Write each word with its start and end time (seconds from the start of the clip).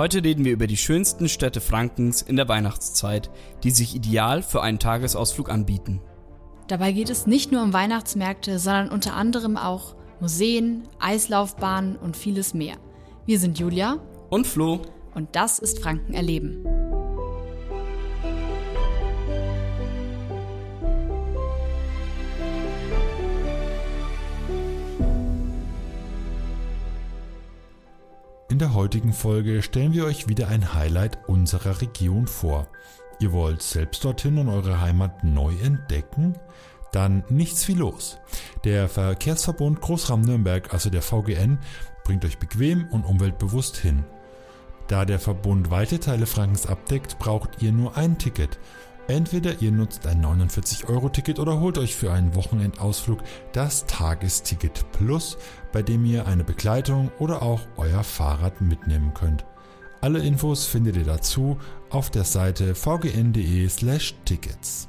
Heute 0.00 0.24
reden 0.24 0.46
wir 0.46 0.52
über 0.52 0.66
die 0.66 0.78
schönsten 0.78 1.28
Städte 1.28 1.60
Frankens 1.60 2.22
in 2.22 2.36
der 2.36 2.48
Weihnachtszeit, 2.48 3.28
die 3.62 3.70
sich 3.70 3.94
ideal 3.94 4.42
für 4.42 4.62
einen 4.62 4.78
Tagesausflug 4.78 5.50
anbieten. 5.50 6.00
Dabei 6.68 6.92
geht 6.92 7.10
es 7.10 7.26
nicht 7.26 7.52
nur 7.52 7.62
um 7.62 7.74
Weihnachtsmärkte, 7.74 8.58
sondern 8.58 8.88
unter 8.88 9.12
anderem 9.12 9.58
auch 9.58 9.94
Museen, 10.18 10.88
Eislaufbahnen 11.00 11.96
und 11.96 12.16
vieles 12.16 12.54
mehr. 12.54 12.76
Wir 13.26 13.38
sind 13.38 13.58
Julia 13.58 13.98
und 14.30 14.46
Flo 14.46 14.80
und 15.14 15.36
das 15.36 15.58
ist 15.58 15.80
Franken 15.80 16.14
erleben. 16.14 16.64
Der 28.60 28.74
heutigen 28.74 29.14
Folge 29.14 29.62
stellen 29.62 29.94
wir 29.94 30.04
euch 30.04 30.28
wieder 30.28 30.48
ein 30.48 30.74
Highlight 30.74 31.18
unserer 31.28 31.80
Region 31.80 32.26
vor. 32.26 32.68
Ihr 33.18 33.32
wollt 33.32 33.62
selbst 33.62 34.04
dorthin 34.04 34.36
und 34.36 34.50
eure 34.50 34.82
Heimat 34.82 35.24
neu 35.24 35.54
entdecken? 35.62 36.34
Dann 36.92 37.24
nichts 37.30 37.66
wie 37.68 37.74
los. 37.74 38.18
Der 38.64 38.90
Verkehrsverbund 38.90 39.80
Großraum-Nürnberg, 39.80 40.74
also 40.74 40.90
der 40.90 41.00
VGN, 41.00 41.58
bringt 42.04 42.24
euch 42.26 42.38
bequem 42.38 42.86
und 42.90 43.04
umweltbewusst 43.04 43.78
hin. 43.78 44.04
Da 44.88 45.06
der 45.06 45.20
Verbund 45.20 45.70
weite 45.70 45.98
Teile 45.98 46.26
Frankens 46.26 46.66
abdeckt, 46.66 47.18
braucht 47.18 47.62
ihr 47.62 47.72
nur 47.72 47.96
ein 47.96 48.18
Ticket. 48.18 48.58
Entweder 49.10 49.60
ihr 49.60 49.72
nutzt 49.72 50.06
ein 50.06 50.24
49-Euro-Ticket 50.24 51.40
oder 51.40 51.58
holt 51.58 51.78
euch 51.78 51.96
für 51.96 52.12
einen 52.12 52.36
Wochenendausflug 52.36 53.18
das 53.52 53.84
Tagesticket 53.86 54.84
Plus, 54.92 55.36
bei 55.72 55.82
dem 55.82 56.04
ihr 56.04 56.28
eine 56.28 56.44
Begleitung 56.44 57.10
oder 57.18 57.42
auch 57.42 57.60
euer 57.76 58.04
Fahrrad 58.04 58.60
mitnehmen 58.60 59.12
könnt. 59.12 59.44
Alle 60.00 60.20
Infos 60.20 60.64
findet 60.64 60.96
ihr 60.96 61.02
dazu 61.02 61.58
auf 61.88 62.10
der 62.10 62.22
Seite 62.22 62.76
vgn.de/tickets. 62.76 64.88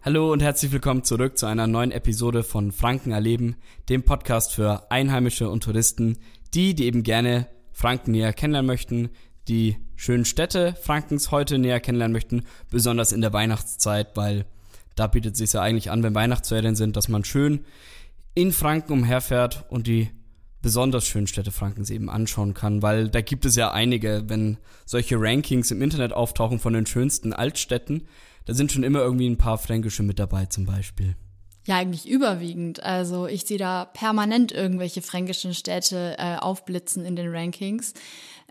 Hallo 0.00 0.32
und 0.32 0.40
herzlich 0.40 0.72
willkommen 0.72 1.04
zurück 1.04 1.36
zu 1.36 1.44
einer 1.44 1.66
neuen 1.66 1.92
Episode 1.92 2.44
von 2.44 2.72
Franken 2.72 3.10
erleben, 3.10 3.56
dem 3.90 4.04
Podcast 4.04 4.54
für 4.54 4.90
Einheimische 4.90 5.50
und 5.50 5.64
Touristen, 5.64 6.16
die, 6.54 6.74
die 6.74 6.86
eben 6.86 7.02
gerne 7.02 7.46
Franken 7.72 8.12
näher 8.12 8.32
kennenlernen 8.32 8.68
möchten, 8.68 9.10
die 9.48 9.76
schönen 9.98 10.24
Städte 10.24 10.74
Frankens 10.80 11.32
heute 11.32 11.58
näher 11.58 11.80
kennenlernen 11.80 12.12
möchten, 12.12 12.44
besonders 12.70 13.12
in 13.12 13.20
der 13.20 13.32
Weihnachtszeit, 13.32 14.16
weil 14.16 14.46
da 14.94 15.08
bietet 15.08 15.32
es 15.32 15.38
sich 15.38 15.52
ja 15.52 15.60
eigentlich 15.60 15.90
an, 15.90 16.02
wenn 16.02 16.14
Weihnachtsferien 16.14 16.76
sind, 16.76 16.96
dass 16.96 17.08
man 17.08 17.24
schön 17.24 17.64
in 18.34 18.52
Franken 18.52 18.92
umherfährt 18.92 19.66
und 19.68 19.88
die 19.88 20.10
besonders 20.62 21.06
schönen 21.06 21.26
Städte 21.26 21.50
Frankens 21.50 21.90
eben 21.90 22.10
anschauen 22.10 22.54
kann, 22.54 22.80
weil 22.80 23.08
da 23.08 23.20
gibt 23.20 23.44
es 23.44 23.56
ja 23.56 23.72
einige, 23.72 24.24
wenn 24.28 24.58
solche 24.86 25.16
Rankings 25.18 25.70
im 25.72 25.82
Internet 25.82 26.12
auftauchen 26.12 26.60
von 26.60 26.72
den 26.72 26.86
schönsten 26.86 27.32
Altstädten, 27.32 28.06
da 28.44 28.54
sind 28.54 28.70
schon 28.72 28.84
immer 28.84 29.00
irgendwie 29.00 29.28
ein 29.28 29.36
paar 29.36 29.58
fränkische 29.58 30.04
mit 30.04 30.18
dabei 30.18 30.46
zum 30.46 30.64
Beispiel. 30.64 31.16
Ja, 31.66 31.76
eigentlich 31.76 32.08
überwiegend. 32.08 32.82
Also 32.82 33.26
ich 33.26 33.42
sehe 33.42 33.58
da 33.58 33.84
permanent 33.84 34.52
irgendwelche 34.52 35.02
fränkischen 35.02 35.54
Städte 35.54 36.16
äh, 36.18 36.36
aufblitzen 36.36 37.04
in 37.04 37.14
den 37.14 37.28
Rankings. 37.28 37.94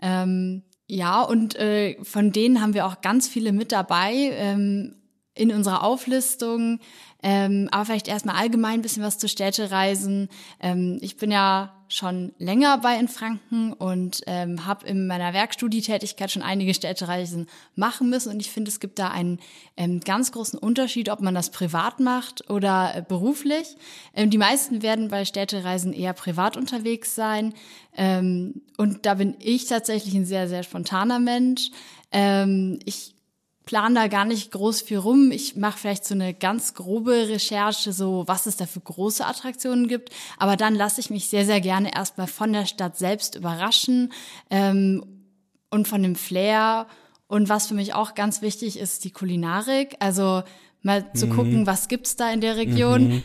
Ähm, 0.00 0.62
ja, 0.88 1.22
und 1.22 1.54
äh, 1.56 2.02
von 2.02 2.32
denen 2.32 2.62
haben 2.62 2.72
wir 2.72 2.86
auch 2.86 3.02
ganz 3.02 3.28
viele 3.28 3.52
mit 3.52 3.72
dabei 3.72 4.14
ähm, 4.14 4.94
in 5.34 5.52
unserer 5.52 5.84
Auflistung. 5.84 6.80
Ähm, 7.22 7.68
aber 7.72 7.86
vielleicht 7.86 8.08
erstmal 8.08 8.36
allgemein 8.36 8.74
ein 8.74 8.82
bisschen 8.82 9.02
was 9.02 9.18
zu 9.18 9.28
Städtereisen. 9.28 10.28
Ähm, 10.60 10.98
ich 11.00 11.16
bin 11.16 11.32
ja 11.32 11.74
schon 11.88 12.32
länger 12.38 12.78
bei 12.78 12.98
in 12.98 13.08
Franken 13.08 13.72
und 13.72 14.20
ähm, 14.26 14.66
habe 14.66 14.86
in 14.86 15.06
meiner 15.06 15.32
Werkstudietätigkeit 15.32 16.30
schon 16.30 16.42
einige 16.42 16.74
Städtereisen 16.74 17.48
machen 17.74 18.10
müssen. 18.10 18.30
Und 18.30 18.40
ich 18.40 18.50
finde, 18.50 18.68
es 18.68 18.78
gibt 18.78 18.98
da 18.98 19.08
einen 19.08 19.40
ähm, 19.76 20.00
ganz 20.00 20.30
großen 20.30 20.58
Unterschied, 20.58 21.08
ob 21.08 21.20
man 21.20 21.34
das 21.34 21.50
privat 21.50 21.98
macht 21.98 22.48
oder 22.50 22.94
äh, 22.94 23.02
beruflich. 23.02 23.76
Ähm, 24.14 24.30
die 24.30 24.38
meisten 24.38 24.82
werden 24.82 25.08
bei 25.08 25.24
Städtereisen 25.24 25.92
eher 25.92 26.12
privat 26.12 26.56
unterwegs 26.56 27.14
sein. 27.14 27.54
Ähm, 27.96 28.62
und 28.76 29.06
da 29.06 29.14
bin 29.14 29.34
ich 29.40 29.66
tatsächlich 29.66 30.14
ein 30.14 30.26
sehr, 30.26 30.46
sehr 30.46 30.62
spontaner 30.62 31.18
Mensch. 31.18 31.70
Ähm, 32.12 32.78
ich 32.84 33.14
plan 33.68 33.94
da 33.94 34.08
gar 34.08 34.24
nicht 34.24 34.50
groß 34.50 34.80
viel 34.80 34.96
rum. 34.96 35.30
Ich 35.30 35.54
mache 35.54 35.76
vielleicht 35.76 36.06
so 36.06 36.14
eine 36.14 36.32
ganz 36.32 36.72
grobe 36.72 37.28
Recherche, 37.28 37.92
so 37.92 38.24
was 38.26 38.46
es 38.46 38.56
da 38.56 38.64
für 38.64 38.80
große 38.80 39.26
Attraktionen 39.26 39.88
gibt. 39.88 40.08
Aber 40.38 40.56
dann 40.56 40.74
lasse 40.74 41.02
ich 41.02 41.10
mich 41.10 41.28
sehr, 41.28 41.44
sehr 41.44 41.60
gerne 41.60 41.94
erstmal 41.94 42.28
von 42.28 42.54
der 42.54 42.64
Stadt 42.64 42.96
selbst 42.96 43.34
überraschen 43.34 44.10
ähm, 44.48 45.04
und 45.68 45.86
von 45.86 46.02
dem 46.02 46.16
Flair. 46.16 46.86
Und 47.26 47.50
was 47.50 47.66
für 47.66 47.74
mich 47.74 47.92
auch 47.92 48.14
ganz 48.14 48.40
wichtig 48.40 48.78
ist, 48.78 49.04
die 49.04 49.10
Kulinarik. 49.10 49.96
Also 49.98 50.44
mal 50.80 51.12
zu 51.12 51.26
mhm. 51.26 51.36
gucken, 51.36 51.66
was 51.66 51.88
gibt's 51.88 52.16
da 52.16 52.32
in 52.32 52.40
der 52.40 52.56
Region. 52.56 53.22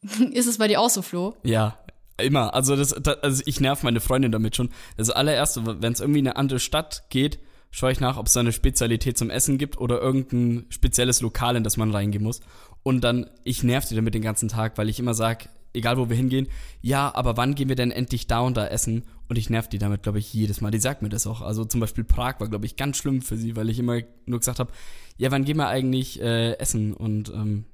Mhm. 0.00 0.30
Ist 0.32 0.46
es 0.46 0.58
bei 0.58 0.68
dir 0.68 0.80
auch 0.80 0.90
so, 0.90 1.02
Flo? 1.02 1.34
Ja, 1.42 1.76
immer. 2.18 2.54
Also, 2.54 2.76
das, 2.76 2.94
das, 3.02 3.20
also 3.20 3.42
ich 3.46 3.60
nerv 3.60 3.82
meine 3.82 3.98
Freundin 3.98 4.30
damit 4.30 4.54
schon. 4.54 4.70
Das 4.96 5.10
allererste, 5.10 5.82
wenn 5.82 5.92
es 5.92 5.98
irgendwie 5.98 6.20
in 6.20 6.28
eine 6.28 6.36
andere 6.36 6.60
Stadt 6.60 7.06
geht, 7.10 7.40
schaue 7.70 7.92
ich 7.92 8.00
nach, 8.00 8.16
ob 8.16 8.26
es 8.26 8.36
eine 8.36 8.52
Spezialität 8.52 9.18
zum 9.18 9.30
Essen 9.30 9.58
gibt 9.58 9.78
oder 9.78 10.00
irgendein 10.00 10.66
spezielles 10.70 11.20
Lokal, 11.20 11.56
in 11.56 11.64
das 11.64 11.76
man 11.76 11.90
reingehen 11.90 12.24
muss. 12.24 12.40
Und 12.82 13.02
dann, 13.02 13.28
ich 13.44 13.62
nerv 13.62 13.86
die 13.88 13.96
damit 13.96 14.14
den 14.14 14.22
ganzen 14.22 14.48
Tag, 14.48 14.78
weil 14.78 14.88
ich 14.88 14.98
immer 14.98 15.14
sage, 15.14 15.48
egal 15.72 15.98
wo 15.98 16.08
wir 16.08 16.16
hingehen, 16.16 16.48
ja, 16.80 17.14
aber 17.14 17.36
wann 17.36 17.54
gehen 17.54 17.68
wir 17.68 17.76
denn 17.76 17.90
endlich 17.90 18.26
da 18.26 18.40
und 18.40 18.56
da 18.56 18.66
essen? 18.66 19.04
Und 19.28 19.36
ich 19.36 19.50
nerv 19.50 19.68
die 19.68 19.78
damit, 19.78 20.02
glaube 20.02 20.18
ich, 20.18 20.32
jedes 20.32 20.60
Mal. 20.60 20.70
Die 20.70 20.78
sagt 20.78 21.02
mir 21.02 21.08
das 21.08 21.26
auch. 21.26 21.42
Also 21.42 21.64
zum 21.64 21.80
Beispiel 21.80 22.04
Prag 22.04 22.40
war, 22.40 22.48
glaube 22.48 22.66
ich, 22.66 22.76
ganz 22.76 22.96
schlimm 22.96 23.22
für 23.22 23.36
sie, 23.36 23.56
weil 23.56 23.68
ich 23.68 23.78
immer 23.78 24.00
nur 24.24 24.38
gesagt 24.38 24.58
habe, 24.58 24.72
ja, 25.16 25.30
wann 25.30 25.44
gehen 25.44 25.56
wir 25.56 25.68
eigentlich 25.68 26.20
äh, 26.20 26.52
essen? 26.58 26.92
Und 26.94 27.28
ähm, 27.30 27.66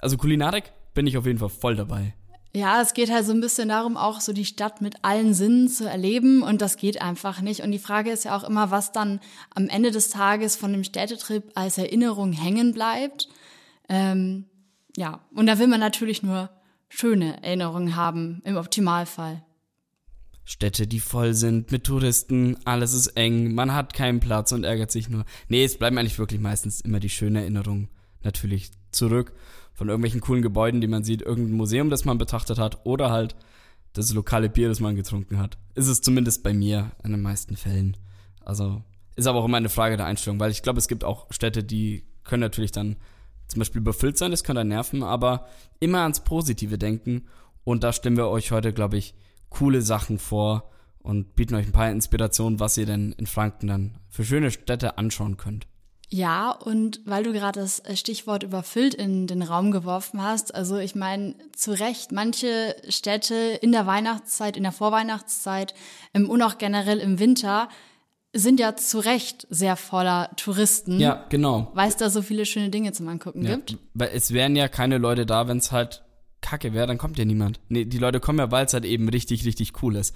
also 0.00 0.16
Kulinarik 0.16 0.72
bin 0.94 1.06
ich 1.06 1.18
auf 1.18 1.26
jeden 1.26 1.38
Fall 1.38 1.48
voll 1.48 1.76
dabei. 1.76 2.14
Ja, 2.56 2.80
es 2.80 2.94
geht 2.94 3.10
halt 3.10 3.26
so 3.26 3.32
ein 3.32 3.40
bisschen 3.40 3.68
darum, 3.68 3.96
auch 3.96 4.20
so 4.20 4.32
die 4.32 4.44
Stadt 4.44 4.80
mit 4.80 5.02
allen 5.02 5.34
Sinnen 5.34 5.68
zu 5.68 5.88
erleben 5.88 6.42
und 6.42 6.62
das 6.62 6.76
geht 6.76 7.02
einfach 7.02 7.40
nicht. 7.40 7.62
Und 7.62 7.72
die 7.72 7.80
Frage 7.80 8.12
ist 8.12 8.24
ja 8.24 8.36
auch 8.36 8.44
immer, 8.44 8.70
was 8.70 8.92
dann 8.92 9.18
am 9.54 9.68
Ende 9.68 9.90
des 9.90 10.10
Tages 10.10 10.54
von 10.54 10.72
dem 10.72 10.84
Städtetrip 10.84 11.50
als 11.56 11.78
Erinnerung 11.78 12.32
hängen 12.32 12.72
bleibt. 12.72 13.28
Ähm, 13.88 14.44
ja, 14.96 15.20
und 15.34 15.46
da 15.46 15.58
will 15.58 15.66
man 15.66 15.80
natürlich 15.80 16.22
nur 16.22 16.48
schöne 16.88 17.42
Erinnerungen 17.42 17.96
haben, 17.96 18.40
im 18.44 18.56
Optimalfall. 18.56 19.42
Städte, 20.44 20.86
die 20.86 21.00
voll 21.00 21.34
sind 21.34 21.72
mit 21.72 21.84
Touristen, 21.84 22.56
alles 22.64 22.92
ist 22.92 23.08
eng, 23.16 23.54
man 23.54 23.72
hat 23.72 23.94
keinen 23.94 24.20
Platz 24.20 24.52
und 24.52 24.62
ärgert 24.62 24.92
sich 24.92 25.08
nur. 25.08 25.24
Nee, 25.48 25.64
es 25.64 25.76
bleiben 25.76 25.98
eigentlich 25.98 26.20
wirklich 26.20 26.40
meistens 26.40 26.82
immer 26.82 27.00
die 27.00 27.08
schönen 27.08 27.36
Erinnerungen 27.36 27.88
natürlich 28.22 28.70
zurück 28.92 29.32
von 29.74 29.88
irgendwelchen 29.88 30.20
coolen 30.20 30.42
Gebäuden, 30.42 30.80
die 30.80 30.86
man 30.86 31.04
sieht, 31.04 31.22
irgendein 31.22 31.56
Museum, 31.56 31.90
das 31.90 32.04
man 32.04 32.18
betrachtet 32.18 32.58
hat 32.58 32.86
oder 32.86 33.10
halt 33.10 33.36
das 33.92 34.12
lokale 34.12 34.48
Bier, 34.48 34.68
das 34.68 34.80
man 34.80 34.96
getrunken 34.96 35.38
hat. 35.38 35.58
Ist 35.74 35.88
es 35.88 36.00
zumindest 36.00 36.42
bei 36.42 36.52
mir 36.52 36.92
in 37.04 37.12
den 37.12 37.22
meisten 37.22 37.56
Fällen. 37.56 37.96
Also 38.44 38.82
ist 39.16 39.26
aber 39.26 39.40
auch 39.40 39.44
immer 39.44 39.56
eine 39.56 39.68
Frage 39.68 39.96
der 39.96 40.06
Einstellung, 40.06 40.40
weil 40.40 40.50
ich 40.50 40.62
glaube, 40.62 40.78
es 40.78 40.88
gibt 40.88 41.04
auch 41.04 41.26
Städte, 41.30 41.62
die 41.62 42.04
können 42.24 42.40
natürlich 42.40 42.72
dann 42.72 42.96
zum 43.46 43.58
Beispiel 43.60 43.80
überfüllt 43.80 44.18
sein, 44.18 44.30
das 44.30 44.42
kann 44.42 44.56
dann 44.56 44.68
nerven, 44.68 45.02
aber 45.02 45.46
immer 45.78 46.00
ans 46.00 46.20
Positive 46.20 46.78
denken. 46.78 47.26
Und 47.62 47.84
da 47.84 47.92
stellen 47.92 48.16
wir 48.16 48.28
euch 48.28 48.50
heute, 48.50 48.72
glaube 48.72 48.96
ich, 48.96 49.14
coole 49.48 49.82
Sachen 49.82 50.18
vor 50.18 50.70
und 50.98 51.36
bieten 51.36 51.54
euch 51.54 51.66
ein 51.66 51.72
paar 51.72 51.90
Inspirationen, 51.90 52.60
was 52.60 52.76
ihr 52.76 52.86
denn 52.86 53.12
in 53.12 53.26
Franken 53.26 53.66
dann 53.66 53.98
für 54.08 54.24
schöne 54.24 54.50
Städte 54.50 54.98
anschauen 54.98 55.36
könnt. 55.36 55.66
Ja, 56.10 56.50
und 56.50 57.00
weil 57.04 57.24
du 57.24 57.32
gerade 57.32 57.60
das 57.60 57.80
äh, 57.80 57.96
Stichwort 57.96 58.42
überfüllt 58.42 58.94
in 58.94 59.26
den 59.26 59.42
Raum 59.42 59.70
geworfen 59.70 60.22
hast, 60.22 60.54
also 60.54 60.78
ich 60.78 60.94
meine, 60.94 61.34
zu 61.56 61.72
Recht, 61.72 62.12
manche 62.12 62.76
Städte 62.88 63.34
in 63.34 63.72
der 63.72 63.86
Weihnachtszeit, 63.86 64.56
in 64.56 64.62
der 64.62 64.72
Vorweihnachtszeit 64.72 65.74
ähm, 66.12 66.28
und 66.28 66.42
auch 66.42 66.58
generell 66.58 66.98
im 66.98 67.18
Winter 67.18 67.68
sind 68.32 68.58
ja 68.58 68.74
zu 68.76 68.98
Recht 68.98 69.46
sehr 69.48 69.76
voller 69.76 70.30
Touristen. 70.36 70.98
Ja, 70.98 71.24
genau. 71.28 71.70
Weil 71.74 71.88
es 71.88 71.96
da 71.96 72.10
so 72.10 72.20
viele 72.20 72.46
schöne 72.46 72.68
Dinge 72.68 72.92
zum 72.92 73.08
Angucken 73.08 73.44
ja, 73.44 73.56
gibt. 73.56 73.78
Weil 73.94 74.10
es 74.12 74.32
wären 74.32 74.56
ja 74.56 74.68
keine 74.68 74.98
Leute 74.98 75.24
da, 75.24 75.46
wenn 75.46 75.58
es 75.58 75.70
halt 75.70 76.02
kacke 76.40 76.74
wäre, 76.74 76.86
dann 76.86 76.98
kommt 76.98 77.18
ja 77.18 77.24
niemand. 77.24 77.60
Nee, 77.68 77.84
die 77.84 77.98
Leute 77.98 78.20
kommen 78.20 78.40
ja, 78.40 78.50
weil 78.50 78.66
es 78.66 78.74
halt 78.74 78.84
eben 78.84 79.08
richtig, 79.08 79.46
richtig 79.46 79.82
cool 79.82 79.96
ist. 79.96 80.14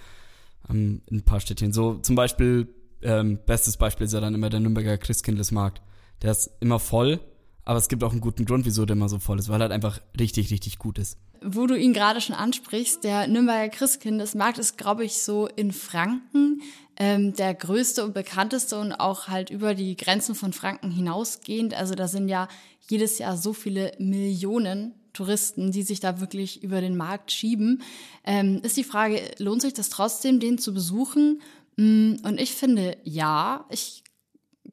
Ähm, 0.68 1.02
in 1.06 1.18
ein 1.18 1.22
paar 1.22 1.40
Städtchen. 1.40 1.72
So 1.72 1.94
zum 1.94 2.16
Beispiel 2.16 2.68
ähm, 3.02 3.38
bestes 3.44 3.76
Beispiel 3.76 4.06
ist 4.06 4.12
ja 4.12 4.20
dann 4.20 4.34
immer 4.34 4.50
der 4.50 4.60
Nürnberger 4.60 4.98
Christkindlesmarkt. 4.98 5.82
Der 6.22 6.32
ist 6.32 6.50
immer 6.60 6.78
voll, 6.78 7.20
aber 7.64 7.78
es 7.78 7.88
gibt 7.88 8.02
auch 8.02 8.12
einen 8.12 8.20
guten 8.20 8.44
Grund, 8.44 8.64
wieso 8.64 8.86
der 8.86 8.96
immer 8.96 9.08
so 9.08 9.18
voll 9.18 9.38
ist, 9.38 9.48
weil 9.48 9.60
er 9.60 9.64
halt 9.64 9.72
einfach 9.72 10.00
richtig, 10.18 10.50
richtig 10.50 10.78
gut 10.78 10.98
ist. 10.98 11.18
Wo 11.42 11.66
du 11.66 11.76
ihn 11.76 11.92
gerade 11.92 12.20
schon 12.20 12.34
ansprichst, 12.34 13.04
der 13.04 13.28
Nürnberger 13.28 13.68
Christkindlesmarkt 13.68 14.58
ist, 14.58 14.76
glaube 14.76 15.04
ich, 15.04 15.22
so 15.22 15.46
in 15.46 15.72
Franken 15.72 16.62
ähm, 16.96 17.34
der 17.34 17.54
größte 17.54 18.04
und 18.04 18.12
bekannteste 18.12 18.78
und 18.78 18.92
auch 18.92 19.28
halt 19.28 19.50
über 19.50 19.74
die 19.74 19.96
Grenzen 19.96 20.34
von 20.34 20.52
Franken 20.52 20.90
hinausgehend. 20.90 21.74
Also 21.74 21.94
da 21.94 22.08
sind 22.08 22.28
ja 22.28 22.48
jedes 22.88 23.18
Jahr 23.18 23.36
so 23.36 23.52
viele 23.52 23.92
Millionen 23.98 24.94
Touristen, 25.12 25.72
die 25.72 25.82
sich 25.82 26.00
da 26.00 26.20
wirklich 26.20 26.62
über 26.62 26.80
den 26.80 26.96
Markt 26.96 27.32
schieben. 27.32 27.82
Ähm, 28.24 28.60
ist 28.62 28.76
die 28.76 28.84
Frage, 28.84 29.20
lohnt 29.38 29.62
sich 29.62 29.74
das 29.74 29.90
trotzdem, 29.90 30.38
den 30.38 30.58
zu 30.58 30.72
besuchen? 30.72 31.40
Mm, 31.78 32.16
und 32.24 32.40
ich 32.40 32.52
finde, 32.54 32.98
ja, 33.04 33.64
ich 33.70 34.02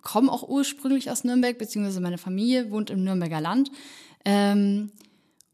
komme 0.01 0.31
auch 0.31 0.47
ursprünglich 0.49 1.09
aus 1.11 1.23
Nürnberg, 1.23 1.57
beziehungsweise 1.57 2.01
meine 2.01 2.17
Familie 2.17 2.71
wohnt 2.71 2.89
im 2.89 3.03
Nürnberger 3.03 3.39
Land. 3.39 3.71
Ähm, 4.25 4.91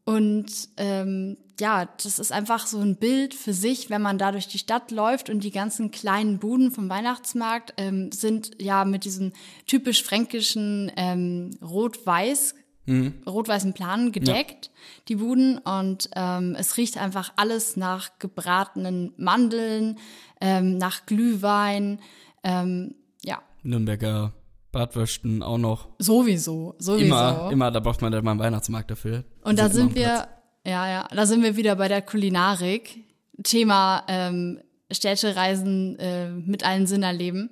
und 0.04 0.50
ähm, 0.78 1.36
ja, 1.60 1.88
das 2.02 2.18
ist 2.18 2.32
einfach 2.32 2.66
so 2.66 2.80
ein 2.80 2.96
Bild 2.96 3.34
für 3.34 3.52
sich, 3.52 3.90
wenn 3.90 4.02
man 4.02 4.18
da 4.18 4.32
durch 4.32 4.48
die 4.48 4.58
Stadt 4.58 4.90
läuft 4.90 5.28
und 5.30 5.44
die 5.44 5.50
ganzen 5.50 5.90
kleinen 5.90 6.38
Buden 6.38 6.72
vom 6.72 6.88
Weihnachtsmarkt 6.88 7.74
ähm, 7.76 8.10
sind 8.10 8.50
ja 8.60 8.84
mit 8.84 9.04
diesen 9.04 9.32
typisch 9.66 10.02
fränkischen 10.02 10.90
ähm, 10.96 11.50
Rot-Weiß 11.62 12.54
mhm. 12.86 13.14
rot-weißen 13.26 13.72
Planen 13.72 14.12
gedeckt, 14.12 14.66
ja. 14.66 14.80
die 15.08 15.16
Buden. 15.16 15.58
Und 15.58 16.10
ähm, 16.14 16.56
es 16.58 16.76
riecht 16.76 16.98
einfach 16.98 17.32
alles 17.36 17.76
nach 17.76 18.18
gebratenen 18.18 19.12
Mandeln, 19.16 19.98
ähm, 20.40 20.78
nach 20.78 21.06
Glühwein. 21.06 22.00
Ähm, 22.42 22.94
ja. 23.24 23.40
Nürnberger 23.62 24.32
Bratwürsten 24.72 25.42
auch 25.42 25.58
noch. 25.58 25.88
Sowieso, 25.98 26.74
sowieso. 26.78 27.04
Immer, 27.04 27.50
immer, 27.52 27.70
da 27.70 27.80
braucht 27.80 28.00
man 28.00 28.10
dann 28.10 28.24
mal 28.24 28.32
einen 28.32 28.40
Weihnachtsmarkt 28.40 28.90
dafür. 28.90 29.24
Und 29.42 29.58
da 29.58 29.68
sind 29.68 29.94
wir, 29.94 30.28
ja, 30.66 30.88
ja, 30.88 31.08
da 31.14 31.26
sind 31.26 31.42
wir 31.42 31.56
wieder 31.56 31.76
bei 31.76 31.88
der 31.88 32.02
Kulinarik. 32.02 33.04
Thema 33.42 34.04
ähm, 34.08 34.60
Städtereisen 34.90 35.98
äh, 35.98 36.30
mit 36.30 36.64
allen 36.64 36.86
Sinn 36.86 37.02
erleben. 37.02 37.50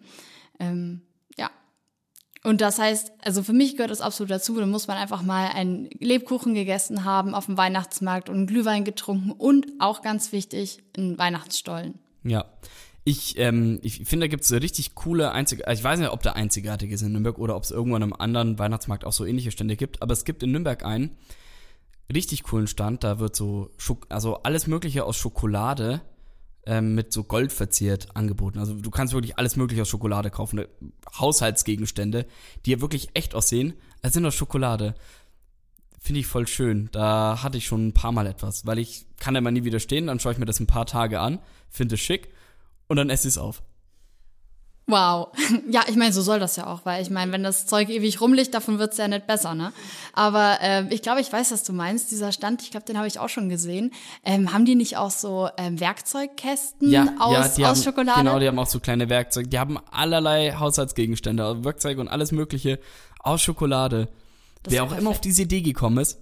Ähm. 0.58 1.02
Und 2.42 2.62
das 2.62 2.78
heißt, 2.78 3.12
also 3.22 3.42
für 3.42 3.52
mich 3.52 3.76
gehört 3.76 3.90
das 3.90 4.00
absolut 4.00 4.30
dazu. 4.30 4.58
Da 4.58 4.64
muss 4.64 4.86
man 4.88 4.96
einfach 4.96 5.22
mal 5.22 5.48
einen 5.48 5.90
Lebkuchen 5.98 6.54
gegessen 6.54 7.04
haben 7.04 7.34
auf 7.34 7.46
dem 7.46 7.58
Weihnachtsmarkt 7.58 8.28
und 8.30 8.36
einen 8.36 8.46
Glühwein 8.46 8.84
getrunken 8.84 9.30
und 9.30 9.66
auch 9.78 10.00
ganz 10.00 10.32
wichtig, 10.32 10.82
einen 10.96 11.18
Weihnachtsstollen. 11.18 11.98
Ja. 12.24 12.46
Ich, 13.04 13.38
ähm, 13.38 13.78
ich 13.82 14.04
finde, 14.04 14.26
da 14.26 14.30
gibt 14.30 14.44
es 14.44 14.52
richtig 14.52 14.94
coole, 14.94 15.32
einzige, 15.32 15.66
also 15.66 15.80
ich 15.80 15.84
weiß 15.84 15.98
nicht, 15.98 16.10
ob 16.10 16.22
der 16.22 16.36
einzigartige 16.36 16.94
ist 16.94 17.02
in 17.02 17.12
Nürnberg 17.12 17.38
oder 17.38 17.56
ob 17.56 17.64
es 17.64 17.70
irgendwo 17.70 17.96
an 17.96 18.02
einem 18.02 18.12
anderen 18.12 18.58
Weihnachtsmarkt 18.58 19.06
auch 19.06 19.12
so 19.12 19.24
ähnliche 19.24 19.50
Stände 19.50 19.76
gibt, 19.76 20.02
aber 20.02 20.12
es 20.12 20.26
gibt 20.26 20.42
in 20.42 20.52
Nürnberg 20.52 20.84
einen 20.84 21.16
richtig 22.12 22.42
coolen 22.42 22.66
Stand, 22.66 23.02
da 23.02 23.18
wird 23.18 23.36
so, 23.36 23.70
Schok 23.78 24.06
also 24.10 24.42
alles 24.42 24.66
mögliche 24.66 25.04
aus 25.04 25.16
Schokolade 25.16 26.02
ähm, 26.66 26.94
mit 26.94 27.12
so 27.12 27.24
Gold 27.24 27.52
verziert 27.52 28.14
angeboten. 28.14 28.58
Also 28.58 28.74
du 28.74 28.90
kannst 28.90 29.14
wirklich 29.14 29.38
alles 29.38 29.56
mögliche 29.56 29.82
aus 29.82 29.88
Schokolade 29.88 30.30
kaufen, 30.30 30.56
ne? 30.56 30.68
Haushaltsgegenstände, 31.18 32.26
die 32.64 32.72
ja 32.72 32.80
wirklich 32.80 33.10
echt 33.14 33.34
aussehen, 33.34 33.74
als 34.02 34.14
sind 34.14 34.26
aus 34.26 34.34
Schokolade. 34.34 34.94
Finde 35.98 36.20
ich 36.20 36.26
voll 36.26 36.46
schön. 36.46 36.88
Da 36.92 37.42
hatte 37.42 37.58
ich 37.58 37.66
schon 37.66 37.88
ein 37.88 37.94
paar 37.94 38.12
Mal 38.12 38.26
etwas, 38.26 38.66
weil 38.66 38.78
ich 38.78 39.06
kann 39.18 39.36
immer 39.36 39.50
nie 39.50 39.64
widerstehen, 39.64 40.06
dann 40.06 40.20
schaue 40.20 40.32
ich 40.32 40.38
mir 40.38 40.46
das 40.46 40.60
ein 40.60 40.66
paar 40.66 40.86
Tage 40.86 41.20
an, 41.20 41.40
finde 41.68 41.96
es 41.96 42.00
schick 42.00 42.30
und 42.88 42.96
dann 42.96 43.10
esse 43.10 43.28
ich 43.28 43.34
es 43.34 43.38
auf. 43.38 43.62
Wow. 44.90 45.28
Ja, 45.70 45.82
ich 45.88 45.96
meine, 45.96 46.12
so 46.12 46.22
soll 46.22 46.40
das 46.40 46.56
ja 46.56 46.66
auch, 46.66 46.84
weil 46.84 47.02
ich 47.02 47.10
meine, 47.10 47.30
wenn 47.32 47.42
das 47.42 47.66
Zeug 47.66 47.88
ewig 47.90 48.20
rumliegt, 48.20 48.54
davon 48.54 48.78
wird's 48.78 48.96
ja 48.96 49.06
nicht 49.06 49.26
besser, 49.26 49.54
ne? 49.54 49.72
Aber 50.14 50.58
äh, 50.60 50.92
ich 50.92 51.02
glaube, 51.02 51.20
ich 51.20 51.32
weiß, 51.32 51.52
was 51.52 51.62
du 51.62 51.72
meinst. 51.72 52.10
Dieser 52.10 52.32
Stand, 52.32 52.62
ich 52.62 52.70
glaube, 52.70 52.86
den 52.86 52.96
habe 52.96 53.06
ich 53.06 53.18
auch 53.18 53.28
schon 53.28 53.48
gesehen. 53.48 53.92
Ähm, 54.24 54.52
haben 54.52 54.64
die 54.64 54.74
nicht 54.74 54.96
auch 54.96 55.10
so 55.10 55.48
ähm, 55.56 55.78
Werkzeugkästen 55.78 56.90
ja, 56.90 57.14
aus, 57.18 57.56
ja, 57.56 57.70
aus 57.70 57.78
haben, 57.78 57.84
Schokolade? 57.84 58.20
Genau, 58.20 58.38
die 58.38 58.48
haben 58.48 58.58
auch 58.58 58.66
so 58.66 58.80
kleine 58.80 59.08
Werkzeuge. 59.08 59.48
Die 59.48 59.58
haben 59.58 59.78
allerlei 59.90 60.52
Haushaltsgegenstände, 60.52 61.44
also 61.44 61.64
Werkzeuge 61.64 62.00
und 62.00 62.08
alles 62.08 62.32
Mögliche 62.32 62.80
aus 63.20 63.42
Schokolade. 63.42 64.08
Das 64.62 64.72
Wer 64.72 64.82
auch 64.82 64.88
perfekt. 64.88 65.02
immer 65.02 65.10
auf 65.10 65.20
diese 65.20 65.42
Idee 65.42 65.62
gekommen 65.62 65.98
ist, 65.98 66.18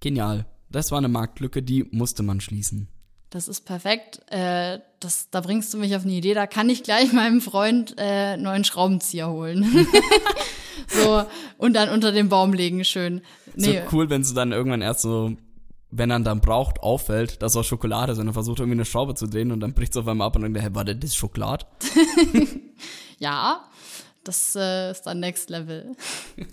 genial. 0.00 0.46
Das 0.70 0.90
war 0.90 0.98
eine 0.98 1.08
Marktlücke, 1.08 1.62
die 1.62 1.84
musste 1.90 2.22
man 2.22 2.40
schließen. 2.40 2.88
Das 3.30 3.46
ist 3.46 3.64
perfekt. 3.64 4.20
Äh, 4.30 4.80
das, 4.98 5.30
da 5.30 5.40
bringst 5.40 5.72
du 5.72 5.78
mich 5.78 5.94
auf 5.94 6.02
eine 6.02 6.12
Idee. 6.12 6.34
Da 6.34 6.46
kann 6.48 6.68
ich 6.68 6.82
gleich 6.82 7.12
meinem 7.12 7.40
Freund 7.40 7.94
äh, 7.96 8.36
neuen 8.36 8.64
Schraubenzieher 8.64 9.30
holen. 9.30 9.86
so 10.88 11.24
und 11.56 11.74
dann 11.74 11.88
unter 11.90 12.10
den 12.10 12.28
Baum 12.28 12.52
legen, 12.52 12.84
schön. 12.84 13.22
Nee. 13.54 13.82
So 13.82 13.96
cool, 13.96 14.10
wenn 14.10 14.22
es 14.22 14.34
dann 14.34 14.50
irgendwann 14.50 14.82
erst 14.82 15.02
so, 15.02 15.36
wenn 15.92 16.10
er 16.10 16.18
dann 16.20 16.40
braucht, 16.40 16.80
auffällt, 16.80 17.40
dass 17.40 17.56
auch 17.56 17.64
Schokolade 17.64 18.12
ist 18.12 18.18
und 18.18 18.26
er 18.26 18.32
versucht 18.32 18.58
irgendwie 18.58 18.76
eine 18.76 18.84
Schraube 18.84 19.14
zu 19.14 19.28
drehen 19.28 19.52
und 19.52 19.60
dann 19.60 19.74
bricht 19.74 19.92
es 19.92 19.96
auf 19.96 20.08
einmal 20.08 20.26
ab 20.26 20.34
und 20.34 20.42
dann 20.42 20.52
denkt, 20.52 20.68
hey, 20.68 20.74
war 20.74 20.84
das 20.84 21.14
Schokolade? 21.14 21.66
ja, 23.18 23.62
das 24.24 24.56
äh, 24.56 24.90
ist 24.90 25.02
dann 25.02 25.20
Next 25.20 25.50
Level. 25.50 25.94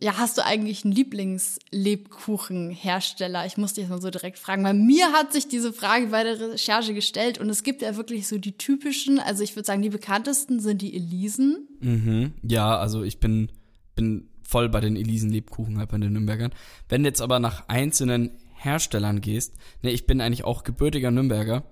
Ja, 0.00 0.16
hast 0.16 0.38
du 0.38 0.44
eigentlich 0.44 0.84
einen 0.84 0.94
Lieblingslebkuchenhersteller? 0.94 3.44
Ich 3.46 3.56
muss 3.56 3.74
dich 3.74 3.88
mal 3.88 4.00
so 4.00 4.10
direkt 4.10 4.38
fragen, 4.38 4.62
weil 4.62 4.74
mir 4.74 5.10
hat 5.12 5.32
sich 5.32 5.48
diese 5.48 5.72
Frage 5.72 6.06
bei 6.06 6.22
der 6.22 6.52
Recherche 6.52 6.94
gestellt 6.94 7.38
und 7.38 7.50
es 7.50 7.64
gibt 7.64 7.82
ja 7.82 7.96
wirklich 7.96 8.28
so 8.28 8.38
die 8.38 8.56
typischen, 8.56 9.18
also 9.18 9.42
ich 9.42 9.56
würde 9.56 9.66
sagen, 9.66 9.82
die 9.82 9.88
bekanntesten 9.88 10.60
sind 10.60 10.82
die 10.82 10.94
Elisen. 10.94 11.66
Mhm. 11.80 12.34
Ja, 12.44 12.78
also 12.78 13.02
ich 13.02 13.18
bin, 13.18 13.50
bin 13.96 14.28
voll 14.44 14.68
bei 14.68 14.78
den 14.80 14.94
Elisen-Lebkuchen 14.94 15.78
halt 15.78 15.90
bei 15.90 15.98
den 15.98 16.12
Nürnbergern. 16.12 16.52
Wenn 16.88 17.02
du 17.02 17.08
jetzt 17.08 17.20
aber 17.20 17.40
nach 17.40 17.68
einzelnen 17.68 18.30
Herstellern 18.54 19.20
gehst, 19.20 19.56
ne, 19.82 19.90
ich 19.90 20.06
bin 20.06 20.20
eigentlich 20.20 20.44
auch 20.44 20.62
gebürtiger 20.62 21.10
Nürnberger. 21.10 21.64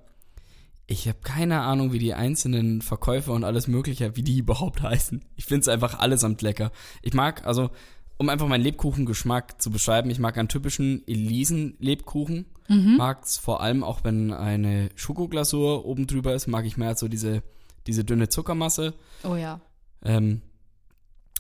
Ich 0.89 1.09
habe 1.09 1.19
keine 1.23 1.61
Ahnung, 1.63 1.93
wie 1.93 1.99
die 1.99 2.15
einzelnen 2.15 2.81
Verkäufer 2.81 3.33
und 3.33 3.45
alles 3.45 3.67
Mögliche, 3.67 4.17
wie 4.17 4.23
die 4.23 4.39
überhaupt 4.39 4.83
heißen. 4.83 5.25
Ich 5.35 5.45
finde 5.45 5.63
es 5.63 5.69
einfach 5.69 5.99
allesamt 5.99 6.43
lecker. 6.43 6.71
Ich 7.03 7.15
mag, 7.15 7.45
also 7.47 7.71
um 8.19 8.29
einfach 8.29 8.47
meinen 8.47 8.63
Lebkuchengeschmack 8.63 9.61
zu 9.61 9.71
beschreiben, 9.71 10.11
ich 10.11 10.19
mag 10.19 10.39
einen 10.39 10.49
typischen 10.49 11.07
Elisen-Lebkuchen. 11.07 12.47
Mhm. 12.69 12.97
Mag 12.97 13.25
es 13.25 13.37
vor 13.37 13.61
allem 13.61 13.85
auch, 13.85 14.05
wenn 14.05 14.33
eine 14.33 14.91
Schokoglasur 14.95 15.85
oben 15.85 16.07
drüber 16.07 16.35
ist, 16.35 16.47
mag 16.47 16.65
ich 16.65 16.77
mehr 16.77 16.97
so 16.97 17.09
diese, 17.09 17.43
diese 17.87 18.05
dünne 18.05 18.29
Zuckermasse. 18.29 18.95
Oh 19.23 19.37
ja. 19.37 19.61
Ähm, 20.03 20.41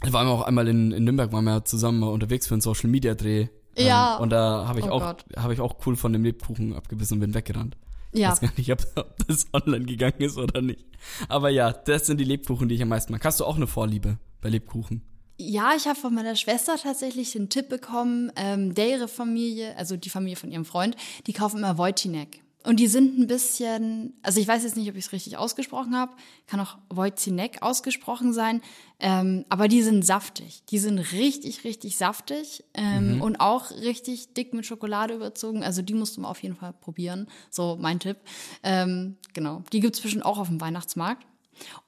wir 0.02 0.12
waren 0.12 0.28
auch 0.28 0.42
einmal 0.42 0.68
in, 0.68 0.92
in 0.92 1.04
Nürnberg, 1.04 1.32
waren 1.32 1.44
wir 1.44 1.64
zusammen 1.64 2.02
unterwegs 2.02 2.46
für 2.46 2.54
einen 2.54 2.60
Social 2.60 2.90
Media 2.90 3.14
Dreh. 3.14 3.48
Ähm, 3.74 3.86
ja. 3.86 4.16
Und 4.16 4.30
da 4.30 4.68
habe 4.68 4.80
ich 4.80 4.86
oh 4.86 4.90
auch, 4.90 5.16
habe 5.36 5.54
ich 5.54 5.60
auch 5.60 5.76
cool 5.86 5.96
von 5.96 6.12
dem 6.12 6.24
Lebkuchen 6.24 6.74
abgebissen 6.74 7.14
und 7.14 7.20
bin 7.20 7.34
weggerannt. 7.34 7.76
Ja. 8.16 8.28
Ich 8.28 8.32
weiß 8.32 8.40
gar 8.40 8.52
nicht, 8.56 8.72
ob, 8.72 9.16
das 9.28 9.46
online 9.52 9.84
gegangen 9.84 10.20
ist 10.20 10.38
oder 10.38 10.62
nicht. 10.62 10.84
Aber 11.28 11.50
ja, 11.50 11.72
das 11.72 12.06
sind 12.06 12.18
die 12.18 12.24
Lebkuchen, 12.24 12.68
die 12.68 12.74
ich 12.74 12.82
am 12.82 12.88
meisten 12.88 13.12
mag. 13.12 13.24
Hast 13.24 13.40
du 13.40 13.44
auch 13.44 13.56
eine 13.56 13.66
Vorliebe 13.66 14.18
bei 14.40 14.48
Lebkuchen? 14.48 15.02
Ja, 15.38 15.74
ich 15.76 15.86
habe 15.86 15.98
von 15.98 16.14
meiner 16.14 16.34
Schwester 16.34 16.76
tatsächlich 16.82 17.32
den 17.32 17.50
Tipp 17.50 17.68
bekommen, 17.68 18.32
ähm, 18.36 18.74
deren 18.74 19.06
Familie, 19.06 19.76
also 19.76 19.96
die 19.96 20.08
Familie 20.08 20.36
von 20.36 20.50
ihrem 20.50 20.64
Freund, 20.64 20.96
die 21.26 21.34
kaufen 21.34 21.58
immer 21.58 21.76
Wojcinek. 21.76 22.40
Und 22.66 22.80
die 22.80 22.88
sind 22.88 23.18
ein 23.18 23.26
bisschen, 23.28 24.14
also 24.22 24.40
ich 24.40 24.48
weiß 24.48 24.64
jetzt 24.64 24.76
nicht, 24.76 24.88
ob 24.90 24.96
ich 24.96 25.06
es 25.06 25.12
richtig 25.12 25.36
ausgesprochen 25.36 25.96
habe, 25.96 26.12
kann 26.46 26.58
auch 26.58 26.78
Wojcinek 26.88 27.62
ausgesprochen 27.62 28.32
sein, 28.32 28.60
ähm, 28.98 29.44
aber 29.48 29.68
die 29.68 29.82
sind 29.82 30.04
saftig. 30.04 30.64
Die 30.70 30.78
sind 30.78 30.98
richtig, 31.12 31.62
richtig 31.62 31.96
saftig 31.96 32.64
ähm, 32.74 33.16
mhm. 33.16 33.22
und 33.22 33.36
auch 33.40 33.70
richtig 33.70 34.34
dick 34.34 34.52
mit 34.52 34.66
Schokolade 34.66 35.14
überzogen. 35.14 35.62
Also 35.62 35.80
die 35.80 35.94
musst 35.94 36.16
du 36.16 36.22
mal 36.22 36.28
auf 36.28 36.42
jeden 36.42 36.56
Fall 36.56 36.72
probieren. 36.72 37.28
So 37.50 37.78
mein 37.80 38.00
Tipp. 38.00 38.16
Ähm, 38.62 39.16
genau. 39.32 39.62
Die 39.72 39.80
gibt's 39.80 40.00
bestimmt 40.00 40.24
auch 40.24 40.38
auf 40.38 40.48
dem 40.48 40.60
Weihnachtsmarkt. 40.60 41.24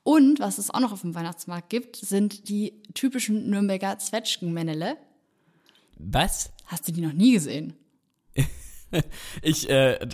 Und 0.03 0.39
was 0.39 0.59
es 0.59 0.71
auch 0.71 0.81
noch 0.81 0.93
auf 0.93 1.03
dem 1.03 1.15
Weihnachtsmarkt 1.15 1.71
gibt, 1.71 1.97
sind 1.97 2.49
die 2.49 2.83
typischen 2.95 3.51
Nürnberger 3.51 3.99
Zwetschgenmännele. 3.99 4.97
Was? 5.99 6.53
Hast 6.67 6.87
du 6.87 6.93
die 6.93 7.01
noch 7.01 7.13
nie 7.13 7.33
gesehen? 7.33 7.75
ich, 9.43 9.69
äh, 9.69 10.09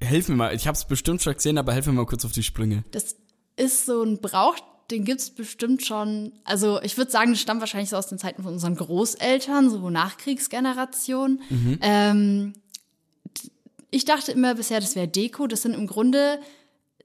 helf 0.00 0.28
mir 0.28 0.36
mal. 0.36 0.54
Ich 0.54 0.66
habe 0.66 0.76
es 0.76 0.84
bestimmt 0.84 1.22
schon 1.22 1.34
gesehen, 1.34 1.58
aber 1.58 1.72
helf 1.72 1.86
mir 1.86 1.92
mal 1.92 2.06
kurz 2.06 2.24
auf 2.24 2.32
die 2.32 2.42
Sprünge. 2.42 2.84
Das 2.90 3.16
ist 3.56 3.86
so 3.86 4.02
ein 4.02 4.20
Brauch, 4.20 4.56
den 4.90 5.04
gibt's 5.04 5.30
bestimmt 5.30 5.84
schon. 5.84 6.32
Also 6.44 6.80
ich 6.82 6.96
würde 6.96 7.10
sagen, 7.10 7.32
das 7.32 7.40
stammt 7.40 7.60
wahrscheinlich 7.60 7.90
so 7.90 7.96
aus 7.96 8.06
den 8.06 8.18
Zeiten 8.18 8.42
von 8.42 8.52
unseren 8.52 8.76
Großeltern, 8.76 9.70
so 9.70 9.90
Nachkriegsgeneration. 9.90 11.40
Mhm. 11.48 11.78
Ähm, 11.80 12.52
ich 13.90 14.04
dachte 14.04 14.32
immer 14.32 14.54
bisher, 14.54 14.80
das 14.80 14.96
wäre 14.96 15.08
Deko. 15.08 15.46
Das 15.46 15.62
sind 15.62 15.74
im 15.74 15.86
Grunde 15.86 16.40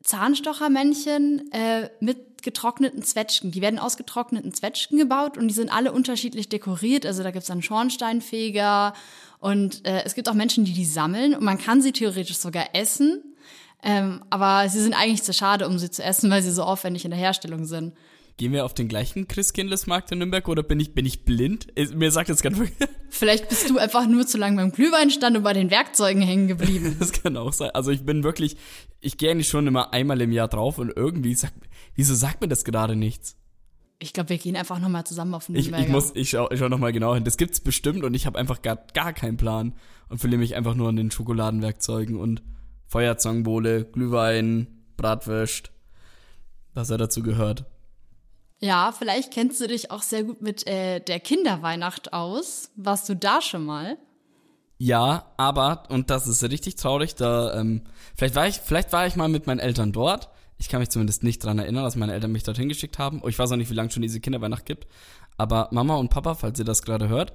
Zahnstochermännchen 0.03 1.51
äh, 1.51 1.89
mit 2.00 2.41
getrockneten 2.41 3.03
Zwetschgen. 3.03 3.51
Die 3.51 3.62
werden 3.62 3.79
aus 3.79 3.98
getrockneten 3.98 4.53
Zwetschgen 4.53 4.98
gebaut 4.98 5.38
und 5.38 5.48
die 5.48 5.53
sind 5.53 5.72
alle 5.72 5.91
unterschiedlich 5.91 6.50
dekoriert. 6.50 7.05
Also 7.05 7.24
da 7.24 7.31
gibt's 7.31 7.48
dann 7.48 7.62
Schornsteinfeger 7.62 8.93
und 9.39 9.86
äh, 9.86 10.03
es 10.03 10.15
gibt 10.15 10.29
auch 10.29 10.34
Menschen, 10.34 10.65
die 10.65 10.74
die 10.74 10.86
sammeln 10.86 11.34
und 11.34 11.43
man 11.43 11.58
kann 11.58 11.81
sie 11.81 11.91
theoretisch 11.91 12.38
sogar 12.38 12.69
essen. 12.74 13.24
Ähm, 13.81 14.22
aber 14.29 14.67
sie 14.67 14.81
sind 14.81 14.93
eigentlich 14.93 15.24
zu 15.24 15.34
schade, 15.34 15.65
um 15.67 15.79
sie 15.79 15.89
zu 15.89 16.03
essen, 16.03 16.29
weil 16.29 16.41
sie 16.41 16.51
so 16.51 16.63
aufwendig 16.63 17.05
in 17.05 17.12
der 17.12 17.19
Herstellung 17.19 17.65
sind. 17.65 17.93
Gehen 18.36 18.53
wir 18.53 18.63
auf 18.63 18.74
den 18.74 18.88
gleichen 18.88 19.27
Christkindlesmarkt 19.27 20.12
in 20.12 20.19
Nürnberg 20.19 20.48
oder 20.48 20.63
bin 20.63 20.79
ich, 20.79 20.93
bin 20.93 21.05
ich 21.05 21.25
blind? 21.25 21.67
Mir 21.93 22.12
sagt 22.12 22.29
das 22.29 22.41
ganz 22.41 22.58
Vielleicht 23.10 23.50
bist 23.50 23.69
du 23.69 23.77
einfach 23.77 24.08
nur 24.08 24.27
zu 24.27 24.38
lange 24.38 24.58
beim 24.58 24.72
Glühweinstand 24.72 25.36
und 25.36 25.43
bei 25.43 25.53
den 25.53 25.72
Werkzeugen 25.72 26.22
hängen 26.22 26.48
geblieben. 26.48 26.96
Das 27.00 27.12
kann 27.12 27.36
auch 27.36 27.53
sein. 27.53 27.72
Also 27.72 27.91
ich 27.91 28.05
bin 28.05 28.24
wirklich, 28.24 28.58
ich 29.01 29.17
gehe 29.17 29.31
eigentlich 29.31 29.50
schon 29.50 29.67
immer 29.67 29.93
einmal 29.93 30.22
im 30.22 30.31
Jahr 30.31 30.48
drauf 30.48 30.77
und 30.77 30.96
irgendwie 30.96 31.36
sagt, 31.36 31.53
wieso 31.96 32.15
sagt 32.15 32.41
mir 32.41 32.48
das 32.48 32.63
gerade 32.63 32.96
nichts? 32.96 33.36
Ich 34.00 34.13
glaube, 34.13 34.29
wir 34.29 34.38
gehen 34.38 34.56
einfach 34.56 34.79
nochmal 34.79 35.03
zusammen 35.03 35.34
auf 35.34 35.46
den 35.48 35.56
Ich, 35.56 35.65
Nürnberger. 35.65 35.86
ich 35.86 35.91
muss, 35.91 36.12
ich 36.15 36.29
schau, 36.29 36.50
ich 36.50 36.60
schau 36.60 36.70
nochmal 36.70 36.94
genau 36.94 37.13
hin. 37.13 37.24
Das 37.25 37.38
gibt's 37.38 37.60
bestimmt 37.60 38.03
und 38.03 38.13
ich 38.13 38.25
habe 38.25 38.39
einfach 38.39 38.62
gar, 38.62 38.77
gar 38.94 39.13
keinen 39.13 39.38
Plan 39.38 39.74
und 40.08 40.20
verliere 40.20 40.39
mich 40.39 40.56
einfach 40.56 40.74
nur 40.75 40.89
an 40.89 40.96
den 40.96 41.12
Schokoladenwerkzeugen 41.12 42.15
und 42.15 42.41
Feuerzangenbowle, 42.88 43.86
Glühwein, 43.86 44.68
Bratwürst, 44.98 45.72
was 46.74 46.89
er 46.89 46.98
dazu 46.98 47.22
gehört. 47.22 47.65
Ja, 48.62 48.91
vielleicht 48.98 49.32
kennst 49.32 49.62
du 49.62 49.68
dich 49.68 49.91
auch 49.91 50.01
sehr 50.01 50.24
gut 50.24 50.41
mit 50.41 50.68
äh, 50.68 51.00
der 51.00 51.20
Kinderweihnacht 51.20 52.12
aus. 52.13 52.72
Warst 52.75 53.08
du 53.08 53.15
da 53.15 53.41
schon 53.41 53.65
mal? 53.65 53.98
Ja, 54.77 55.32
aber, 55.38 55.84
und 55.89 56.10
das 56.10 56.25
ist 56.27 56.41
richtig 56.44 56.75
traurig, 56.75 57.15
da, 57.15 57.53
ähm, 57.60 57.82
vielleicht 58.15 58.36
war 58.36 58.48
ich, 58.48 58.60
vielleicht 58.60 58.94
war 58.94 59.06
ich 59.08 59.18
mal 59.18 59.27
mit 59.27 59.46
meinen 59.46 59.60
Eltern 59.60 59.91
dort. 59.91 60.29
Ich 60.60 60.68
kann 60.68 60.82
mich 60.82 60.89
zumindest 60.89 61.24
nicht 61.24 61.44
dran 61.44 61.58
erinnern, 61.58 61.86
dass 61.86 61.96
meine 61.96 62.13
Eltern 62.13 62.34
mich 62.34 62.44
dorthin 62.44 62.70
geschickt 62.70 63.00
haben. 63.00 63.22
Ich 63.25 63.39
weiß 63.39 63.51
auch 63.51 63.56
nicht, 63.56 63.72
wie 63.72 63.75
lange 63.75 63.92
schon 63.92 64.01
diese 64.01 64.20
Kinderweihnacht 64.20 64.66
gibt. 64.66 64.88
Aber 65.38 65.70
Mama 65.72 65.96
und 65.96 66.10
Papa, 66.10 66.36
falls 66.36 66.60
ihr 66.60 66.66
das 66.66 66.84
gerade 66.84 67.08
hört, 67.08 67.34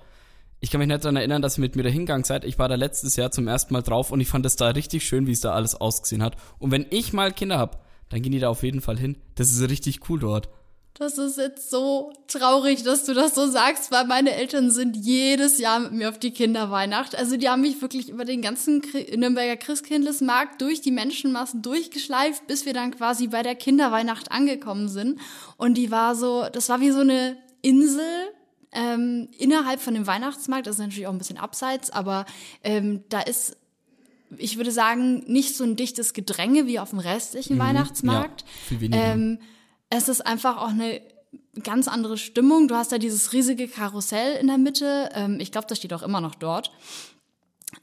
ich 0.61 0.71
kann 0.71 0.79
mich 0.79 0.89
nicht 0.89 1.05
dran 1.05 1.17
erinnern, 1.17 1.43
dass 1.43 1.59
ihr 1.59 1.63
mit 1.63 1.75
mir 1.75 1.83
da 1.83 1.89
hingegangen 1.89 2.25
seid. 2.25 2.45
Ich 2.45 2.59
war 2.59 2.69
da 2.69 2.75
letztes 2.75 3.17
Jahr 3.17 3.31
zum 3.31 3.49
ersten 3.49 3.73
Mal 3.73 3.83
drauf 3.83 4.13
und 4.13 4.21
ich 4.21 4.29
fand 4.29 4.45
es 4.47 4.57
da 4.57 4.69
richtig 4.69 5.05
schön, 5.05 5.27
wie 5.27 5.33
es 5.33 5.41
da 5.41 5.53
alles 5.53 5.75
ausgesehen 5.75 6.23
hat. 6.23 6.37
Und 6.59 6.71
wenn 6.71 6.87
ich 6.91 7.13
mal 7.13 7.33
Kinder 7.33 7.59
hab, 7.59 7.85
dann 8.11 8.23
gehen 8.23 8.33
die 8.33 8.39
da 8.39 8.51
auf 8.51 8.63
jeden 8.63 8.83
Fall 8.83 8.99
hin. 8.99 9.17
Das 9.35 9.51
ist 9.51 9.69
richtig 9.69 10.09
cool 10.09 10.21
dort. 10.21 10.51
Das 10.97 11.19
ist 11.19 11.39
jetzt 11.39 11.71
so 11.71 12.13
traurig, 12.29 12.85
dass 12.85 13.05
du 13.05 13.15
das 13.15 13.35
so 13.35 13.49
sagst, 13.49 13.91
weil 13.91 14.07
meine 14.07 14.33
Eltern 14.33 14.71
sind 14.71 14.97
jedes 14.97 15.59
Jahr 15.59 15.81
mit 15.81 15.93
mir 15.93 16.09
auf 16.09 16.21
die 16.21 16.31
Kinderweihnacht. 16.31 17.17
Also 17.17 17.37
die 17.37 17.49
haben 17.49 17.63
mich 17.63 17.83
wirklich 17.83 18.09
über 18.09 18.25
den 18.25 18.43
ganzen 18.43 18.81
Nürnberger 19.17 19.57
Christkindlesmarkt 19.57 20.63
durch 20.63 20.83
die 20.83 20.93
Menschenmassen 20.93 21.63
durchgeschleift, 21.63 22.47
bis 22.47 22.65
wir 22.65 22.75
dann 22.75 22.93
quasi 22.93 23.27
bei 23.27 23.43
der 23.43 23.57
Kinderweihnacht 23.57 24.31
angekommen 24.31 24.89
sind. 24.89 25.19
Und 25.57 25.75
die 25.75 25.91
war 25.91 26.15
so, 26.15 26.47
das 26.53 26.69
war 26.69 26.81
wie 26.81 26.93
so 26.93 27.01
eine 27.01 27.37
Insel, 27.61 28.05
ähm, 28.71 29.29
innerhalb 29.39 29.81
von 29.81 29.95
dem 29.95 30.07
Weihnachtsmarkt, 30.07 30.67
das 30.67 30.77
ist 30.77 30.81
natürlich 30.81 31.07
auch 31.07 31.13
ein 31.13 31.19
bisschen 31.19 31.39
abseits, 31.39 31.91
aber 31.91 32.27
ähm, 32.63 33.05
da 33.09 33.21
ist, 33.21 33.57
ich 34.37 34.57
würde 34.57 34.73
sagen, 34.73 35.25
nicht 35.27 35.57
so 35.57 35.65
ein 35.65 35.77
dichtes 35.77 36.13
Gedränge 36.13 36.67
wie 36.67 36.79
auf 36.79 36.91
dem 36.91 36.99
restlichen 36.99 37.59
Weihnachtsmarkt. 37.59 38.43
Ja, 38.43 38.47
viel 38.69 38.81
weniger. 38.81 39.03
Ähm, 39.03 39.39
es 39.97 40.09
ist 40.09 40.27
einfach 40.27 40.59
auch 40.59 40.69
eine 40.69 41.01
ganz 41.63 41.89
andere 41.89 42.19
Stimmung. 42.19 42.69
Du 42.69 42.75
hast 42.75 42.93
da 42.93 42.99
dieses 42.99 43.33
riesige 43.33 43.69
Karussell 43.69 44.37
in 44.37 44.49
der 44.49 44.59
Mitte. 44.59 45.11
Ähm, 45.15 45.39
ich 45.41 45.53
glaube, 45.53 45.67
das 45.69 45.79
steht 45.79 45.93
auch 45.93 46.03
immer 46.03 46.21
noch 46.21 46.35
dort. 46.35 46.71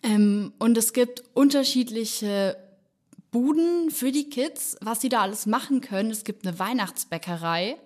Ähm, 0.04 0.54
und 0.60 0.78
es 0.78 0.94
gibt 0.94 1.24
unterschiedliche 1.34 2.58
Buden 3.32 3.92
für 3.92 4.12
die 4.12 4.30
Kids, 4.30 4.76
was 4.82 5.00
sie 5.00 5.10
da 5.10 5.22
alles 5.22 5.46
machen 5.46 5.80
können. 5.82 6.12
Es 6.12 6.26
gibt 6.26 6.46
eine 6.46 6.60
Weihnachtsbäckerei. 6.60 7.78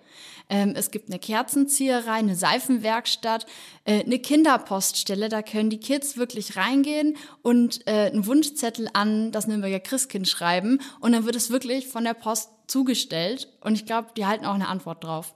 Ähm, 0.48 0.74
es 0.76 0.90
gibt 0.90 1.08
eine 1.08 1.18
Kerzenzieherei, 1.18 2.14
eine 2.14 2.36
Seifenwerkstatt, 2.36 3.46
äh, 3.84 4.04
eine 4.04 4.18
Kinderpoststelle. 4.18 5.28
Da 5.28 5.42
können 5.42 5.70
die 5.70 5.80
Kids 5.80 6.16
wirklich 6.16 6.56
reingehen 6.56 7.16
und 7.42 7.86
äh, 7.86 8.10
einen 8.10 8.26
Wunschzettel 8.26 8.88
an 8.92 9.30
das 9.32 9.46
Nürnberger 9.46 9.80
Christkind 9.80 10.28
schreiben. 10.28 10.80
Und 11.00 11.12
dann 11.12 11.26
wird 11.26 11.36
es 11.36 11.50
wirklich 11.50 11.86
von 11.88 12.04
der 12.04 12.14
Post 12.14 12.50
zugestellt. 12.66 13.48
Und 13.60 13.74
ich 13.74 13.86
glaube, 13.86 14.08
die 14.16 14.26
halten 14.26 14.44
auch 14.44 14.54
eine 14.54 14.68
Antwort 14.68 15.04
drauf. 15.04 15.34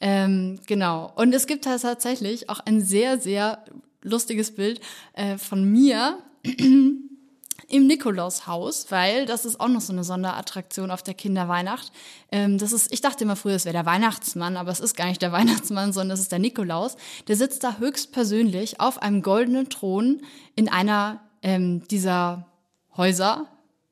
Ähm, 0.00 0.60
genau. 0.66 1.12
Und 1.16 1.32
es 1.34 1.46
gibt 1.46 1.66
halt 1.66 1.82
tatsächlich 1.82 2.48
auch 2.48 2.60
ein 2.60 2.80
sehr, 2.80 3.18
sehr 3.18 3.64
lustiges 4.02 4.54
Bild 4.54 4.80
äh, 5.14 5.38
von 5.38 5.64
mir 5.64 6.18
im 7.68 7.86
Nikolaushaus, 7.86 8.90
weil 8.90 9.24
das 9.24 9.44
ist 9.44 9.58
auch 9.58 9.68
noch 9.68 9.80
so 9.80 9.92
eine 9.92 10.04
Sonderattraktion 10.04 10.90
auf 10.90 11.02
der 11.02 11.14
Kinderweihnacht. 11.14 11.90
Ähm, 12.30 12.58
das 12.58 12.72
ist, 12.72 12.92
ich 12.92 13.00
dachte 13.00 13.24
immer 13.24 13.36
früher, 13.36 13.54
es 13.54 13.64
wäre 13.64 13.72
der 13.72 13.86
Weihnachtsmann, 13.86 14.56
aber 14.56 14.70
es 14.70 14.80
ist 14.80 14.96
gar 14.96 15.06
nicht 15.06 15.22
der 15.22 15.32
Weihnachtsmann, 15.32 15.92
sondern 15.92 16.14
es 16.14 16.20
ist 16.20 16.32
der 16.32 16.38
Nikolaus. 16.38 16.96
Der 17.28 17.36
sitzt 17.36 17.64
da 17.64 17.78
höchstpersönlich 17.78 18.80
auf 18.80 19.00
einem 19.00 19.22
goldenen 19.22 19.70
Thron 19.70 20.20
in 20.54 20.68
einer 20.68 21.22
ähm, 21.42 21.86
dieser 21.88 22.46
Häuser, 22.96 23.46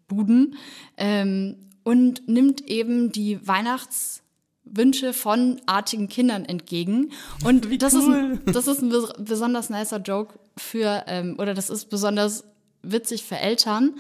Buden, 0.09 0.57
ähm, 0.97 1.70
und 1.83 2.29
nimmt 2.29 2.61
eben 2.69 3.13
die 3.13 3.47
Weihnachtswünsche 3.47 5.13
von 5.13 5.61
artigen 5.67 6.09
Kindern 6.09 6.45
entgegen. 6.45 7.13
Und 7.45 7.67
das, 7.83 7.95
ist 7.95 8.07
ein, 8.07 8.41
das 8.47 8.67
ist 8.67 8.83
ein 8.83 8.91
bes- 8.93 9.23
besonders 9.23 9.71
nicer 9.71 9.99
Joke 9.99 10.39
für, 10.57 11.05
ähm, 11.07 11.37
oder 11.39 11.55
das 11.55 11.71
ist 11.71 11.91
besonders 11.91 12.45
witzig 12.83 13.25
für 13.25 13.37
Eltern, 13.39 13.95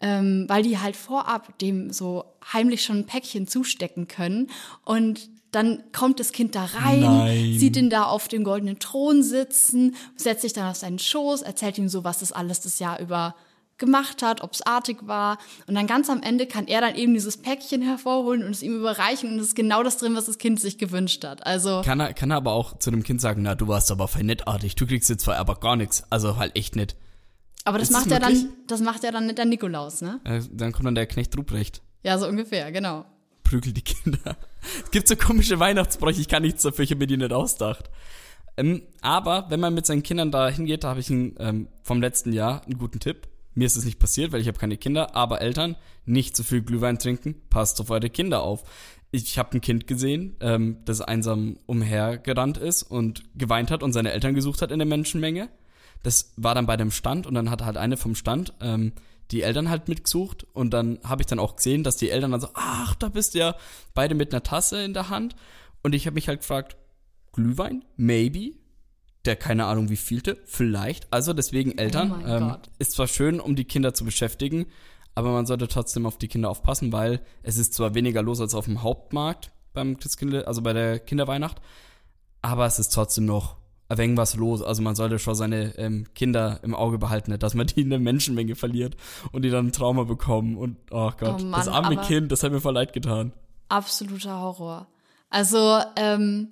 ähm, 0.00 0.46
weil 0.48 0.62
die 0.62 0.78
halt 0.78 0.96
vorab 0.96 1.58
dem 1.58 1.92
so 1.92 2.24
heimlich 2.52 2.82
schon 2.82 2.98
ein 2.98 3.06
Päckchen 3.06 3.46
zustecken 3.46 4.08
können 4.08 4.48
und 4.84 5.28
dann 5.52 5.82
kommt 5.92 6.20
das 6.20 6.30
Kind 6.30 6.54
da 6.54 6.64
rein, 6.64 7.00
Nein. 7.00 7.58
sieht 7.58 7.76
ihn 7.76 7.90
da 7.90 8.04
auf 8.04 8.28
dem 8.28 8.44
goldenen 8.44 8.78
Thron 8.78 9.24
sitzen, 9.24 9.96
setzt 10.14 10.42
sich 10.42 10.52
dann 10.52 10.70
auf 10.70 10.76
seinen 10.76 11.00
Schoß, 11.00 11.42
erzählt 11.42 11.76
ihm 11.76 11.88
so, 11.88 12.04
was 12.04 12.20
das 12.20 12.30
alles 12.30 12.60
das 12.60 12.78
Jahr 12.78 13.00
über 13.00 13.34
gemacht 13.80 14.22
hat, 14.22 14.42
ob 14.42 14.52
es 14.52 14.62
artig 14.62 14.98
war. 15.08 15.38
Und 15.66 15.74
dann 15.74 15.88
ganz 15.88 16.08
am 16.08 16.22
Ende 16.22 16.46
kann 16.46 16.68
er 16.68 16.80
dann 16.80 16.94
eben 16.94 17.12
dieses 17.14 17.36
Päckchen 17.36 17.82
hervorholen 17.82 18.44
und 18.44 18.52
es 18.52 18.62
ihm 18.62 18.76
überreichen 18.76 19.32
und 19.32 19.40
es 19.40 19.48
ist 19.48 19.54
genau 19.56 19.82
das 19.82 19.96
drin, 19.96 20.14
was 20.14 20.26
das 20.26 20.38
Kind 20.38 20.60
sich 20.60 20.78
gewünscht 20.78 21.24
hat. 21.24 21.44
Also 21.44 21.82
Kann 21.84 21.98
er, 21.98 22.14
kann 22.14 22.30
er 22.30 22.36
aber 22.36 22.52
auch 22.52 22.78
zu 22.78 22.92
dem 22.92 23.02
Kind 23.02 23.20
sagen, 23.20 23.42
na, 23.42 23.56
du 23.56 23.66
warst 23.66 23.90
aber 23.90 24.06
voll 24.06 24.22
nettartig, 24.22 24.76
du 24.76 24.86
kriegst 24.86 25.10
jetzt 25.10 25.24
zwar 25.24 25.36
aber 25.38 25.56
gar 25.56 25.74
nichts. 25.74 26.04
Also 26.10 26.36
halt 26.36 26.54
echt 26.56 26.76
nicht. 26.76 26.94
Aber 27.64 27.78
das 27.78 27.88
Ist 27.90 27.96
das 27.96 28.04
macht 28.06 28.12
er 28.12 28.20
möglich? 28.20 28.44
dann, 28.44 28.66
das 28.68 28.80
macht 28.80 29.02
er 29.04 29.12
dann 29.12 29.26
nicht 29.26 29.38
der 29.38 29.44
Nikolaus, 29.46 30.00
ne? 30.00 30.20
Äh, 30.24 30.40
dann 30.52 30.72
kommt 30.72 30.86
dann 30.86 30.94
der 30.94 31.06
Knecht 31.06 31.36
Ruprecht. 31.36 31.82
Ja, 32.04 32.16
so 32.16 32.28
ungefähr, 32.28 32.70
genau. 32.70 33.04
prügelt 33.42 33.76
die 33.76 33.82
Kinder. 33.82 34.36
Es 34.84 34.90
gibt 34.90 35.08
so 35.08 35.16
komische 35.16 35.58
Weihnachtsbräuche, 35.58 36.20
ich 36.20 36.28
kann 36.28 36.42
nichts 36.42 36.62
dafür, 36.62 36.84
ich 36.84 36.90
habe 36.90 36.98
mir 36.98 37.06
die 37.06 37.16
nicht 37.16 37.32
ausgedacht. 37.32 37.88
Ähm, 38.58 38.82
aber 39.00 39.46
wenn 39.48 39.58
man 39.58 39.72
mit 39.72 39.86
seinen 39.86 40.02
Kindern 40.02 40.30
da 40.30 40.50
hingeht, 40.50 40.84
da 40.84 40.90
habe 40.90 41.00
ich 41.00 41.10
einen, 41.10 41.34
ähm, 41.38 41.68
vom 41.82 42.02
letzten 42.02 42.32
Jahr 42.34 42.62
einen 42.64 42.76
guten 42.76 43.00
Tipp. 43.00 43.26
Mir 43.54 43.66
ist 43.66 43.76
es 43.76 43.84
nicht 43.84 43.98
passiert, 43.98 44.32
weil 44.32 44.40
ich 44.40 44.48
habe 44.48 44.58
keine 44.58 44.76
Kinder, 44.76 45.14
aber 45.14 45.40
Eltern, 45.40 45.76
nicht 46.04 46.36
zu 46.36 46.44
viel 46.44 46.62
Glühwein 46.62 46.98
trinken, 46.98 47.34
passt 47.50 47.80
auf 47.80 47.90
eure 47.90 48.10
Kinder 48.10 48.42
auf. 48.42 48.62
Ich 49.10 49.38
habe 49.38 49.56
ein 49.56 49.60
Kind 49.60 49.86
gesehen, 49.86 50.36
ähm, 50.40 50.78
das 50.84 51.00
einsam 51.00 51.58
umhergerannt 51.66 52.58
ist 52.58 52.84
und 52.84 53.24
geweint 53.36 53.70
hat 53.70 53.82
und 53.82 53.92
seine 53.92 54.12
Eltern 54.12 54.34
gesucht 54.34 54.62
hat 54.62 54.70
in 54.70 54.78
der 54.78 54.86
Menschenmenge. 54.86 55.48
Das 56.02 56.32
war 56.36 56.54
dann 56.54 56.66
bei 56.66 56.76
dem 56.76 56.90
Stand 56.90 57.26
und 57.26 57.34
dann 57.34 57.50
hat 57.50 57.62
halt 57.64 57.76
eine 57.76 57.96
vom 57.96 58.14
Stand 58.14 58.54
ähm, 58.60 58.92
die 59.30 59.42
Eltern 59.42 59.68
halt 59.68 59.88
mitgesucht 59.88 60.46
und 60.52 60.70
dann 60.70 60.98
habe 61.04 61.22
ich 61.22 61.26
dann 61.26 61.38
auch 61.38 61.56
gesehen, 61.56 61.84
dass 61.84 61.96
die 61.96 62.10
Eltern 62.10 62.32
dann 62.32 62.40
so, 62.40 62.48
ach, 62.54 62.94
da 62.96 63.08
bist 63.08 63.34
du 63.34 63.38
ja 63.38 63.56
beide 63.94 64.14
mit 64.14 64.32
einer 64.32 64.42
Tasse 64.42 64.82
in 64.82 64.94
der 64.94 65.08
Hand 65.08 65.36
und 65.82 65.94
ich 65.94 66.06
habe 66.06 66.14
mich 66.14 66.28
halt 66.28 66.40
gefragt, 66.40 66.76
Glühwein? 67.32 67.84
Maybe? 67.96 68.59
Der 69.26 69.36
keine 69.36 69.66
Ahnung 69.66 69.90
wie 69.90 69.96
vielte? 69.96 70.38
Vielleicht. 70.46 71.12
Also 71.12 71.32
deswegen 71.32 71.76
Eltern. 71.76 72.08
mein 72.08 72.42
ähm, 72.42 72.56
ist 72.78 72.92
zwar 72.92 73.06
schön, 73.06 73.38
um 73.38 73.54
die 73.54 73.64
Kinder 73.64 73.92
zu 73.92 74.04
beschäftigen, 74.04 74.66
aber 75.14 75.32
man 75.32 75.46
sollte 75.46 75.68
trotzdem 75.68 76.06
auf 76.06 76.16
die 76.16 76.28
Kinder 76.28 76.48
aufpassen, 76.48 76.92
weil 76.92 77.20
es 77.42 77.58
ist 77.58 77.74
zwar 77.74 77.94
weniger 77.94 78.22
los 78.22 78.40
als 78.40 78.54
auf 78.54 78.64
dem 78.64 78.82
Hauptmarkt 78.82 79.50
beim 79.72 79.98
Christkind, 79.98 80.46
also 80.46 80.62
bei 80.62 80.72
der 80.72 80.98
Kinderweihnacht, 80.98 81.60
aber 82.42 82.66
es 82.66 82.78
ist 82.78 82.90
trotzdem 82.90 83.26
noch 83.26 83.56
ein 83.88 84.16
was 84.16 84.36
los. 84.36 84.62
Also 84.62 84.82
man 84.82 84.94
sollte 84.94 85.18
schon 85.18 85.34
seine 85.34 85.76
ähm, 85.78 86.06
Kinder 86.14 86.60
im 86.62 86.74
Auge 86.74 86.98
behalten, 86.98 87.36
dass 87.38 87.54
man 87.54 87.66
die 87.66 87.82
in 87.82 87.90
der 87.90 87.98
Menschenmenge 87.98 88.54
verliert 88.54 88.96
und 89.32 89.42
die 89.42 89.50
dann 89.50 89.66
ein 89.66 89.72
Trauma 89.72 90.04
bekommen. 90.04 90.56
Und 90.56 90.76
oh 90.90 91.10
Gott, 91.18 91.40
Oh 91.40 91.44
Mann, 91.44 91.52
das 91.52 91.68
arme 91.68 91.96
Kind, 91.98 92.32
das 92.32 92.42
hat 92.42 92.52
mir 92.52 92.60
voll 92.60 92.74
leid 92.74 92.92
getan. 92.92 93.32
Absoluter 93.68 94.40
Horror. 94.40 94.86
Also, 95.28 95.80
ähm, 95.96 96.48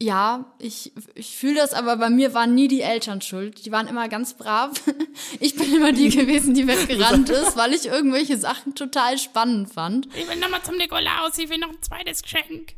ja, 0.00 0.44
ich, 0.60 0.92
ich 1.14 1.36
fühle 1.36 1.56
das, 1.56 1.74
aber 1.74 1.96
bei 1.96 2.08
mir 2.08 2.32
waren 2.32 2.54
nie 2.54 2.68
die 2.68 2.82
Eltern 2.82 3.20
schuld. 3.20 3.64
Die 3.64 3.72
waren 3.72 3.88
immer 3.88 4.08
ganz 4.08 4.34
brav. 4.34 4.70
Ich 5.40 5.56
bin 5.56 5.74
immer 5.74 5.92
die 5.92 6.08
gewesen, 6.16 6.54
die 6.54 6.66
weggerannt 6.66 7.28
ist, 7.30 7.56
weil 7.56 7.74
ich 7.74 7.86
irgendwelche 7.86 8.38
Sachen 8.38 8.74
total 8.74 9.18
spannend 9.18 9.72
fand. 9.72 10.06
Ich 10.16 10.28
will 10.28 10.36
nochmal 10.36 10.62
zum 10.62 10.76
Nikolaus, 10.76 11.36
ich 11.38 11.50
will 11.50 11.58
noch 11.58 11.70
ein 11.70 11.82
zweites 11.82 12.22
Geschenk. 12.22 12.74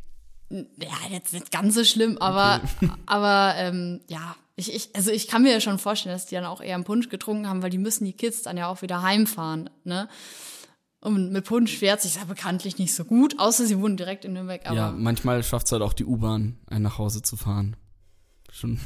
Ja, 0.49 0.97
jetzt 1.09 1.33
nicht 1.33 1.51
ganz 1.51 1.75
so 1.75 1.83
schlimm, 1.83 2.17
aber, 2.17 2.61
aber 3.05 3.53
ähm, 3.57 4.01
ja, 4.07 4.35
ich, 4.55 4.73
ich, 4.73 4.89
also 4.95 5.11
ich 5.11 5.27
kann 5.27 5.43
mir 5.43 5.51
ja 5.51 5.61
schon 5.61 5.79
vorstellen, 5.79 6.13
dass 6.13 6.25
die 6.25 6.35
dann 6.35 6.45
auch 6.45 6.61
eher 6.61 6.75
einen 6.75 6.83
Punsch 6.83 7.09
getrunken 7.09 7.47
haben, 7.47 7.63
weil 7.63 7.69
die 7.69 7.77
müssen 7.77 8.05
die 8.05 8.13
Kids 8.13 8.41
dann 8.41 8.57
ja 8.57 8.67
auch 8.67 8.81
wieder 8.81 9.01
heimfahren, 9.01 9.69
ne? 9.83 10.09
Und 11.01 11.31
mit 11.31 11.45
Punsch 11.45 11.75
fährt 11.77 11.99
sich 12.01 12.15
ja 12.15 12.25
bekanntlich 12.25 12.77
nicht 12.77 12.93
so 12.93 13.03
gut, 13.05 13.39
außer 13.39 13.65
sie 13.65 13.79
wohnen 13.79 13.97
direkt 13.97 14.23
in 14.23 14.33
Nürnberg. 14.33 14.61
Aber 14.65 14.75
ja, 14.75 14.91
manchmal 14.91 15.43
schafft 15.43 15.65
es 15.65 15.71
halt 15.71 15.81
auch 15.81 15.93
die 15.93 16.05
U-Bahn, 16.05 16.59
einen 16.67 16.83
nach 16.83 16.99
Hause 16.99 17.23
zu 17.23 17.37
fahren. 17.37 17.75
Schon. 18.51 18.79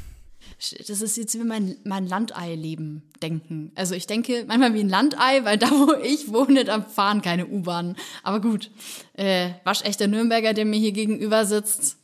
das 0.87 1.01
ist 1.01 1.17
jetzt 1.17 1.37
wie 1.37 1.43
mein, 1.43 1.75
mein 1.83 2.07
Landei-Leben 2.07 3.03
denken. 3.21 3.73
Also 3.75 3.95
ich 3.95 4.07
denke 4.07 4.45
manchmal 4.47 4.73
wie 4.73 4.79
ein 4.79 4.89
Landei, 4.89 5.43
weil 5.43 5.57
da, 5.57 5.69
wo 5.71 5.93
ich 6.01 6.31
wohne, 6.31 6.63
da 6.63 6.81
fahren 6.81 7.21
keine 7.21 7.47
U-Bahnen. 7.47 7.97
Aber 8.23 8.39
gut, 8.39 8.71
äh, 9.15 9.49
waschechter 9.65 10.07
Nürnberger, 10.07 10.53
der 10.53 10.63
mir 10.63 10.79
hier 10.79 10.93
gegenüber 10.93 11.45
sitzt, 11.45 11.97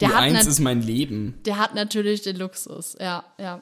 der 0.00 0.14
hat, 0.14 0.24
U1 0.24 0.32
nat 0.32 0.46
ist 0.46 0.60
mein 0.60 0.80
Leben. 0.80 1.40
der 1.44 1.58
hat 1.58 1.74
natürlich 1.74 2.22
den 2.22 2.36
Luxus. 2.36 2.96
Ja, 3.00 3.24
ja. 3.38 3.60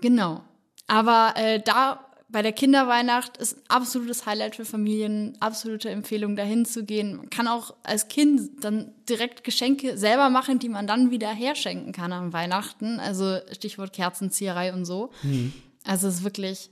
Genau. 0.00 0.42
Aber 0.86 1.34
äh, 1.36 1.60
da 1.60 2.06
bei 2.32 2.42
der 2.42 2.52
Kinderweihnacht 2.52 3.36
ist 3.36 3.56
ein 3.56 3.62
absolutes 3.68 4.26
Highlight 4.26 4.56
für 4.56 4.64
Familien, 4.64 5.36
absolute 5.40 5.90
Empfehlung, 5.90 6.36
dahin 6.36 6.64
zu 6.64 6.84
gehen. 6.84 7.16
Man 7.16 7.30
kann 7.30 7.48
auch 7.48 7.74
als 7.82 8.08
Kind 8.08 8.64
dann 8.64 8.92
direkt 9.08 9.44
Geschenke 9.44 9.98
selber 9.98 10.30
machen, 10.30 10.58
die 10.58 10.68
man 10.68 10.86
dann 10.86 11.10
wieder 11.10 11.30
herschenken 11.30 11.92
kann 11.92 12.12
an 12.12 12.32
Weihnachten. 12.32 13.00
Also 13.00 13.38
Stichwort 13.52 13.92
Kerzenzieherei 13.92 14.72
und 14.72 14.84
so. 14.84 15.10
Mhm. 15.22 15.52
Also 15.84 16.08
es 16.08 16.16
ist 16.16 16.24
wirklich 16.24 16.70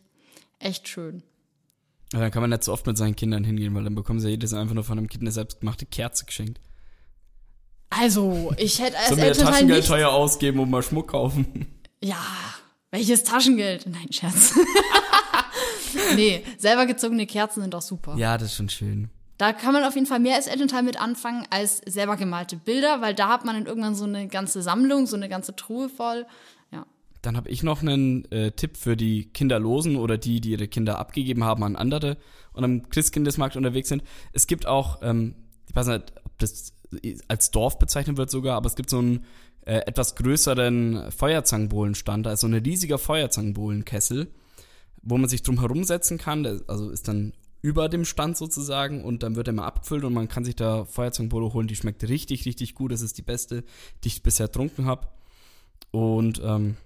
echt 0.58 0.88
schön. 0.88 1.22
Aber 2.12 2.22
dann 2.22 2.30
kann 2.30 2.42
man 2.42 2.50
nicht 2.50 2.64
so 2.64 2.72
oft 2.72 2.86
mit 2.86 2.96
seinen 2.96 3.16
Kindern 3.16 3.44
hingehen, 3.44 3.74
weil 3.74 3.84
dann 3.84 3.94
bekommen 3.94 4.20
sie 4.20 4.30
jedes 4.30 4.52
Mal 4.52 4.60
einfach 4.60 4.74
nur 4.74 4.84
von 4.84 4.98
einem 4.98 5.08
Kind 5.08 5.22
eine 5.22 5.32
selbstgemachte 5.32 5.86
Kerze 5.86 6.24
geschenkt. 6.24 6.60
Also, 7.90 8.52
ich 8.56 8.80
hätte 8.80 8.98
als 8.98 9.16
wir 9.16 9.24
Elternteil 9.24 9.52
Taschengeld 9.52 9.86
teuer 9.86 10.10
ausgeben 10.10 10.60
und 10.60 10.70
mal 10.70 10.82
Schmuck 10.82 11.08
kaufen? 11.08 11.66
Ja, 12.02 12.22
welches 12.90 13.24
Taschengeld? 13.24 13.86
Nein, 13.86 14.10
Scherz. 14.10 14.54
nee, 16.16 16.42
selber 16.56 16.86
gezogene 16.86 17.26
Kerzen 17.26 17.62
sind 17.62 17.74
doch 17.74 17.82
super. 17.82 18.16
Ja, 18.16 18.38
das 18.38 18.48
ist 18.48 18.56
schon 18.56 18.68
schön. 18.68 19.10
Da 19.38 19.52
kann 19.52 19.72
man 19.72 19.84
auf 19.84 19.94
jeden 19.94 20.06
Fall 20.06 20.18
mehr 20.18 20.34
als 20.34 20.48
Elternteil 20.48 20.82
mit 20.82 21.00
anfangen 21.00 21.46
als 21.50 21.80
selber 21.86 22.16
gemalte 22.16 22.56
Bilder, 22.56 23.00
weil 23.00 23.14
da 23.14 23.28
hat 23.28 23.44
man 23.44 23.54
dann 23.54 23.66
irgendwann 23.66 23.94
so 23.94 24.04
eine 24.04 24.26
ganze 24.26 24.62
Sammlung, 24.62 25.06
so 25.06 25.14
eine 25.14 25.28
ganze 25.28 25.54
Truhe 25.54 25.88
voll. 25.88 26.26
Ja. 26.72 26.86
Dann 27.22 27.36
habe 27.36 27.48
ich 27.48 27.62
noch 27.62 27.80
einen 27.80 28.24
äh, 28.32 28.50
Tipp 28.50 28.76
für 28.76 28.96
die 28.96 29.28
Kinderlosen 29.32 29.96
oder 29.96 30.18
die, 30.18 30.40
die 30.40 30.50
ihre 30.50 30.66
Kinder 30.66 30.98
abgegeben 30.98 31.44
haben 31.44 31.62
an 31.62 31.76
andere 31.76 32.16
und 32.52 32.64
am 32.64 32.88
Christkindesmarkt 32.88 33.56
unterwegs 33.56 33.88
sind. 33.88 34.02
Es 34.32 34.48
gibt 34.48 34.66
auch, 34.66 34.98
ähm, 35.02 35.36
ich 35.68 35.76
weiß 35.76 35.86
nicht, 35.86 36.12
ob 36.24 36.38
das 36.38 36.72
als 37.28 37.50
Dorf 37.52 37.78
bezeichnet 37.78 38.16
wird 38.16 38.30
sogar, 38.30 38.56
aber 38.56 38.66
es 38.66 38.74
gibt 38.74 38.90
so 38.90 38.98
einen 38.98 39.24
äh, 39.66 39.82
etwas 39.86 40.16
größeren 40.16 41.12
Feuerzangenbohlenstand, 41.12 42.26
also 42.26 42.46
ein 42.46 42.54
riesiger 42.54 42.98
Feuerzangenbohlenkessel, 42.98 44.32
wo 45.02 45.18
man 45.18 45.28
sich 45.28 45.42
drum 45.42 45.60
herum 45.60 45.84
setzen 45.84 46.18
kann. 46.18 46.44
Also 46.66 46.90
ist 46.90 47.08
dann 47.08 47.32
über 47.60 47.88
dem 47.88 48.04
Stand 48.04 48.36
sozusagen 48.36 49.04
und 49.04 49.22
dann 49.22 49.36
wird 49.36 49.48
er 49.48 49.52
mal 49.52 49.66
abgefüllt 49.66 50.04
und 50.04 50.12
man 50.12 50.28
kann 50.28 50.44
sich 50.44 50.56
da 50.56 50.84
Feuerzangenbowle 50.84 51.52
holen. 51.52 51.66
Die 51.66 51.76
schmeckt 51.76 52.08
richtig, 52.08 52.46
richtig 52.46 52.74
gut. 52.74 52.92
Das 52.92 53.00
ist 53.02 53.18
die 53.18 53.22
beste, 53.22 53.64
die 54.04 54.08
ich 54.08 54.22
bisher 54.22 54.46
getrunken 54.46 54.86
habe. 54.86 55.08
Und 55.90 56.40
ähm, 56.44 56.76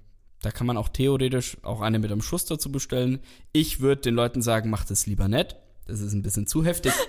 da 0.40 0.50
kann 0.50 0.66
man 0.66 0.76
auch 0.76 0.88
theoretisch 0.88 1.56
auch 1.62 1.80
eine 1.80 1.98
mit 1.98 2.10
einem 2.10 2.22
Schuss 2.22 2.44
dazu 2.44 2.72
bestellen. 2.72 3.20
Ich 3.52 3.80
würde 3.80 4.02
den 4.02 4.14
Leuten 4.14 4.42
sagen, 4.42 4.70
macht 4.70 4.90
es 4.90 5.06
lieber 5.06 5.28
nett. 5.28 5.56
Das 5.86 6.00
ist 6.00 6.12
ein 6.12 6.22
bisschen 6.22 6.46
zu 6.46 6.64
heftig. 6.64 6.92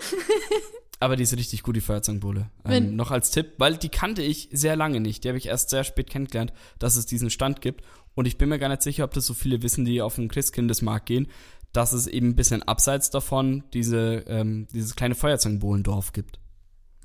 Aber 0.99 1.15
die 1.15 1.23
ist 1.23 1.35
richtig 1.35 1.63
gut, 1.63 1.75
die 1.75 1.81
Feuerzangenbowle. 1.81 2.49
Ähm, 2.65 2.95
noch 2.95 3.11
als 3.11 3.31
Tipp, 3.31 3.53
weil 3.57 3.77
die 3.77 3.89
kannte 3.89 4.21
ich 4.21 4.49
sehr 4.51 4.75
lange 4.75 5.01
nicht. 5.01 5.23
Die 5.23 5.27
habe 5.27 5.37
ich 5.37 5.47
erst 5.47 5.69
sehr 5.69 5.83
spät 5.83 6.09
kennengelernt, 6.09 6.53
dass 6.79 6.95
es 6.95 7.05
diesen 7.05 7.29
Stand 7.29 7.61
gibt. 7.61 7.83
Und 8.15 8.25
ich 8.25 8.37
bin 8.37 8.49
mir 8.49 8.59
gar 8.59 8.69
nicht 8.69 8.83
sicher, 8.83 9.03
ob 9.03 9.13
das 9.13 9.25
so 9.25 9.33
viele 9.33 9.61
wissen, 9.63 9.85
die 9.85 10.01
auf 10.01 10.15
den 10.15 10.29
Christkindesmarkt 10.29 11.05
gehen, 11.05 11.27
dass 11.73 11.91
es 11.91 12.07
eben 12.07 12.29
ein 12.29 12.35
bisschen 12.35 12.63
abseits 12.63 13.09
davon 13.09 13.63
diese, 13.73 14.23
ähm, 14.27 14.67
dieses 14.71 14.95
kleine 14.95 15.15
Feuerzangenbowlendorf 15.15 16.13
gibt. 16.13 16.39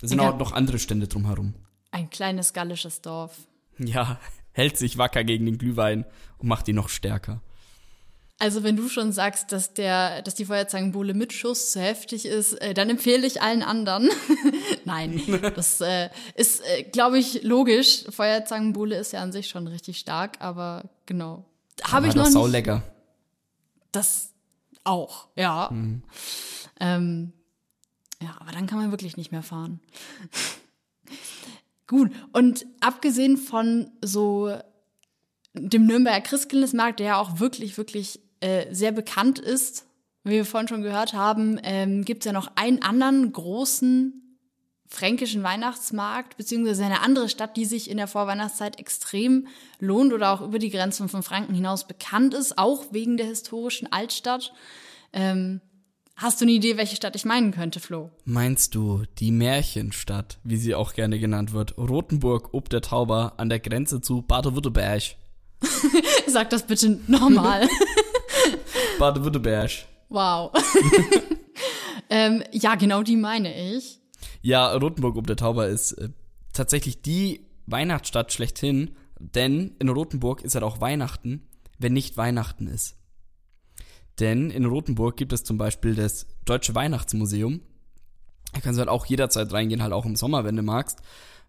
Da 0.01 0.07
sind 0.07 0.21
auch 0.21 0.39
noch 0.39 0.53
andere 0.53 0.79
Stände 0.79 1.09
drumherum. 1.09 1.55
Ein 1.91 2.11
kleines 2.11 2.53
gallisches 2.53 3.01
Dorf. 3.01 3.37
Ja, 3.79 4.21
hält 4.53 4.77
sich 4.77 4.99
wacker 4.99 5.25
gegen 5.25 5.47
den 5.47 5.59
Glühwein 5.59 6.05
und 6.37 6.49
macht 6.49 6.69
ihn 6.69 6.77
noch 6.77 6.89
stärker. 6.89 7.41
Also 8.41 8.63
wenn 8.63 8.77
du 8.77 8.89
schon 8.89 9.11
sagst, 9.11 9.51
dass 9.51 9.75
der, 9.75 10.23
dass 10.23 10.37
die 10.37 10.45
Feuerzangenbowle 10.45 11.13
mit 11.13 11.33
Schuss 11.33 11.73
zu 11.73 11.81
heftig 11.81 12.25
ist, 12.25 12.53
äh, 12.55 12.73
dann 12.73 12.89
empfehle 12.89 13.27
ich 13.27 13.43
allen 13.43 13.65
anderen. 13.65 14.09
Nein, 14.85 15.21
das 15.57 15.81
äh, 15.81 16.09
ist, 16.37 16.63
äh, 16.65 16.85
glaube 16.85 17.19
ich, 17.19 17.43
logisch. 17.43 18.05
Feuerzangenbowle 18.09 18.97
ist 18.97 19.13
ja 19.13 19.23
an 19.23 19.33
sich 19.33 19.49
schon 19.49 19.67
richtig 19.67 19.99
stark, 19.99 20.41
aber 20.41 20.89
genau. 21.05 21.47
Habe 21.83 22.07
ich 22.07 22.15
noch 22.15 22.23
doch 22.23 22.31
nicht. 22.31 22.35
saulecker. 22.35 22.83
Das 23.91 24.33
auch, 24.85 25.29
ja. 25.35 25.71
Ähm, 26.79 27.33
ja, 28.23 28.37
aber 28.39 28.53
dann 28.53 28.67
kann 28.69 28.79
man 28.79 28.93
wirklich 28.93 29.17
nicht 29.17 29.33
mehr 29.33 29.43
fahren. 29.43 29.81
Gut, 31.89 32.13
und 32.33 32.67
abgesehen 32.81 33.37
von 33.37 33.91
so 34.03 34.57
dem 35.55 35.87
Nürnberger 35.87 36.21
Christkindlesmarkt, 36.21 37.01
der 37.01 37.07
ja 37.07 37.17
auch 37.17 37.41
wirklich, 37.41 37.77
wirklich 37.79 38.21
äh, 38.41 38.73
sehr 38.73 38.93
bekannt 38.93 39.39
ist, 39.39 39.85
wie 40.25 40.33
wir 40.33 40.45
vorhin 40.45 40.69
schon 40.69 40.83
gehört 40.83 41.15
haben, 41.15 41.59
ähm, 41.63 42.05
gibt 42.05 42.23
es 42.23 42.27
ja 42.27 42.33
noch 42.33 42.51
einen 42.55 42.83
anderen 42.83 43.33
großen 43.33 44.29
fränkischen 44.89 45.43
Weihnachtsmarkt, 45.43 46.37
beziehungsweise 46.37 46.85
eine 46.85 47.03
andere 47.03 47.29
Stadt, 47.29 47.57
die 47.57 47.67
sich 47.67 47.91
in 47.91 47.99
der 47.99 48.07
Vorweihnachtszeit 48.07 48.79
extrem 48.79 49.47
lohnt 49.79 50.13
oder 50.13 50.33
auch 50.33 50.41
über 50.41 50.59
die 50.59 50.71
Grenzen 50.71 51.09
von 51.09 51.23
Franken 51.23 51.55
hinaus 51.55 51.87
bekannt 51.87 52.35
ist, 52.35 52.57
auch 52.57 52.87
wegen 52.91 53.17
der 53.17 53.27
historischen 53.27 53.93
Altstadt. 53.93 54.53
Ähm, 55.13 55.61
hast 56.17 56.41
du 56.41 56.47
eine 56.47 56.53
Idee, 56.53 56.79
welche 56.79 56.97
Stadt 56.97 57.17
ich 57.17 57.27
meinen 57.27 57.53
könnte, 57.53 57.81
Flo? 57.81 58.11
Meinst 58.25 58.75
du 58.75 59.03
die 59.19 59.31
Märchenstadt, 59.31 60.39
wie 60.43 60.57
sie 60.57 60.75
auch 60.75 60.95
gerne 60.95 61.19
genannt 61.19 61.53
wird, 61.53 61.77
Rothenburg 61.77 62.51
ob 62.53 62.71
der 62.71 62.81
Tauber 62.81 63.35
an 63.37 63.51
der 63.51 63.61
Grenze 63.61 64.01
zu 64.01 64.23
Baden-Württemberg? 64.23 65.03
Sag 66.27 66.51
das 66.51 66.67
bitte 66.67 66.99
nochmal. 67.09 67.69
Baden-Württemberg. 68.99 69.71
wow. 70.09 70.53
ähm, 72.11 72.43
ja, 72.53 72.75
genau 72.75 73.03
die 73.03 73.17
meine 73.17 73.77
ich. 73.77 74.01
Ja, 74.43 74.73
Rothenburg 74.75 75.17
ob 75.17 75.27
der 75.27 75.37
Tauber 75.37 75.69
ist 75.69 75.93
äh, 75.93 76.11
tatsächlich 76.53 77.03
die 77.03 77.47
Weihnachtsstadt 77.67 78.33
schlechthin, 78.33 78.97
denn 79.19 79.77
in 79.79 79.89
Rothenburg 79.89 80.43
ist 80.43 80.55
halt 80.55 80.65
auch 80.65 80.81
Weihnachten, 80.81 81.47
wenn 81.79 81.93
nicht 81.93 82.17
Weihnachten 82.17 82.67
ist. 82.67 82.97
Denn 84.21 84.51
in 84.51 84.65
Rothenburg 84.65 85.17
gibt 85.17 85.33
es 85.33 85.45
zum 85.45 85.59
Beispiel 85.59 85.95
das 85.95 86.27
Deutsche 86.45 86.75
Weihnachtsmuseum. 86.75 87.61
Da 88.53 88.61
kannst 88.61 88.79
du 88.79 88.81
halt 88.81 88.89
auch 88.89 89.07
jederzeit 89.07 89.53
reingehen, 89.53 89.83
halt 89.83 89.93
auch 89.93 90.07
im 90.07 90.17
Sommer, 90.17 90.45
wenn 90.45 90.57
du 90.57 90.63
magst. 90.63 91.01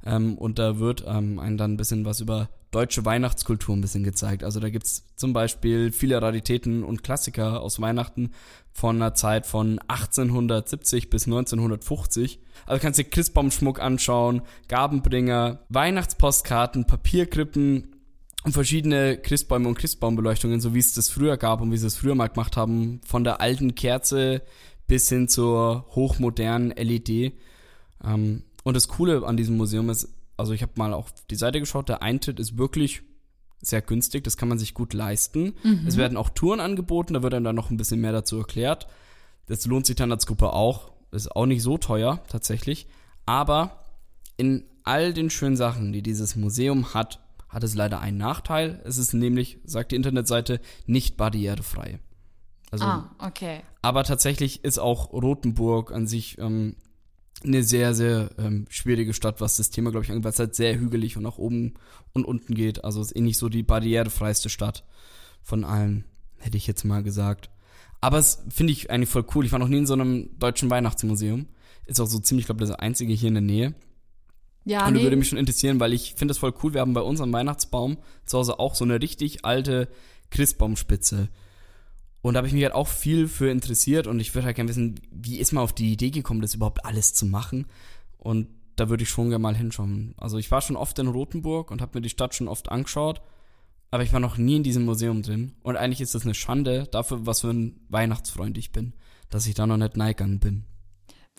Ähm, 0.05 0.38
und 0.38 0.59
da 0.59 0.79
wird 0.79 1.03
ähm, 1.07 1.39
einem 1.39 1.57
dann 1.57 1.73
ein 1.73 1.77
bisschen 1.77 2.05
was 2.05 2.19
über 2.19 2.49
deutsche 2.71 3.03
Weihnachtskultur 3.05 3.75
ein 3.75 3.82
bisschen 3.82 4.03
gezeigt. 4.03 4.43
Also 4.43 4.60
da 4.60 4.69
gibt's 4.69 5.03
zum 5.15 5.34
Beispiel 5.34 5.91
viele 5.91 6.21
Raritäten 6.21 6.84
und 6.84 7.03
Klassiker 7.03 7.62
aus 7.62 7.82
Weihnachten 7.82 8.32
von 8.71 8.97
einer 8.97 9.15
Zeit 9.15 9.45
von 9.45 9.79
1870 9.88 11.10
bis 11.10 11.25
1950. 11.25 12.39
Also 12.65 12.82
kannst 12.82 12.99
dir 12.99 13.05
Christbaumschmuck 13.05 13.82
anschauen, 13.82 14.43
Gabenbringer, 14.67 15.60
Weihnachtspostkarten, 15.69 16.86
Papierkrippen 16.86 17.95
und 18.43 18.53
verschiedene 18.53 19.17
Christbäume 19.17 19.67
und 19.67 19.77
Christbaumbeleuchtungen, 19.77 20.62
so 20.62 20.73
wie 20.73 20.79
es 20.79 20.93
das 20.93 21.10
früher 21.10 21.38
gab 21.38 21.62
und 21.62 21.71
wie 21.71 21.77
sie 21.77 21.88
es 21.88 21.97
früher 21.97 22.15
mal 22.15 22.27
gemacht 22.27 22.55
haben, 22.55 23.01
von 23.05 23.23
der 23.23 23.41
alten 23.41 23.75
Kerze 23.75 24.43
bis 24.88 25.10
hin 25.10 25.27
zur 25.27 25.86
hochmodernen 25.95 26.71
LED. 26.71 27.34
Ähm, 28.03 28.43
und 28.63 28.75
das 28.75 28.88
Coole 28.88 29.25
an 29.25 29.38
diesem 29.38 29.58
Museum 29.58 29.89
ist, 29.89 30.10
also 30.39 30.54
ich 30.54 30.62
habe 30.62 30.71
mal 30.75 30.93
auf 30.93 31.13
die 31.30 31.36
Seite 31.36 31.60
geschaut, 31.60 31.89
der 31.89 32.02
Eintritt 32.02 32.39
ist 32.39 32.58
wirklich 32.58 33.04
sehr 33.62 33.82
günstig, 33.82 34.23
das 34.23 34.38
kann 34.38 34.47
man 34.49 34.58
sich 34.58 34.73
gut 34.73 34.93
leisten. 34.93 35.54
Es 35.86 35.97
werden 35.97 36.17
auch 36.17 36.30
Touren 36.30 36.62
angeboten, 36.62 37.13
da 37.13 37.21
wird 37.23 37.34
dann, 37.34 37.43
dann 37.43 37.56
noch 37.56 37.69
ein 37.69 37.78
bisschen 37.78 37.99
mehr 37.99 38.13
dazu 38.13 38.38
erklärt. 38.38 38.88
Das 39.47 39.65
lohnt 39.65 39.86
sich 39.86 39.97
dann 39.97 40.12
als 40.12 40.25
Gruppe 40.25 40.54
auch. 40.54 40.91
Ist 41.12 41.36
auch 41.36 41.45
nicht 41.45 41.62
so 41.62 41.78
teuer 41.78 42.23
tatsächlich. 42.30 42.88
Aber 43.25 43.84
in 44.38 44.63
all 44.84 45.13
den 45.13 45.30
schönen 45.30 45.58
Sachen, 45.58 45.91
die 45.91 46.02
dieses 46.02 46.36
Museum 46.38 46.93
hat, 46.93 47.19
hat 47.49 47.63
es 47.63 47.75
leider 47.75 47.99
einen 47.99 48.17
Nachteil. 48.17 48.80
Es 48.86 48.97
ist 48.97 49.13
nämlich, 49.13 49.58
sagt 49.65 49.91
die 49.91 49.95
Internetseite, 49.97 50.62
nicht 50.86 51.17
barrierefrei. 51.17 51.99
Also, 52.71 52.86
Ah, 52.86 53.10
okay. 53.19 53.62
aber 53.82 54.04
tatsächlich 54.04 54.63
ist 54.63 54.78
auch 54.80 55.12
Rothenburg 55.12 55.91
an 55.91 56.08
sich 56.08 56.38
ähm, 56.38 56.75
eine 57.43 57.63
sehr, 57.63 57.93
sehr 57.93 58.31
ähm, 58.37 58.65
schwierige 58.69 59.13
Stadt, 59.13 59.39
was 59.39 59.57
das 59.57 59.69
Thema, 59.69 59.91
glaube 59.91 60.03
ich, 60.03 60.11
angeht, 60.11 60.25
weil 60.25 60.31
es 60.31 60.39
halt 60.39 60.55
sehr 60.55 60.77
hügelig 60.77 61.15
und 61.15 61.23
nach 61.23 61.37
oben 61.37 61.75
und 62.13 62.25
unten 62.25 62.53
geht. 62.53 62.83
Also 62.83 63.01
ist 63.01 63.15
eh 63.15 63.21
nicht 63.21 63.37
so 63.37 63.49
die 63.49 63.63
barrierefreiste 63.63 64.49
Stadt 64.49 64.83
von 65.41 65.63
allen, 65.63 66.03
hätte 66.37 66.57
ich 66.57 66.67
jetzt 66.67 66.83
mal 66.83 67.01
gesagt. 67.01 67.49
Aber 68.01 68.17
es 68.17 68.43
finde 68.49 68.73
ich 68.73 68.89
eigentlich 68.89 69.09
voll 69.09 69.25
cool. 69.35 69.45
Ich 69.45 69.51
war 69.51 69.59
noch 69.59 69.67
nie 69.67 69.77
in 69.77 69.85
so 69.85 69.93
einem 69.93 70.37
deutschen 70.37 70.69
Weihnachtsmuseum. 70.69 71.47
Ist 71.85 71.99
auch 71.99 72.07
so 72.07 72.19
ziemlich, 72.19 72.45
glaube 72.45 72.61
das 72.61 72.71
einzige 72.71 73.13
hier 73.13 73.29
in 73.29 73.35
der 73.35 73.41
Nähe. 73.41 73.75
Ja, 74.65 74.85
Und 74.87 74.93
nee, 74.93 75.03
würde 75.03 75.15
mich 75.15 75.29
schon 75.29 75.37
interessieren, 75.37 75.79
weil 75.79 75.93
ich 75.93 76.13
finde 76.15 76.33
das 76.33 76.37
voll 76.37 76.53
cool. 76.61 76.73
Wir 76.73 76.81
haben 76.81 76.93
bei 76.93 77.01
unserem 77.01 77.33
Weihnachtsbaum 77.33 77.97
zu 78.25 78.37
Hause 78.37 78.59
auch 78.59 78.75
so 78.75 78.85
eine 78.85 79.01
richtig 79.01 79.45
alte 79.45 79.87
Christbaumspitze. 80.29 81.29
Und 82.21 82.34
da 82.34 82.39
habe 82.39 82.47
ich 82.47 82.53
mich 82.53 82.63
halt 82.63 82.73
auch 82.73 82.88
viel 82.88 83.27
für 83.27 83.49
interessiert 83.49 84.08
und 84.08 84.19
ich 84.19 84.36
würde 84.36 84.45
halt 84.45 84.55
gerne 84.55 84.69
wissen, 84.69 84.99
wie 85.12 85.38
ist 85.38 85.53
man 85.53 85.63
auf 85.63 85.73
die 85.73 85.93
Idee 85.93 86.12
gekommen, 86.12 86.41
das 86.41 86.53
überhaupt 86.53 86.86
alles 86.86 87.13
zu 87.13 87.25
machen? 87.25 87.65
Und 88.17 88.47
da 88.75 88.89
würde 88.89 89.03
ich 89.03 89.10
schon 89.10 89.29
gerne 89.29 89.41
mal 89.41 89.55
hinschauen. 89.55 90.13
Also 90.17 90.38
ich 90.38 90.51
war 90.51 90.62
schon 90.62 90.75
oft 90.75 90.99
in 90.99 91.08
Rothenburg 91.08 91.71
und 91.71 91.82
habe 91.82 91.97
mir 91.97 92.01
die 92.01 92.10
Stadt 92.10 92.36
schon 92.36 92.47
oft 92.47 92.69
angeschaut, 92.69 93.21
aber 93.91 94.03
ich 94.03 94.13
war 94.13 94.19
noch 94.19 94.38
nie 94.38 94.58
in 94.58 94.63
diesem 94.63 94.86
Museum 94.86 95.21
drin. 95.21 95.53
Und 95.63 95.77
eigentlich 95.77 96.01
ist 96.01 96.15
das 96.15 96.23
eine 96.23 96.34
Schande 96.34 96.88
dafür, 96.91 97.25
was 97.25 97.41
für 97.41 97.49
ein 97.49 97.79
Weihnachtsfreund 97.89 98.58
ich 98.58 98.71
bin, 98.71 98.93
dass 99.29 99.47
ich 99.47 99.55
da 99.55 99.65
noch 99.65 99.77
nicht 99.77 99.97
neigegangen 99.97 100.39
bin. 100.39 100.65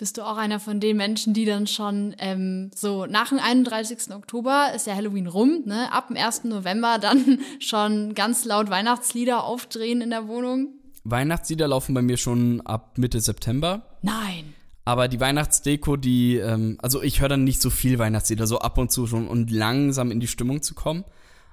Bist 0.00 0.16
du 0.16 0.22
auch 0.22 0.38
einer 0.38 0.58
von 0.60 0.80
den 0.80 0.96
Menschen, 0.96 1.34
die 1.34 1.44
dann 1.44 1.66
schon 1.66 2.16
ähm, 2.18 2.70
so 2.74 3.04
nach 3.04 3.28
dem 3.28 3.38
31. 3.38 4.14
Oktober 4.14 4.68
ist 4.74 4.86
ja 4.86 4.94
Halloween 4.94 5.26
rum, 5.26 5.62
ne? 5.66 5.92
Ab 5.92 6.08
dem 6.08 6.16
1. 6.16 6.44
November 6.44 6.96
dann 6.98 7.38
schon 7.60 8.14
ganz 8.14 8.46
laut 8.46 8.70
Weihnachtslieder 8.70 9.44
aufdrehen 9.44 10.00
in 10.00 10.08
der 10.08 10.26
Wohnung? 10.26 10.68
Weihnachtslieder 11.04 11.68
laufen 11.68 11.94
bei 11.94 12.00
mir 12.00 12.16
schon 12.16 12.62
ab 12.62 12.96
Mitte 12.96 13.20
September. 13.20 13.98
Nein. 14.00 14.54
Aber 14.86 15.06
die 15.06 15.20
Weihnachtsdeko, 15.20 15.98
die, 15.98 16.36
ähm, 16.36 16.78
also 16.80 17.02
ich 17.02 17.20
höre 17.20 17.28
dann 17.28 17.44
nicht 17.44 17.60
so 17.60 17.68
viel 17.68 17.98
Weihnachtslieder, 17.98 18.46
so 18.46 18.58
ab 18.58 18.78
und 18.78 18.90
zu 18.90 19.06
schon 19.06 19.28
und 19.28 19.50
langsam 19.50 20.10
in 20.10 20.18
die 20.18 20.28
Stimmung 20.28 20.62
zu 20.62 20.74
kommen. 20.74 21.04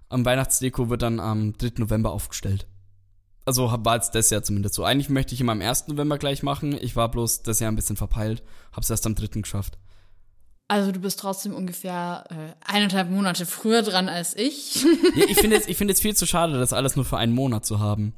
Am 0.08 0.24
Weihnachtsdeko 0.24 0.90
wird 0.90 1.02
dann 1.02 1.20
am 1.20 1.58
3. 1.58 1.72
November 1.80 2.14
aufgestellt. 2.14 2.66
Also 3.48 3.72
war 3.86 3.96
jetzt 3.96 4.14
das 4.14 4.30
Jahr 4.30 4.44
zumindest 4.44 4.76
so. 4.76 4.84
Eigentlich 4.84 5.08
möchte 5.08 5.34
ich 5.34 5.40
immer 5.40 5.54
am 5.54 5.62
1. 5.62 5.88
November 5.88 6.18
gleich 6.18 6.44
machen. 6.44 6.78
Ich 6.82 6.98
war 6.98 7.10
bloß 7.10 7.44
das 7.44 7.62
Jahr 7.62 7.72
ein 7.72 7.78
bisschen 7.78 7.96
verpeilt. 7.96 8.44
Hab's 8.74 8.90
erst 8.90 9.06
am 9.06 9.16
3. 9.16 9.40
geschafft. 9.40 9.78
Also 10.68 10.92
du 10.92 11.00
bist 11.00 11.18
trotzdem 11.18 11.56
ungefähr 11.56 12.26
äh, 12.30 12.70
eineinhalb 12.70 13.10
Monate 13.10 13.46
früher 13.46 13.84
dran 13.84 14.10
als 14.10 14.36
ich. 14.36 14.86
Ja, 15.16 15.24
ich 15.30 15.38
finde 15.38 15.56
es, 15.56 15.66
es 15.66 16.02
viel 16.02 16.14
zu 16.14 16.26
schade, 16.26 16.60
das 16.60 16.74
alles 16.74 16.98
nur 16.98 17.06
für 17.06 17.18
einen 17.18 17.32
Monat 17.32 17.66
zu 17.66 17.80
haben. 17.80 18.14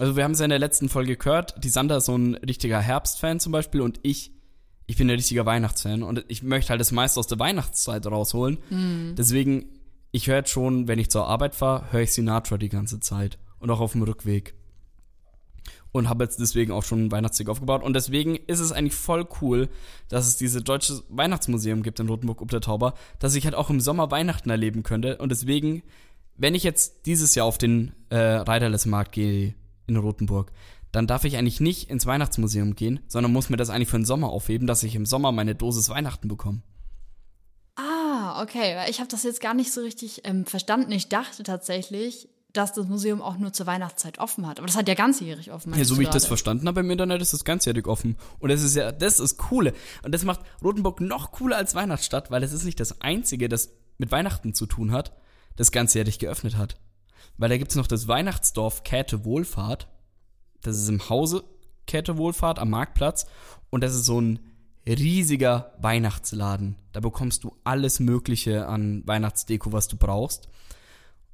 Also 0.00 0.16
wir 0.16 0.24
haben 0.24 0.32
es 0.32 0.40
ja 0.40 0.46
in 0.46 0.50
der 0.50 0.58
letzten 0.58 0.88
Folge 0.88 1.16
gehört, 1.16 1.62
die 1.62 1.68
Sander 1.68 1.98
ist 1.98 2.06
so 2.06 2.16
ein 2.16 2.34
richtiger 2.34 2.80
Herbstfan 2.80 3.38
zum 3.38 3.52
Beispiel 3.52 3.82
und 3.82 4.00
ich, 4.02 4.32
ich 4.88 4.96
bin 4.96 5.06
ein 5.06 5.14
richtiger 5.14 5.46
Weihnachtsfan 5.46 6.02
und 6.02 6.24
ich 6.26 6.42
möchte 6.42 6.70
halt 6.70 6.80
das 6.80 6.90
meiste 6.90 7.20
aus 7.20 7.28
der 7.28 7.38
Weihnachtszeit 7.38 8.04
rausholen. 8.04 8.58
Deswegen, 9.16 9.66
ich 10.10 10.26
höre 10.26 10.38
jetzt 10.38 10.50
schon, 10.50 10.88
wenn 10.88 10.98
ich 10.98 11.08
zur 11.08 11.28
Arbeit 11.28 11.54
fahre, 11.54 11.92
höre 11.92 12.00
ich 12.00 12.12
Sinatra 12.12 12.58
die 12.58 12.68
ganze 12.68 12.98
Zeit 12.98 13.38
und 13.60 13.70
auch 13.70 13.80
auf 13.80 13.92
dem 13.92 14.02
Rückweg. 14.02 14.54
Und 15.92 16.08
habe 16.08 16.24
jetzt 16.24 16.40
deswegen 16.40 16.72
auch 16.72 16.84
schon 16.84 17.00
einen 17.00 17.12
Weihnachtsweg 17.12 17.50
aufgebaut. 17.50 17.82
Und 17.82 17.92
deswegen 17.94 18.36
ist 18.36 18.60
es 18.60 18.72
eigentlich 18.72 18.94
voll 18.94 19.28
cool, 19.42 19.68
dass 20.08 20.26
es 20.26 20.38
dieses 20.38 20.64
deutsche 20.64 21.02
Weihnachtsmuseum 21.10 21.82
gibt 21.82 22.00
in 22.00 22.08
Rotenburg 22.08 22.40
ob 22.40 22.50
der 22.50 22.62
Tauber, 22.62 22.94
dass 23.18 23.34
ich 23.34 23.44
halt 23.44 23.54
auch 23.54 23.68
im 23.68 23.80
Sommer 23.80 24.10
Weihnachten 24.10 24.48
erleben 24.48 24.82
könnte. 24.82 25.18
Und 25.18 25.28
deswegen 25.30 25.82
wenn 26.36 26.54
ich 26.54 26.62
jetzt 26.62 27.06
dieses 27.06 27.34
Jahr 27.34 27.46
auf 27.46 27.58
den 27.58 27.92
äh, 28.10 28.16
Reiterlesmarkt 28.16 29.12
gehe 29.12 29.54
in 29.86 29.96
Rothenburg, 29.96 30.52
dann 30.90 31.06
darf 31.06 31.24
ich 31.24 31.36
eigentlich 31.36 31.60
nicht 31.60 31.90
ins 31.90 32.06
Weihnachtsmuseum 32.06 32.74
gehen, 32.74 33.00
sondern 33.08 33.32
muss 33.32 33.48
mir 33.48 33.56
das 33.56 33.70
eigentlich 33.70 33.88
für 33.88 33.98
den 33.98 34.04
Sommer 34.04 34.28
aufheben, 34.28 34.66
dass 34.66 34.82
ich 34.82 34.94
im 34.94 35.06
Sommer 35.06 35.32
meine 35.32 35.54
Dosis 35.54 35.88
Weihnachten 35.88 36.28
bekomme. 36.28 36.62
ah, 37.76 38.42
okay. 38.42 38.76
Ich 38.90 39.00
habe 39.00 39.08
das 39.08 39.22
jetzt 39.22 39.40
gar 39.40 39.54
nicht 39.54 39.72
so 39.72 39.80
richtig 39.80 40.22
ähm, 40.24 40.44
verstanden. 40.44 40.92
Ich 40.92 41.08
dachte 41.08 41.42
tatsächlich, 41.42 42.28
dass 42.52 42.72
das 42.72 42.86
Museum 42.86 43.22
auch 43.22 43.38
nur 43.38 43.52
zur 43.52 43.66
Weihnachtszeit 43.66 44.18
offen 44.18 44.46
hat. 44.46 44.58
Aber 44.58 44.66
das 44.66 44.76
hat 44.76 44.88
ja 44.88 44.94
ganzjährig 44.94 45.52
offen. 45.52 45.74
Ja, 45.74 45.84
so 45.84 45.98
wie 45.98 46.02
ich 46.02 46.08
das 46.08 46.26
verstanden 46.26 46.68
habe 46.68 46.80
im 46.80 46.90
Internet, 46.90 47.22
ist 47.22 47.32
das 47.32 47.44
ganzjährig 47.44 47.86
offen. 47.86 48.16
Und 48.40 48.50
das 48.50 48.62
ist 48.62 48.76
ja, 48.76 48.92
das 48.92 49.20
ist 49.20 49.38
coole. 49.38 49.72
Und 50.02 50.12
das 50.14 50.24
macht 50.24 50.40
Rothenburg 50.62 51.00
noch 51.00 51.32
cooler 51.32 51.56
als 51.56 51.74
Weihnachtsstadt, 51.74 52.30
weil 52.30 52.42
es 52.42 52.52
ist 52.52 52.64
nicht 52.64 52.80
das 52.80 53.00
einzige, 53.00 53.48
das 53.48 53.70
mit 53.98 54.10
Weihnachten 54.12 54.54
zu 54.54 54.66
tun 54.66 54.92
hat, 54.92 55.12
das 55.56 55.72
ganzjährig 55.72 56.18
geöffnet 56.18 56.56
hat. 56.56 56.78
Weil 57.38 57.48
da 57.48 57.56
gibt's 57.56 57.76
noch 57.76 57.86
das 57.86 58.08
Weihnachtsdorf 58.08 58.84
Käthe 58.84 59.24
Wohlfahrt. 59.24 59.88
Das 60.60 60.76
ist 60.76 60.88
im 60.88 61.08
Hause 61.08 61.44
Käthe 61.86 62.16
Wohlfahrt 62.18 62.58
am 62.58 62.70
Marktplatz. 62.70 63.26
Und 63.70 63.82
das 63.82 63.94
ist 63.94 64.04
so 64.04 64.20
ein 64.20 64.40
riesiger 64.86 65.72
Weihnachtsladen. 65.78 66.76
Da 66.92 67.00
bekommst 67.00 67.44
du 67.44 67.56
alles 67.64 68.00
Mögliche 68.00 68.66
an 68.66 69.02
Weihnachtsdeko, 69.06 69.72
was 69.72 69.88
du 69.88 69.96
brauchst. 69.96 70.48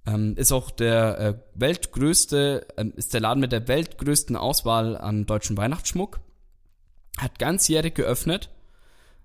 Ähm, 0.08 0.34
ist 0.36 0.52
auch 0.52 0.70
der 0.70 1.18
äh, 1.18 1.34
weltgrößte, 1.54 2.66
ähm, 2.78 2.94
ist 2.96 3.12
der 3.12 3.20
Laden 3.20 3.40
mit 3.40 3.52
der 3.52 3.68
weltgrößten 3.68 4.36
Auswahl 4.36 4.96
an 4.96 5.26
deutschen 5.26 5.58
Weihnachtsschmuck. 5.58 6.20
Hat 7.18 7.38
ganzjährig 7.38 7.94
geöffnet. 7.94 8.48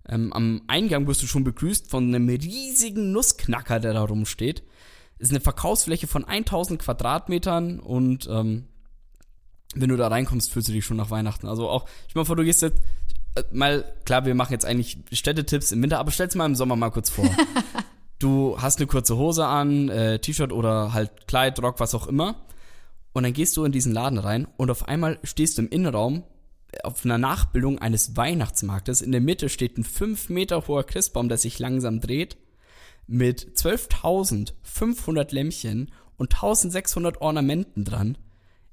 Ähm, 0.09 0.33
am 0.33 0.61
Eingang 0.67 1.07
wirst 1.07 1.23
du 1.23 1.27
schon 1.27 1.45
begrüßt 1.45 1.89
von 1.89 2.13
einem 2.13 2.27
riesigen 2.27 3.13
Nussknacker, 3.13 3.79
der 3.79 3.93
da 3.93 4.01
rumsteht. 4.01 4.63
Ist 5.19 5.31
eine 5.31 5.39
Verkaufsfläche 5.39 6.07
von 6.07 6.25
1000 6.25 6.81
Quadratmetern 6.81 7.79
und 7.79 8.27
ähm, 8.29 8.65
wenn 9.75 9.89
du 9.89 9.95
da 9.95 10.09
reinkommst, 10.09 10.51
fühlst 10.51 10.67
du 10.67 10.73
dich 10.73 10.83
schon 10.83 10.97
nach 10.97 11.11
Weihnachten. 11.11 11.47
Also 11.47 11.69
auch, 11.69 11.87
ich 12.09 12.15
meine, 12.15 12.25
vor, 12.25 12.35
du 12.35 12.43
gehst 12.43 12.61
jetzt 12.61 12.81
äh, 13.35 13.43
mal, 13.51 13.85
klar, 14.03 14.25
wir 14.25 14.35
machen 14.35 14.51
jetzt 14.51 14.65
eigentlich 14.65 14.97
Städtetipps 15.13 15.71
im 15.71 15.81
Winter, 15.81 15.99
aber 15.99 16.11
stell's 16.11 16.35
mal 16.35 16.45
im 16.45 16.55
Sommer 16.55 16.75
mal 16.75 16.89
kurz 16.89 17.09
vor. 17.09 17.29
du 18.23 18.55
hast 18.59 18.79
eine 18.79 18.87
kurze 18.87 19.17
Hose 19.17 19.45
an, 19.45 19.89
äh, 19.89 20.19
T-Shirt 20.19 20.51
oder 20.51 20.93
halt 20.93 21.27
Kleid, 21.27 21.61
Rock, 21.61 21.79
was 21.79 21.93
auch 21.93 22.07
immer. 22.07 22.35
Und 23.13 23.23
dann 23.23 23.33
gehst 23.33 23.57
du 23.57 23.63
in 23.63 23.71
diesen 23.71 23.93
Laden 23.93 24.17
rein 24.17 24.47
und 24.57 24.71
auf 24.71 24.87
einmal 24.87 25.19
stehst 25.23 25.57
du 25.57 25.63
im 25.63 25.69
Innenraum 25.69 26.23
auf 26.83 27.05
einer 27.05 27.19
Nachbildung 27.19 27.77
eines 27.79 28.17
Weihnachtsmarktes. 28.17 29.01
In 29.01 29.11
der 29.11 29.21
Mitte 29.21 29.49
steht 29.49 29.77
ein 29.77 29.83
5 29.83 30.29
Meter 30.29 30.67
hoher 30.67 30.83
Christbaum, 30.83 31.29
der 31.29 31.37
sich 31.37 31.59
langsam 31.59 31.99
dreht, 31.99 32.37
mit 33.05 33.57
12.500 33.57 35.33
Lämpchen 35.33 35.91
und 36.17 36.35
1.600 36.35 37.19
Ornamenten 37.19 37.85
dran. 37.85 38.17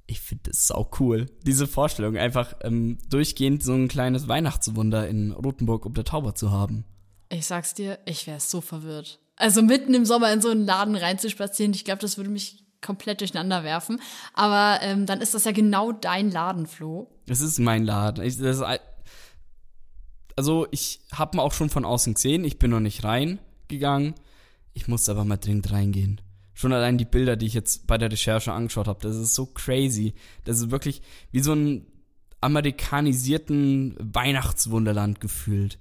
Ich 0.07 0.21
finde 0.21 0.51
das 0.51 0.67
sau 0.67 0.91
cool. 0.99 1.27
Diese 1.47 1.67
Vorstellung, 1.67 2.17
einfach 2.17 2.55
ähm, 2.63 2.99
durchgehend 3.09 3.63
so 3.63 3.75
ein 3.75 3.89
kleines 3.89 4.27
Weihnachtswunder 4.27 5.07
in 5.09 5.33
Rothenburg 5.33 5.85
um 5.85 5.95
der 5.95 6.05
Tauber 6.05 6.35
zu 6.35 6.51
haben. 6.51 6.85
Ich 7.29 7.47
sag's 7.47 7.75
dir, 7.75 7.99
ich 8.07 8.27
wäre 8.27 8.41
so 8.41 8.61
verwirrt. 8.61 9.21
Also 9.41 9.63
mitten 9.63 9.95
im 9.95 10.05
Sommer 10.05 10.33
in 10.33 10.43
so 10.43 10.51
einen 10.51 10.67
Laden 10.67 10.97
reinzuspazieren, 10.97 11.73
ich 11.73 11.87
glaube, 11.87 12.01
das 12.01 12.19
würde 12.19 12.29
mich 12.29 12.63
komplett 12.83 13.21
durcheinander 13.21 13.65
werfen. 13.65 14.01
Aber 14.35 14.81
ähm, 14.83 15.07
dann 15.07 15.23
ist 15.23 15.33
das 15.33 15.45
ja 15.45 15.53
genau 15.53 15.93
dein 15.93 16.31
Laden, 16.31 16.67
Flo. 16.67 17.09
Es 17.27 17.41
ist 17.41 17.59
mein 17.59 17.85
Laden. 17.85 18.23
Ich, 18.23 18.39
ist, 18.39 18.63
also 20.37 20.67
ich 20.71 21.01
habe 21.13 21.37
ihn 21.37 21.41
auch 21.41 21.55
schon 21.55 21.71
von 21.71 21.87
außen 21.87 22.15
gesehen. 22.15 22.45
Ich 22.45 22.59
bin 22.59 22.71
noch 22.71 22.81
nicht 22.81 23.03
reingegangen. 23.03 24.15
Ich 24.75 24.89
musste 24.89 25.13
aber 25.13 25.25
mal 25.25 25.39
dringend 25.39 25.73
reingehen. 25.73 26.21
Schon 26.53 26.75
allein 26.75 26.99
die 26.99 27.07
Bilder, 27.07 27.37
die 27.37 27.47
ich 27.47 27.55
jetzt 27.55 27.87
bei 27.87 27.97
der 27.97 28.13
Recherche 28.13 28.53
angeschaut 28.53 28.89
habe, 28.89 29.01
das 29.01 29.17
ist 29.17 29.35
so 29.35 29.47
crazy. 29.47 30.13
Das 30.45 30.59
ist 30.59 30.71
wirklich 30.71 31.01
wie 31.33 31.41
so 31.41 31.55
ein 31.55 31.87
amerikanisierten 32.43 33.97
Weihnachtswunderland 33.99 35.21
gefühlt. 35.21 35.79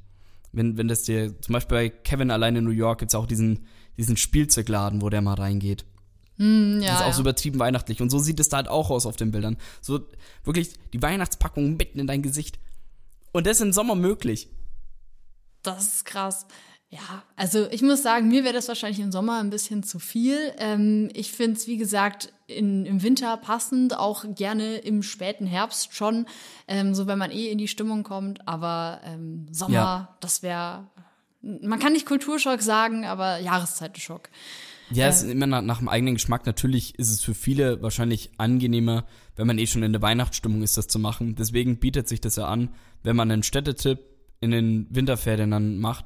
Wenn, 0.51 0.77
wenn 0.77 0.87
das 0.87 1.03
dir, 1.03 1.39
zum 1.41 1.53
Beispiel 1.53 1.77
bei 1.77 1.89
Kevin 1.89 2.31
allein 2.31 2.55
in 2.55 2.63
New 2.63 2.71
York 2.71 2.99
gibt's 2.99 3.15
auch 3.15 3.27
diesen, 3.27 3.67
diesen 3.97 4.17
Spielzeugladen, 4.17 5.01
wo 5.01 5.09
der 5.09 5.21
mal 5.21 5.35
reingeht. 5.35 5.85
Hm, 6.37 6.81
ja, 6.81 6.91
Das 6.91 7.01
ist 7.01 7.05
auch 7.05 7.13
so 7.13 7.21
übertrieben 7.21 7.59
weihnachtlich. 7.59 8.01
Und 8.01 8.09
so 8.09 8.17
sieht 8.17 8.39
es 8.39 8.49
da 8.49 8.57
halt 8.57 8.67
auch 8.67 8.89
aus 8.89 9.05
auf 9.05 9.17
den 9.17 9.31
Bildern. 9.31 9.57
So 9.81 9.99
wirklich 10.43 10.71
die 10.93 11.01
Weihnachtspackung 11.01 11.75
mitten 11.75 11.99
in 11.99 12.07
dein 12.07 12.21
Gesicht. 12.21 12.59
Und 13.31 13.45
das 13.45 13.61
im 13.61 13.73
Sommer 13.73 13.95
möglich. 13.95 14.49
Das 15.61 15.95
ist 15.95 16.05
krass. 16.05 16.47
Ja, 16.91 17.21
also 17.35 17.67
ich 17.69 17.83
muss 17.83 18.01
sagen, 18.01 18.29
mir 18.29 18.43
wäre 18.43 18.53
das 18.55 18.67
wahrscheinlich 18.67 18.99
im 18.99 19.11
Sommer 19.11 19.39
ein 19.39 19.51
bisschen 19.51 19.83
zu 19.83 19.99
viel. 19.99 20.37
Ähm, 20.57 21.09
ich 21.13 21.31
finde 21.31 21.53
es, 21.57 21.67
wie 21.67 21.77
gesagt, 21.77 22.33
in, 22.47 22.83
im 22.87 23.03
Winter 23.03 23.37
passend, 23.37 23.95
auch 23.95 24.25
gerne 24.33 24.77
im 24.77 25.03
späten 25.03 25.45
Herbst 25.45 25.93
schon, 25.93 26.25
ähm, 26.67 26.95
so 26.95 27.05
wenn 27.05 27.19
man 27.19 27.29
eh 27.29 27.51
in 27.51 27.59
die 27.59 27.67
Stimmung 27.67 28.01
kommt. 28.01 28.47
Aber 28.47 29.01
ähm, 29.03 29.45
Sommer, 29.51 29.73
Ja. 29.73 30.17
das 30.19 30.41
wäre, 30.41 30.87
man 31.43 31.77
kann 31.77 31.93
nicht 31.93 32.07
Kulturschock 32.07 32.63
sagen, 32.63 33.05
aber 33.05 33.37
Jahreszeitenschock. 33.39 34.29
Ja, 34.89 35.05
es 35.07 35.21
ist 35.21 35.29
immer 35.29 35.45
nach, 35.45 35.61
nach 35.61 35.77
dem 35.77 35.89
eigenen 35.89 36.15
Geschmack. 36.15 36.47
Natürlich 36.47 36.97
ist 36.97 37.11
es 37.11 37.21
für 37.21 37.35
viele 37.35 37.83
wahrscheinlich 37.83 38.31
angenehmer, 38.39 39.05
wenn 39.35 39.45
man 39.45 39.59
eh 39.59 39.67
schon 39.67 39.83
in 39.83 39.91
der 39.93 40.01
Weihnachtsstimmung 40.01 40.63
ist, 40.63 40.75
das 40.75 40.87
zu 40.87 40.97
machen. 40.97 41.35
Deswegen 41.35 41.77
bietet 41.77 42.07
sich 42.07 42.19
das 42.21 42.37
ja 42.37 42.45
an, 42.47 42.69
wenn 43.03 43.15
man 43.15 43.29
einen 43.29 43.43
Städtetipp 43.43 43.99
in 44.41 44.49
den 44.49 44.87
Winterferien 44.89 45.51
dann 45.51 45.77
macht, 45.77 46.05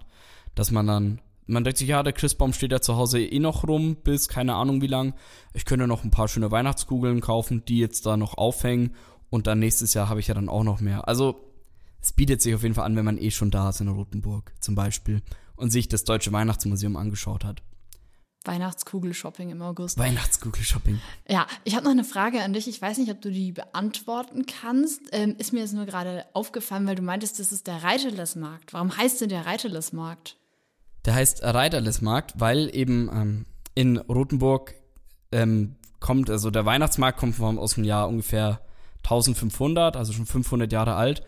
dass 0.56 0.72
man 0.72 0.88
dann, 0.88 1.22
man 1.46 1.64
denkt 1.64 1.78
sich, 1.78 1.88
ja, 1.88 2.04
der 2.04 2.14
Christbaum 2.14 2.54
steht 2.54 2.72
ja 2.72 2.82
zu 2.82 2.96
Hause 2.96 3.22
eh 3.22 3.40
noch 3.40 3.68
rum, 3.68 3.98
bis 4.04 4.28
keine 4.28 4.56
Ahnung 4.56 4.82
wie 4.82 4.88
lang. 4.88 5.14
Ich 5.54 5.66
könnte 5.66 5.88
noch 5.88 6.04
ein 6.04 6.12
paar 6.12 6.28
schöne 6.28 6.52
Weihnachtskugeln 6.52 7.22
kaufen, 7.22 7.64
die 7.66 7.80
jetzt 7.80 8.06
da 8.06 8.18
noch 8.18 8.38
aufhängen 8.38 8.96
und 9.30 9.48
dann 9.48 9.60
nächstes 9.60 9.94
Jahr 9.94 10.10
habe 10.10 10.20
ich 10.20 10.28
ja 10.28 10.36
dann 10.36 10.50
auch 10.50 10.64
noch 10.64 10.80
mehr. 10.80 11.08
Also, 11.08 11.50
es 12.02 12.14
bietet 12.14 12.42
sich 12.42 12.54
auf 12.54 12.64
jeden 12.64 12.76
Fall 12.76 12.86
an, 12.86 12.96
wenn 12.96 13.06
man 13.06 13.18
eh 13.18 13.32
schon 13.32 13.50
da 13.50 13.70
ist 13.70 13.82
in 13.82 13.88
Rotenburg 13.88 14.54
zum 14.60 14.76
Beispiel 14.76 15.22
und 15.56 15.72
sich 15.72 15.88
das 15.88 16.04
Deutsche 16.04 16.32
Weihnachtsmuseum 16.32 16.98
angeschaut 16.98 17.44
hat. 17.44 17.64
Weihnachtskugel-Shopping 18.46 19.50
im 19.50 19.62
August. 19.62 19.98
Weihnachtskugel-Shopping. 19.98 21.00
Ja, 21.28 21.48
ich 21.64 21.76
habe 21.76 21.86
noch 21.86 21.92
eine 21.92 22.04
Frage 22.04 22.44
an 22.44 22.54
dich. 22.54 22.68
Ich 22.68 22.82
weiß 22.82 22.98
nicht, 22.98 23.10
ob 23.10 23.22
du 23.22 23.32
die 23.32 23.54
beantworten 23.54 24.46
kannst. 24.46 25.02
Ähm, 25.14 25.36
ist 25.38 25.54
mir 25.54 25.62
jetzt 25.62 25.74
nur 25.74 25.86
gerade 25.86 26.26
aufgefallen, 26.34 26.86
weil 26.86 26.96
du 26.96 27.02
meintest, 27.02 27.40
das 27.40 27.52
ist 27.52 27.68
der 27.68 27.84
Reitelesmarkt. 27.84 28.74
Warum 28.74 28.96
heißt 28.96 29.22
denn 29.22 29.30
der 29.30 29.46
Reitelesmarkt? 29.46 30.38
Der 31.06 31.16
heißt 31.16 31.44
Reiterlesmarkt, 31.44 32.40
weil 32.40 32.74
eben 32.74 33.10
ähm, 33.14 33.46
in 33.76 33.98
Rothenburg 33.98 34.76
ähm, 35.32 35.76
kommt, 36.00 36.30
also 36.30 36.52
der 36.52 36.66
Weihnachtsmarkt 36.66 37.20
kommt 37.20 37.36
vom, 37.36 37.60
aus 37.60 37.76
dem 37.76 37.84
Jahr 37.84 38.08
ungefähr 38.08 38.62
1500, 39.04 39.98
also 39.98 40.14
schon 40.14 40.26
500 40.26 40.72
Jahre 40.72 40.96
alt. 40.96 41.24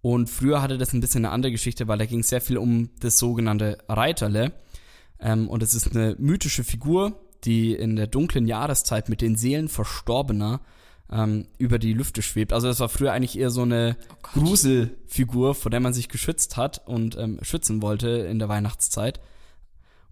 Und 0.00 0.30
früher 0.30 0.62
hatte 0.62 0.78
das 0.78 0.92
ein 0.92 1.00
bisschen 1.00 1.24
eine 1.24 1.34
andere 1.34 1.52
Geschichte, 1.52 1.88
weil 1.88 1.98
da 1.98 2.06
ging 2.06 2.20
es 2.20 2.28
sehr 2.28 2.40
viel 2.40 2.56
um 2.56 2.90
das 3.00 3.18
sogenannte 3.18 3.78
Reiterle. 3.88 4.52
Ähm, 5.20 5.48
und 5.48 5.62
es 5.62 5.74
ist 5.74 5.94
eine 5.94 6.14
mythische 6.18 6.64
Figur, 6.64 7.20
die 7.44 7.74
in 7.74 7.96
der 7.96 8.06
dunklen 8.06 8.46
Jahreszeit 8.46 9.08
mit 9.08 9.20
den 9.20 9.36
Seelen 9.36 9.68
Verstorbener 9.68 10.60
ähm, 11.12 11.46
über 11.58 11.78
die 11.78 11.92
Lüfte 11.92 12.22
schwebt. 12.22 12.52
Also 12.52 12.68
das 12.68 12.80
war 12.80 12.88
früher 12.88 13.12
eigentlich 13.12 13.38
eher 13.38 13.50
so 13.50 13.62
eine 13.62 13.96
Gruselfigur, 14.22 15.54
vor 15.54 15.70
der 15.70 15.80
man 15.80 15.94
sich 15.94 16.08
geschützt 16.08 16.56
hat 16.56 16.86
und 16.86 17.16
ähm, 17.16 17.38
schützen 17.42 17.82
wollte 17.82 18.08
in 18.08 18.38
der 18.38 18.48
Weihnachtszeit. 18.48 19.20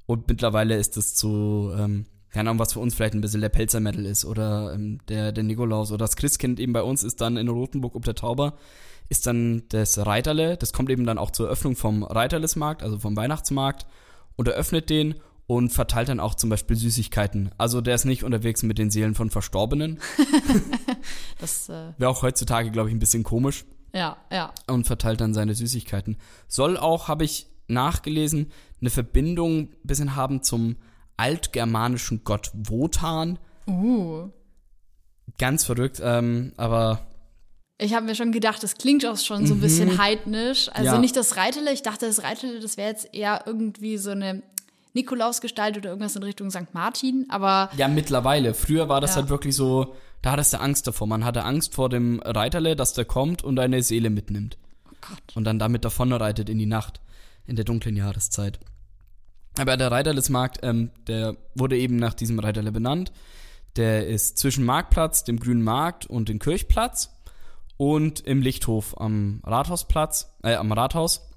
Und 0.07 0.29
mittlerweile 0.29 0.77
ist 0.77 0.97
es 0.97 1.15
zu, 1.15 1.73
ähm, 1.77 2.07
keine 2.31 2.51
Ahnung, 2.51 2.61
was 2.61 2.73
für 2.73 2.81
uns 2.81 2.95
vielleicht 2.95 3.15
ein 3.15 3.21
bisschen 3.21 3.41
der 3.41 3.49
Pelzer 3.49 3.81
Metal 3.81 4.07
ist 4.07 4.25
oder 4.25 4.73
ähm, 4.73 5.01
der, 5.09 5.33
der 5.33 5.45
Nikolaus 5.45 5.91
oder 5.91 6.05
das 6.05 6.17
Christkind 6.17 6.61
eben 6.61 6.73
bei 6.73 6.83
uns 6.83 7.03
ist 7.03 7.21
dann 7.21 7.37
in 7.37 7.49
Rotenburg 7.49 7.95
ob 7.95 8.05
der 8.05 8.15
Tauber, 8.15 8.55
ist 9.09 9.27
dann 9.27 9.65
das 9.69 9.99
Reiterle, 10.05 10.57
das 10.57 10.73
kommt 10.73 10.91
eben 10.91 11.07
dann 11.07 11.19
auch 11.19 11.31
zur 11.31 11.49
Öffnung 11.49 11.77
vom 11.77 12.03
Reiterlesmarkt, 12.03 12.83
also 12.83 12.99
vom 12.99 13.17
Weihnachtsmarkt 13.17 13.87
und 14.37 14.49
eröffnet 14.49 14.91
den 14.91 15.17
und 15.47 15.71
verteilt 15.71 16.09
dann 16.09 16.21
auch 16.21 16.35
zum 16.35 16.51
Beispiel 16.51 16.77
Süßigkeiten. 16.77 17.51
Also 17.57 17.81
der 17.81 17.95
ist 17.95 18.05
nicht 18.05 18.25
unterwegs 18.25 18.63
mit 18.63 18.79
den 18.79 18.91
Seelen 18.91 19.15
von 19.15 19.31
Verstorbenen. 19.31 19.99
Das, 21.39 21.69
äh, 21.69 21.93
Wäre 21.99 22.11
auch 22.11 22.23
heutzutage, 22.23 22.71
glaube 22.71 22.89
ich, 22.89 22.95
ein 22.95 22.99
bisschen 22.99 23.23
komisch. 23.23 23.65
ja, 23.93 24.17
ja. 24.33 24.53
und 24.67 24.87
verteilt 24.87 25.21
dann 25.21 25.35
seine 25.35 25.55
Süßigkeiten. 25.55 26.17
Soll 26.49 26.77
auch, 26.77 27.09
habe 27.09 27.25
ich 27.25 27.47
nachgelesen, 27.69 28.51
eine 28.81 28.91
Verbindung 28.91 29.59
ein 29.59 29.77
bisschen 29.85 30.17
haben 30.17 30.43
zum 30.43 30.77
altgermanischen 31.17 32.25
Gott 32.25 32.51
Wotan. 32.55 33.39
Uh. 33.69 34.31
Ganz 35.39 35.65
verrückt, 35.65 36.01
ähm, 36.03 36.53
aber 36.57 37.07
Ich 37.79 37.95
habe 37.95 38.07
mir 38.07 38.15
schon 38.15 38.33
gedacht, 38.33 38.63
das 38.63 38.75
klingt 38.77 39.05
auch 39.07 39.19
schon 39.19 39.47
so 39.47 39.55
ein 39.55 39.61
bisschen 39.61 39.99
heidnisch. 39.99 40.69
Also 40.73 40.93
Ja. 40.93 40.99
nicht 40.99 41.17
das 41.17 41.37
Reitele. 41.37 41.73
Ich 41.73 41.83
dachte, 41.83 42.07
das 42.07 42.23
Reitele, 42.23 42.61
das 42.61 42.77
wäre 42.77 42.89
jetzt 42.91 43.13
eher 43.15 43.43
irgendwie 43.47 43.99
so 43.99 44.11
eine 44.11 44.43
Nikolausgestalt 44.97 45.77
oder 45.77 45.91
irgendwas 45.91 46.17
in 46.17 46.23
Richtung 46.25 46.51
St. 46.51 46.73
Martin. 46.75 47.27
Aber 47.29 47.71
ja, 47.77 47.87
mittlerweile. 47.89 48.53
Früher 48.55 48.89
war 48.89 49.01
das 49.01 49.11
Ja. 49.15 49.21
halt 49.23 49.31
wirklich 49.31 49.55
so, 49.55 49.95
da 50.23 50.33
hattest 50.33 50.53
du 50.53 50.61
Angst 50.61 50.87
davor. 50.87 51.07
Man 51.07 51.25
hatte 51.25 51.45
Angst 51.45 51.75
vor 51.75 51.89
dem 51.89 52.21
Reiterle, 52.25 52.75
dass 52.75 52.93
der 52.95 53.05
kommt 53.05 53.45
und 53.45 53.57
deine 53.57 53.83
Seele 53.83 54.11
mitnimmt. 54.11 54.59
oh 54.87 54.95
Gott. 55.09 55.37
und 55.37 55.45
dann 55.45 55.59
damit 55.61 55.85
davon 55.85 56.13
reitet 56.13 56.49
in 56.49 56.59
die 56.59 56.67
Nacht, 56.67 57.01
in 57.47 57.55
der 57.57 57.65
dunklen 57.65 57.97
Jahreszeit. 57.97 58.59
Aber 59.59 59.77
der 59.77 59.91
Reiterlesmarkt, 59.91 60.59
ähm, 60.63 60.91
der 61.07 61.37
wurde 61.55 61.79
eben 61.79 61.97
nach 61.97 62.13
diesem 62.15 62.39
Reiterle 62.41 62.73
benannt. 62.73 63.13
Der 63.77 64.07
ist 64.07 64.39
zwischen 64.39 64.65
Marktplatz, 64.65 65.25
dem 65.25 65.39
Grünen 65.39 65.63
Markt 65.63 66.07
und 66.07 66.29
dem 66.29 66.39
Kirchplatz 66.39 67.11
und 67.77 68.21
im 68.21 68.41
Lichthof 68.43 68.99
am 69.01 69.41
Rathausplatz, 69.45 70.35
äh, 70.43 70.55
am 70.57 70.73
Rathaus. 70.73 71.29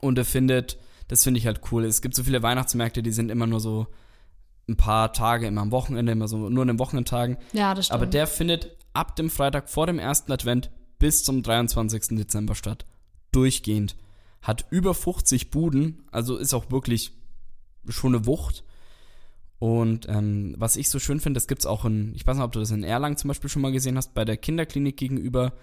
Und 0.00 0.18
er 0.18 0.24
findet, 0.24 0.78
das 1.10 1.24
finde 1.24 1.38
ich 1.38 1.46
halt 1.46 1.60
cool. 1.72 1.84
Es 1.84 2.02
gibt 2.02 2.14
so 2.14 2.22
viele 2.22 2.40
Weihnachtsmärkte, 2.40 3.02
die 3.02 3.10
sind 3.10 3.32
immer 3.32 3.48
nur 3.48 3.58
so 3.58 3.88
ein 4.68 4.76
paar 4.76 5.12
Tage, 5.12 5.48
immer 5.48 5.62
am 5.62 5.72
Wochenende, 5.72 6.12
immer 6.12 6.28
so 6.28 6.48
nur 6.48 6.62
an 6.62 6.68
den 6.68 6.78
Wochenendtagen. 6.78 7.36
Ja, 7.52 7.74
das 7.74 7.86
stimmt. 7.86 7.96
Aber 7.96 8.06
der 8.06 8.28
findet 8.28 8.76
ab 8.92 9.16
dem 9.16 9.28
Freitag 9.28 9.68
vor 9.68 9.88
dem 9.88 9.98
ersten 9.98 10.30
Advent 10.30 10.70
bis 11.00 11.24
zum 11.24 11.42
23. 11.42 12.16
Dezember 12.16 12.54
statt. 12.54 12.86
Durchgehend. 13.32 13.96
Hat 14.40 14.66
über 14.70 14.94
50 14.94 15.50
Buden, 15.50 16.04
also 16.12 16.36
ist 16.36 16.54
auch 16.54 16.70
wirklich 16.70 17.10
schon 17.88 18.14
eine 18.14 18.26
Wucht. 18.26 18.62
Und 19.58 20.08
ähm, 20.08 20.54
was 20.58 20.76
ich 20.76 20.90
so 20.90 21.00
schön 21.00 21.18
finde, 21.18 21.38
das 21.38 21.48
gibt's 21.48 21.66
auch 21.66 21.84
in, 21.84 22.14
ich 22.14 22.24
weiß 22.24 22.36
nicht, 22.36 22.44
ob 22.44 22.52
du 22.52 22.60
das 22.60 22.70
in 22.70 22.84
Erlangen 22.84 23.16
zum 23.16 23.26
Beispiel 23.26 23.50
schon 23.50 23.62
mal 23.62 23.72
gesehen 23.72 23.96
hast, 23.96 24.14
bei 24.14 24.24
der 24.24 24.36
Kinderklinik 24.36 24.96
gegenüber 24.96 25.54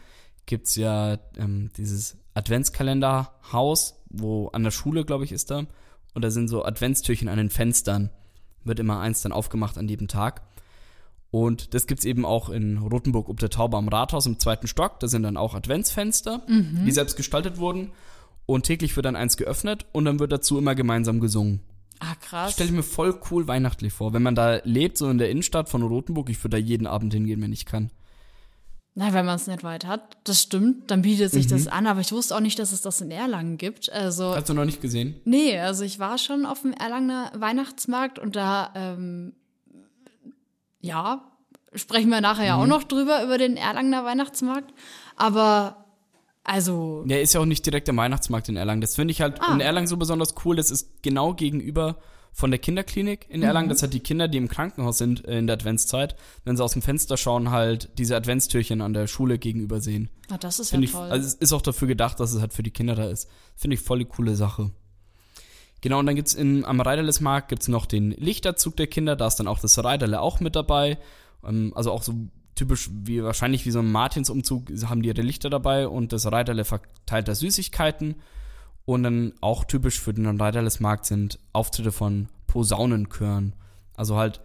gibt's 0.48 0.76
ja 0.76 1.20
ähm, 1.38 1.70
dieses 1.78 2.18
Adventskalenderhaus, 2.34 4.02
wo 4.10 4.48
an 4.48 4.64
der 4.64 4.72
Schule, 4.72 5.06
glaube 5.06 5.24
ich, 5.24 5.32
ist 5.32 5.52
da. 5.52 5.68
Und 6.16 6.24
da 6.24 6.32
sind 6.32 6.48
so 6.48 6.66
Adventstürchen 6.66 7.30
an 7.30 7.38
den 7.38 7.52
Fenstern. 7.52 8.10
Wird 8.64 8.80
immer 8.80 9.00
eins 9.00 9.22
dann 9.22 9.32
aufgemacht 9.32 9.78
an 9.78 9.88
jedem 9.88 10.08
Tag. 10.08 10.42
Und 11.30 11.74
das 11.74 11.88
gibt's 11.88 12.06
eben 12.06 12.26
auch 12.26 12.50
in 12.50 12.78
Rothenburg 12.78 13.30
ob 13.30 13.40
der 13.40 13.50
Taube 13.50 13.78
am 13.78 13.90
Rathaus 13.90 14.26
im 14.26 14.40
zweiten 14.40 14.68
Stock. 14.68 15.00
Da 15.00 15.08
sind 15.08 15.24
dann 15.24 15.38
auch 15.38 15.54
Adventsfenster, 15.54 16.42
die 16.86 16.92
selbst 16.92 17.18
gestaltet 17.18 17.58
wurden. 17.58 17.92
Und 18.46 18.66
täglich 18.66 18.96
wird 18.96 19.06
dann 19.06 19.18
eins 19.18 19.36
geöffnet 19.38 19.86
und 19.92 20.06
dann 20.06 20.20
wird 20.20 20.32
dazu 20.32 20.58
immer 20.58 20.74
gemeinsam 20.74 21.20
gesungen. 21.20 21.60
ah, 22.00 22.16
krass. 22.16 22.54
Stelle 22.54 22.70
ich 22.70 22.76
mir 22.76 22.84
voll 22.84 23.20
cool 23.30 23.48
weihnachtlich 23.48 23.92
vor. 23.92 24.14
Wenn 24.14 24.24
man 24.24 24.36
da 24.36 24.62
lebt, 24.64 24.98
so 24.98 25.10
in 25.10 25.18
der 25.18 25.30
Innenstadt 25.30 25.68
von 25.68 25.82
Rothenburg, 25.84 26.30
ich 26.30 26.42
würde 26.44 26.58
da 26.58 26.64
jeden 26.64 26.88
Abend 26.88 27.14
hingehen, 27.14 27.42
wenn 27.42 27.52
ich 27.52 27.66
kann. 27.66 27.92
Na, 29.00 29.14
wenn 29.14 29.28
man 29.28 29.36
es 29.36 29.46
nicht 29.46 29.64
weit 29.64 29.86
hat, 29.86 30.18
das 30.24 30.42
stimmt, 30.42 30.90
dann 30.90 31.04
bietet 31.04 31.32
sich 31.32 31.46
Mhm. 31.46 31.50
das 31.52 31.68
an. 31.68 31.86
Aber 31.86 32.00
ich 32.02 32.12
wusste 32.12 32.36
auch 32.36 32.40
nicht, 32.40 32.58
dass 32.58 32.72
es 32.72 32.82
das 32.82 33.00
in 33.00 33.12
Erlangen 33.12 33.58
gibt. 33.60 33.92
Also, 33.92 34.36
Hast 34.36 34.50
du 34.50 34.56
noch 34.56 34.66
nicht 34.66 34.82
gesehen? 34.82 35.22
nee, 35.24 35.56
also 35.60 35.84
ich 35.84 36.00
war 36.00 36.18
schon 36.18 36.48
auf 36.48 36.64
dem 36.64 36.74
Erlanger 36.74 37.32
Weihnachtsmarkt 37.36 38.18
und 38.18 38.36
da, 38.36 38.72
ähm, 38.76 39.34
ja, 40.82 41.22
sprechen 41.74 42.10
wir 42.10 42.22
nachher 42.22 42.46
ja 42.46 42.58
Mhm. 42.58 42.64
auch 42.64 42.68
noch 42.68 42.84
drüber, 42.84 43.24
über 43.24 43.38
den 43.38 43.56
Erlanger 43.58 44.04
Weihnachtsmarkt. 44.04 44.74
Aber, 45.16 45.86
also, 46.44 47.04
Der 47.06 47.22
ist 47.22 47.34
ja 47.34 47.40
auch 47.42 47.46
nicht 47.46 47.66
direkt 47.66 47.88
am 47.90 47.98
Weihnachtsmarkt 47.98 48.50
in 48.50 48.58
Erlangen. 48.58 48.82
Das 48.82 48.96
finde 48.96 49.12
ich 49.12 49.22
halt 49.22 49.40
Ah. 49.42 49.54
in 49.54 49.60
Erlangen 49.60 49.88
so 49.88 49.98
besonders 49.98 50.34
cool. 50.44 50.56
Das 50.56 50.72
ist 50.72 51.04
genau 51.04 51.34
gegenüber 51.36 51.98
von 52.38 52.52
der 52.52 52.60
Kinderklinik 52.60 53.26
in 53.30 53.42
Erlangen. 53.42 53.68
Das 53.68 53.82
hat 53.82 53.96
die 53.96 54.00
Kinder, 54.00 54.28
die 54.28 54.38
im 54.38 54.48
Krankenhaus 54.48 55.00
sind 55.00 55.22
in 55.22 55.48
der 55.48 55.56
Adventszeit, 55.56 56.16
wenn 56.46 56.56
sie 56.56 56.64
aus 56.64 56.74
dem 56.74 56.84
Fenster 56.84 57.18
schauen, 57.18 57.50
halt 57.50 57.90
diese 57.98 58.16
Adventstürchen 58.16 58.82
an 58.82 58.94
der 58.94 59.08
Schule 59.08 59.40
gegenüber 59.40 59.82
sehen. 59.82 60.12
na, 60.30 60.38
das 60.38 60.60
ist 60.60 60.70
ja 60.70 60.76
Finde 60.76 60.86
ich, 60.86 60.92
toll. 60.92 61.10
also 61.10 61.26
es 61.26 61.34
ist 61.34 61.52
auch 61.52 61.64
dafür 61.64 61.88
gedacht, 61.88 62.20
dass 62.20 62.34
es 62.34 62.40
halt 62.40 62.54
für 62.54 62.62
die 62.62 62.70
Kinder 62.70 62.94
da 62.94 63.06
ist. 63.06 63.28
Finde 63.56 63.74
ich 63.74 63.82
voll 63.82 63.98
die 63.98 64.06
coole 64.06 64.36
Sache. 64.36 64.70
Genau, 65.82 65.98
und 65.98 66.06
dann 66.06 66.16
gibt's 66.16 66.36
in, 66.36 66.64
am 66.64 66.80
Reiterlesmarkt 66.80 67.50
gibt's 67.50 67.70
noch 67.70 67.88
den 67.88 68.12
Lichterzug 68.12 68.78
der 68.78 68.86
Kinder, 68.86 69.16
da 69.16 69.26
ist 69.26 69.38
dann 69.38 69.48
auch 69.48 69.60
das 69.60 69.84
Reiterle 69.84 70.22
auch 70.22 70.40
mit 70.40 70.56
dabei. 70.56 71.00
Ähm, 71.44 71.74
also 71.76 71.92
auch 71.92 72.04
so 72.04 72.14
typisch 72.54 72.92
wie 72.94 73.24
wahrscheinlich 73.24 73.66
wie 73.66 73.72
so 73.72 73.80
ein 73.80 73.92
Martinsumzug 73.92 74.70
haben 74.86 75.02
die 75.02 75.10
ihre 75.10 75.24
Lichter 75.24 75.50
dabei 75.50 75.88
und 75.88 76.14
das 76.14 76.32
Reiterle 76.32 76.66
verteilt 76.66 77.28
da 77.28 77.34
Süßigkeiten. 77.34 78.14
Und 78.88 79.04
dann 79.04 79.34
auch 79.42 79.66
typisch 79.66 80.00
für 80.00 80.14
den 80.14 80.40
Reiterlesmarkt 80.40 81.06
sind 81.06 81.40
Auftritte 81.52 81.92
von 81.92 82.30
Posaunenchören. 82.48 83.54
Also 83.98 84.16
halt 84.16 84.40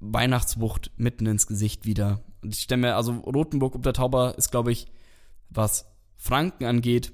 Weihnachtswucht 0.00 0.90
mitten 0.96 1.26
ins 1.26 1.46
Gesicht 1.46 1.86
wieder. 1.86 2.20
Und 2.42 2.52
ich 2.52 2.62
stelle 2.62 2.80
mir, 2.80 2.96
also 2.96 3.12
Rothenburg 3.12 3.76
ob 3.76 3.84
der 3.84 3.92
Tauber 3.92 4.36
ist, 4.36 4.50
glaube 4.50 4.72
ich, 4.72 4.88
was 5.50 5.86
Franken 6.16 6.64
angeht, 6.64 7.12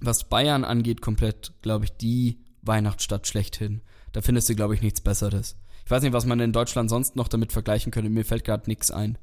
was 0.00 0.28
Bayern 0.28 0.64
angeht, 0.64 1.02
komplett, 1.02 1.52
glaube 1.62 1.84
ich, 1.84 1.92
die 1.92 2.40
Weihnachtsstadt 2.62 3.28
schlechthin. 3.28 3.80
Da 4.10 4.22
findest 4.22 4.48
du, 4.48 4.56
glaube 4.56 4.74
ich, 4.74 4.82
nichts 4.82 5.00
Besseres. 5.00 5.54
Ich 5.84 5.90
weiß 5.92 6.02
nicht, 6.02 6.12
was 6.12 6.26
man 6.26 6.40
in 6.40 6.52
Deutschland 6.52 6.90
sonst 6.90 7.14
noch 7.14 7.28
damit 7.28 7.52
vergleichen 7.52 7.92
könnte. 7.92 8.10
Mir 8.10 8.24
fällt 8.24 8.42
gerade 8.42 8.68
nichts 8.68 8.90
ein. 8.90 9.18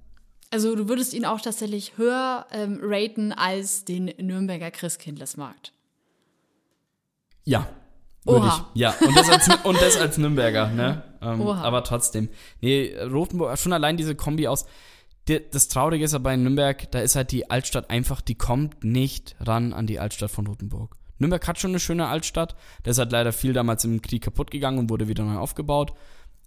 Also 0.49 0.77
du 0.77 0.87
würdest 0.87 1.13
ihn 1.13 1.25
auch 1.25 1.41
tatsächlich 1.41 1.97
höher 1.97 2.47
ähm, 2.53 2.79
raten 2.81 3.33
als 3.33 3.83
den 3.83 4.05
Nürnberger 4.17 4.71
Christkindlesmarkt. 4.71 5.73
Ja. 7.47 7.65
Würde 8.25 8.41
Oha. 8.41 8.69
ich. 8.73 8.81
Ja, 8.81 8.93
und 8.99 9.15
das 9.15 9.29
als, 9.29 9.49
und 9.63 9.81
das 9.81 9.97
als 9.97 10.17
Nürnberger, 10.17 10.67
ne? 10.67 11.03
Ähm, 11.21 11.41
aber 11.47 11.83
trotzdem. 11.83 12.29
Nee, 12.61 12.93
Rothenburg, 13.01 13.57
schon 13.57 13.71
allein 13.73 13.95
diese 13.95 14.15
Kombi 14.15 14.47
aus. 14.47 14.65
Das 15.51 15.67
Traurige 15.69 16.05
ist 16.05 16.13
aber 16.13 16.33
in 16.33 16.43
Nürnberg, 16.43 16.89
da 16.91 16.99
ist 16.99 17.15
halt 17.15 17.31
die 17.31 17.49
Altstadt 17.49 17.89
einfach, 17.89 18.21
die 18.21 18.35
kommt 18.35 18.83
nicht 18.83 19.35
ran 19.39 19.73
an 19.73 19.87
die 19.87 19.99
Altstadt 19.99 20.31
von 20.31 20.47
Rothenburg. 20.47 20.95
Nürnberg 21.19 21.45
hat 21.47 21.59
schon 21.59 21.71
eine 21.71 21.79
schöne 21.79 22.07
Altstadt. 22.07 22.55
Da 22.83 22.91
ist 22.91 22.97
halt 22.97 23.11
leider 23.11 23.33
viel 23.33 23.53
damals 23.53 23.83
im 23.85 24.01
Krieg 24.01 24.23
kaputt 24.23 24.51
gegangen 24.51 24.77
und 24.77 24.89
wurde 24.89 25.07
wieder 25.07 25.23
neu 25.23 25.37
aufgebaut. 25.37 25.93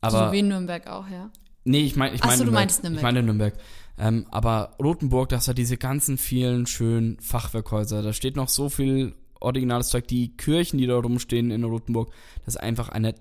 Aber 0.00 0.28
so 0.28 0.32
wie 0.32 0.42
Nürnberg 0.42 0.86
auch, 0.86 1.08
ja. 1.08 1.30
Nee, 1.64 1.80
ich 1.80 1.96
meine, 1.96 2.14
ich 2.14 2.22
meine 2.22 2.36
so, 2.36 2.44
du 2.44 2.50
Nürnberg. 2.50 2.62
meinst 2.62 2.82
Nürnberg. 2.82 3.00
Ich 3.00 3.02
meine 3.02 3.22
Nürnberg. 3.22 3.54
Ähm, 3.98 4.26
aber 4.30 4.76
Rothenburg, 4.82 5.28
das 5.30 5.48
hat 5.48 5.58
diese 5.58 5.76
ganzen 5.76 6.16
vielen 6.16 6.66
schönen 6.66 7.18
Fachwerkhäuser. 7.20 8.02
Da 8.02 8.12
steht 8.12 8.36
noch 8.36 8.48
so 8.48 8.68
viel 8.70 9.14
originales 9.40 9.88
Zeug. 9.88 10.06
Die 10.08 10.36
Kirchen, 10.36 10.78
die 10.78 10.86
da 10.86 10.96
rumstehen 10.96 11.50
in 11.50 11.64
Rothenburg, 11.64 12.12
das 12.44 12.54
ist 12.54 12.60
einfach 12.60 12.88
eine 12.88 13.14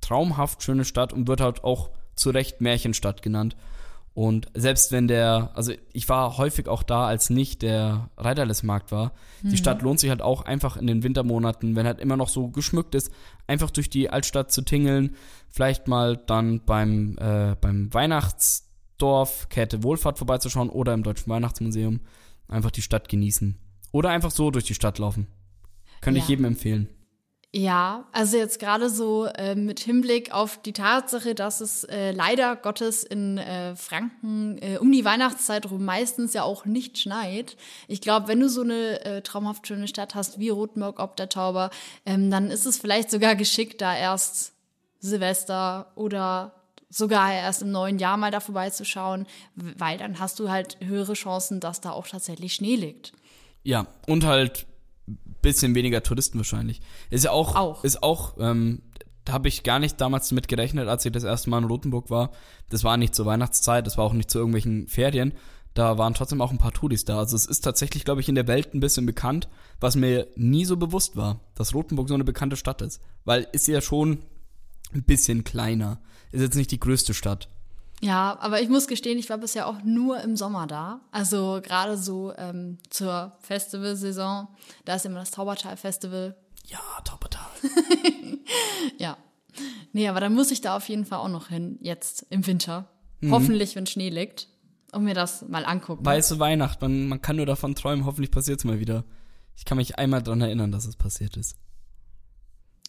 traumhaft 0.00 0.62
schöne 0.62 0.84
Stadt 0.84 1.12
und 1.12 1.28
wird 1.28 1.40
halt 1.40 1.64
auch 1.64 1.90
zu 2.14 2.30
Recht 2.30 2.60
Märchenstadt 2.60 3.22
genannt. 3.22 3.56
Und 4.16 4.46
selbst 4.54 4.92
wenn 4.92 5.08
der, 5.08 5.50
also 5.52 5.74
ich 5.92 6.08
war 6.08 6.38
häufig 6.38 6.68
auch 6.68 6.82
da, 6.82 7.06
als 7.06 7.28
nicht 7.28 7.60
der 7.60 8.08
Reiterlesmarkt 8.16 8.90
war. 8.90 9.12
Die 9.42 9.58
Stadt 9.58 9.82
lohnt 9.82 10.00
sich 10.00 10.08
halt 10.08 10.22
auch 10.22 10.40
einfach 10.40 10.78
in 10.78 10.86
den 10.86 11.02
Wintermonaten, 11.02 11.76
wenn 11.76 11.84
halt 11.84 12.00
immer 12.00 12.16
noch 12.16 12.30
so 12.30 12.48
geschmückt 12.48 12.94
ist, 12.94 13.12
einfach 13.46 13.70
durch 13.70 13.90
die 13.90 14.08
Altstadt 14.08 14.50
zu 14.50 14.62
tingeln. 14.62 15.16
Vielleicht 15.50 15.86
mal 15.86 16.16
dann 16.16 16.64
beim, 16.64 17.18
äh, 17.18 17.56
beim 17.60 17.92
Weihnachtsdorf 17.92 19.50
Käthe 19.50 19.82
Wohlfahrt 19.82 20.16
vorbeizuschauen 20.16 20.70
oder 20.70 20.94
im 20.94 21.02
Deutschen 21.02 21.30
Weihnachtsmuseum. 21.30 22.00
Einfach 22.48 22.70
die 22.70 22.80
Stadt 22.80 23.10
genießen. 23.10 23.58
Oder 23.92 24.08
einfach 24.08 24.30
so 24.30 24.50
durch 24.50 24.64
die 24.64 24.74
Stadt 24.74 24.98
laufen. 24.98 25.26
Könnte 26.06 26.18
ich 26.20 26.24
Ja. 26.26 26.30
jedem 26.30 26.44
empfehlen. 26.46 26.88
Ja, 27.52 28.06
also 28.12 28.36
jetzt 28.36 28.58
gerade 28.60 28.90
so 28.90 29.24
äh, 29.26 29.54
mit 29.54 29.80
Hinblick 29.80 30.30
auf 30.32 30.60
die 30.60 30.74
Tatsache, 30.74 31.34
dass 31.34 31.60
es 31.60 31.84
äh, 31.84 32.12
leider 32.12 32.54
Gottes 32.54 33.02
in 33.02 33.38
äh, 33.38 33.74
Franken 33.74 34.58
äh, 34.60 34.76
um 34.78 34.92
die 34.92 35.04
Weihnachtszeit 35.04 35.70
rum 35.70 35.84
meistens 35.84 36.34
ja 36.34 36.42
auch 36.42 36.64
nicht 36.66 36.98
schneit. 36.98 37.56
Ich 37.88 38.00
glaube, 38.02 38.28
wenn 38.28 38.40
du 38.40 38.48
so 38.50 38.60
eine 38.60 39.02
äh, 39.04 39.22
traumhaft 39.22 39.66
schöne 39.66 39.88
Stadt 39.88 40.14
hast 40.14 40.38
wie 40.38 40.50
Rothenburg 40.50 41.00
ob 41.00 41.16
der 41.16 41.28
Tauber, 41.30 41.70
ähm, 42.04 42.30
dann 42.30 42.50
ist 42.50 42.66
es 42.66 42.76
vielleicht 42.78 43.10
sogar 43.10 43.34
geschickt, 43.36 43.80
da 43.80 43.96
erst 43.96 44.52
Silvester 45.00 45.92
oder 45.94 46.52
sogar 46.90 47.32
erst 47.32 47.62
im 47.62 47.70
neuen 47.72 47.98
Jahr 47.98 48.16
mal 48.16 48.30
da 48.30 48.40
vorbeizuschauen, 48.40 49.26
weil 49.54 49.98
dann 49.98 50.18
hast 50.20 50.38
du 50.40 50.50
halt 50.50 50.76
höhere 50.84 51.14
Chancen, 51.14 51.60
dass 51.60 51.80
da 51.80 51.90
auch 51.90 52.06
tatsächlich 52.06 52.54
Schnee 52.54 52.76
liegt. 52.76 53.12
Ja, 53.62 53.86
und 54.06 54.24
halt 54.24 54.66
bisschen 55.46 55.74
weniger 55.74 56.02
Touristen 56.02 56.38
wahrscheinlich. 56.38 56.80
Ist 57.10 57.24
ja 57.24 57.30
auch, 57.30 57.54
Auch. 57.54 57.84
ist 57.84 58.02
auch 58.02 58.34
ähm, 58.38 58.82
da 59.26 59.32
habe 59.32 59.48
ich 59.48 59.64
gar 59.64 59.80
nicht 59.80 60.00
damals 60.00 60.28
damit 60.28 60.46
gerechnet, 60.48 60.88
als 60.88 61.04
ich 61.04 61.12
das 61.12 61.24
erste 61.24 61.50
Mal 61.50 61.58
in 61.58 61.64
Rothenburg 61.64 62.10
war. 62.10 62.30
Das 62.70 62.84
war 62.84 62.96
nicht 62.96 63.14
zur 63.14 63.26
Weihnachtszeit, 63.26 63.86
das 63.86 63.98
war 63.98 64.04
auch 64.04 64.12
nicht 64.12 64.30
zu 64.30 64.38
irgendwelchen 64.38 64.86
Ferien. 64.86 65.34
Da 65.74 65.98
waren 65.98 66.14
trotzdem 66.14 66.40
auch 66.40 66.52
ein 66.52 66.58
paar 66.58 66.72
Touris 66.72 67.04
da. 67.04 67.18
Also 67.18 67.36
es 67.36 67.44
ist 67.44 67.60
tatsächlich, 67.60 68.04
glaube 68.04 68.20
ich, 68.20 68.28
in 68.28 68.36
der 68.36 68.46
Welt 68.46 68.72
ein 68.72 68.80
bisschen 68.80 69.04
bekannt, 69.04 69.48
was 69.78 69.96
mir 69.96 70.28
nie 70.36 70.64
so 70.64 70.76
bewusst 70.76 71.16
war, 71.16 71.40
dass 71.54 71.74
Rothenburg 71.74 72.08
so 72.08 72.14
eine 72.14 72.24
bekannte 72.24 72.56
Stadt 72.56 72.80
ist. 72.82 73.02
Weil 73.24 73.46
ist 73.52 73.66
ja 73.66 73.80
schon 73.80 74.20
ein 74.94 75.02
bisschen 75.02 75.44
kleiner. 75.44 75.98
Ist 76.30 76.40
jetzt 76.40 76.56
nicht 76.56 76.70
die 76.70 76.80
größte 76.80 77.12
Stadt. 77.12 77.48
Ja, 78.02 78.36
aber 78.40 78.60
ich 78.60 78.68
muss 78.68 78.88
gestehen, 78.88 79.18
ich 79.18 79.30
war 79.30 79.38
bisher 79.38 79.66
auch 79.66 79.82
nur 79.82 80.20
im 80.20 80.36
Sommer 80.36 80.66
da. 80.66 81.00
Also 81.12 81.60
gerade 81.62 81.96
so 81.96 82.32
ähm, 82.36 82.78
zur 82.90 83.32
Festivalsaison. 83.40 84.48
Da 84.84 84.94
ist 84.94 85.06
immer 85.06 85.20
das 85.20 85.30
Taubertal-Festival. 85.30 86.36
Ja, 86.66 86.80
Taubertal. 87.04 87.46
Ja. 88.98 89.16
Nee, 89.92 90.08
aber 90.08 90.20
dann 90.20 90.34
muss 90.34 90.50
ich 90.50 90.60
da 90.60 90.76
auf 90.76 90.88
jeden 90.88 91.06
Fall 91.06 91.18
auch 91.18 91.28
noch 91.28 91.48
hin, 91.48 91.78
jetzt 91.80 92.26
im 92.30 92.46
Winter. 92.46 92.90
Mhm. 93.20 93.32
Hoffentlich, 93.32 93.74
wenn 93.74 93.86
Schnee 93.86 94.10
liegt. 94.10 94.48
Und 94.92 95.04
mir 95.04 95.14
das 95.14 95.48
mal 95.48 95.64
angucken. 95.64 96.04
Weiße 96.04 96.38
Weihnacht, 96.38 96.80
man, 96.80 97.08
man 97.08 97.20
kann 97.20 97.36
nur 97.36 97.46
davon 97.46 97.74
träumen, 97.74 98.04
hoffentlich 98.06 98.30
passiert's 98.30 98.64
mal 98.64 98.78
wieder. 98.78 99.04
Ich 99.56 99.64
kann 99.64 99.78
mich 99.78 99.98
einmal 99.98 100.22
dran 100.22 100.40
erinnern, 100.40 100.70
dass 100.70 100.86
es 100.86 100.96
passiert 100.96 101.36
ist. 101.36 101.56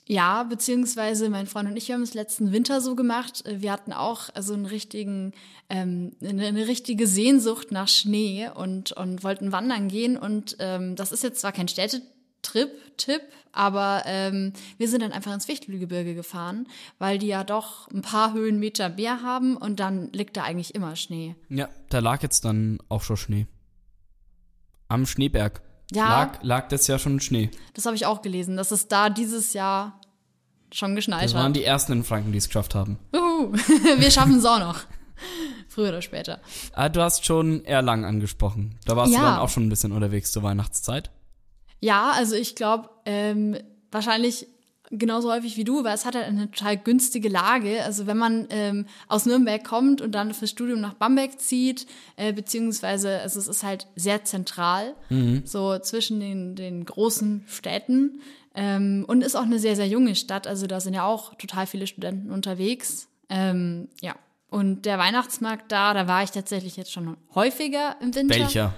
Ja, 0.08 0.44
beziehungsweise 0.44 1.30
mein 1.30 1.48
Freund 1.48 1.70
und 1.70 1.76
ich 1.76 1.92
haben 1.92 2.02
es 2.02 2.14
letzten 2.14 2.54
Winter 2.54 2.80
so 2.80 2.96
gemacht. 2.96 3.46
Äh, 3.46 3.62
Wir 3.62 3.72
hatten 3.72 3.92
auch 3.92 4.30
so 4.40 4.54
einen 4.54 4.66
richtigen, 4.66 5.34
ähm, 5.70 6.14
eine, 6.22 6.48
eine 6.48 6.68
richtige 6.68 7.08
Sehnsucht 7.08 7.72
nach 7.72 7.90
Schnee 7.90 8.50
und, 8.54 8.94
und 8.94 9.24
wollten 9.24 9.52
wandern 9.52 9.90
gehen. 9.90 10.18
Und 10.18 10.56
ähm, 10.60 10.96
das 10.96 11.12
ist 11.12 11.24
jetzt 11.24 11.42
zwar 11.42 11.52
kein 11.52 11.68
Städtetrip, 11.68 12.72
Tipp, 12.96 13.22
aber 13.52 14.04
ähm, 14.06 14.54
wir 14.78 14.88
sind 14.88 15.02
dann 15.02 15.12
einfach 15.12 15.34
ins 15.34 15.46
Fichtelgebirge 15.46 16.16
gefahren, 16.16 16.68
weil 17.00 17.18
die 17.18 17.28
ja 17.28 17.44
doch 17.44 17.90
ein 17.92 18.02
paar 18.02 18.34
Höhenmeter 18.34 18.90
mehr 18.90 19.22
haben 19.22 19.58
und 19.58 19.80
dann 19.80 20.12
liegt 20.14 20.38
da 20.38 20.44
eigentlich 20.44 20.74
immer 20.74 20.96
Schnee. 20.96 21.36
Ja, 21.50 21.68
da 21.90 22.00
lag 22.00 22.24
jetzt 22.24 22.46
dann 22.46 22.80
auch 22.88 23.04
schon 23.04 23.18
Schnee. 23.18 23.48
Am 24.88 25.06
Schneeberg. 25.06 25.62
Ja. 25.92 26.10
Lag, 26.10 26.40
lag 26.44 26.68
das 26.70 26.88
Jahr 26.88 27.00
schon 27.00 27.20
Schnee. 27.20 27.50
Das 27.74 27.86
habe 27.86 27.96
ich 27.96 28.06
auch 28.06 28.22
gelesen, 28.22 28.58
dass 28.58 28.72
es 28.72 28.88
da 28.88 29.10
dieses 29.10 29.54
Jahr 29.54 30.00
schon 30.74 30.96
geschneit 30.96 31.24
Das 31.24 31.34
waren 31.34 31.48
hat. 31.48 31.56
die 31.56 31.64
ersten 31.64 31.94
in 31.94 32.04
Franken, 32.04 32.32
die 32.34 32.38
es 32.38 32.48
geschafft 32.48 32.76
haben. 32.76 33.00
Uhu. 33.16 33.54
Wir 33.98 34.12
schaffen 34.12 34.36
es 34.38 34.46
auch 34.46 34.60
noch. 34.60 34.82
Früher 35.70 35.90
oder 35.90 36.02
später. 36.02 36.40
Ah, 36.74 36.90
du 36.90 37.02
hast 37.02 37.26
schon 37.26 37.64
Erlangen 37.66 38.04
angesprochen. 38.06 38.78
Da 38.86 38.96
warst 38.96 39.14
Ja. 39.14 39.20
du 39.20 39.26
dann 39.26 39.40
auch 39.40 39.50
schon 39.50 39.66
ein 39.66 39.70
bisschen 39.70 39.92
unterwegs 39.94 40.32
zur 40.32 40.44
Weihnachtszeit. 40.44 41.10
Ja, 41.80 42.12
also 42.12 42.36
ich 42.36 42.56
glaube, 42.56 42.90
ähm, 43.06 43.58
wahrscheinlich 43.92 44.48
genauso 44.92 45.32
häufig 45.32 45.58
wie 45.58 45.64
du, 45.64 45.84
weil 45.84 45.96
es 45.96 46.06
hat 46.06 46.16
halt 46.16 46.26
eine 46.26 46.50
total 46.52 46.78
günstige 46.78 47.30
Lage. 47.30 47.84
Also 47.84 48.08
wenn 48.08 48.18
man 48.18 48.48
ähm, 48.50 48.86
aus 49.08 49.26
Nürnberg 49.26 49.64
kommt 49.64 50.02
und 50.02 50.14
dann 50.14 50.34
fürs 50.34 50.52
Studium 50.52 50.82
nach 50.82 50.94
Bamberg 50.94 51.40
zieht, 51.40 51.88
äh, 52.16 52.34
beziehungsweise 52.34 53.20
also 53.20 53.40
es 53.40 53.48
ist 53.48 53.64
halt 53.64 53.88
sehr 53.96 54.24
zentral, 54.24 54.96
so 55.46 55.78
zwischen 55.80 56.20
den, 56.20 56.56
den 56.56 56.86
großen 56.86 57.44
Städten 57.48 58.22
ähm, 58.56 59.06
und 59.08 59.24
ist 59.24 59.36
auch 59.36 59.44
eine 59.44 59.60
sehr, 59.60 59.76
sehr 59.76 59.88
junge 59.88 60.16
Stadt. 60.16 60.48
Also 60.48 60.68
da 60.68 60.80
sind 60.80 60.96
ja 60.96 61.06
auch 61.06 61.36
total 61.36 61.68
viele 61.68 61.88
Studenten 61.88 62.32
unterwegs. 62.32 63.08
Ähm, 63.30 63.90
ja. 64.02 64.16
Und 64.50 64.86
der 64.86 64.98
Weihnachtsmarkt 64.98 65.72
da, 65.72 65.94
da 65.94 66.08
war 66.08 66.24
ich 66.24 66.32
tatsächlich 66.32 66.78
jetzt 66.78 66.92
schon 66.92 67.18
häufiger 67.36 67.98
im 68.02 68.16
Winter. 68.16 68.36
Welcher? 68.36 68.74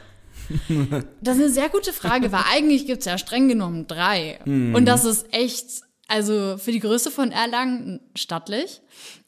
Das 1.21 1.37
ist 1.37 1.43
eine 1.43 1.49
sehr 1.49 1.69
gute 1.69 1.93
Frage, 1.93 2.31
weil 2.31 2.43
eigentlich 2.51 2.87
gibt's 2.87 3.05
ja 3.05 3.17
streng 3.17 3.47
genommen 3.47 3.87
drei. 3.87 4.39
Und 4.45 4.85
das 4.85 5.05
ist 5.05 5.31
echt, 5.31 5.83
also 6.09 6.57
für 6.57 6.71
die 6.71 6.79
Größe 6.79 7.11
von 7.11 7.31
Erlangen 7.31 8.01
stattlich. 8.15 8.81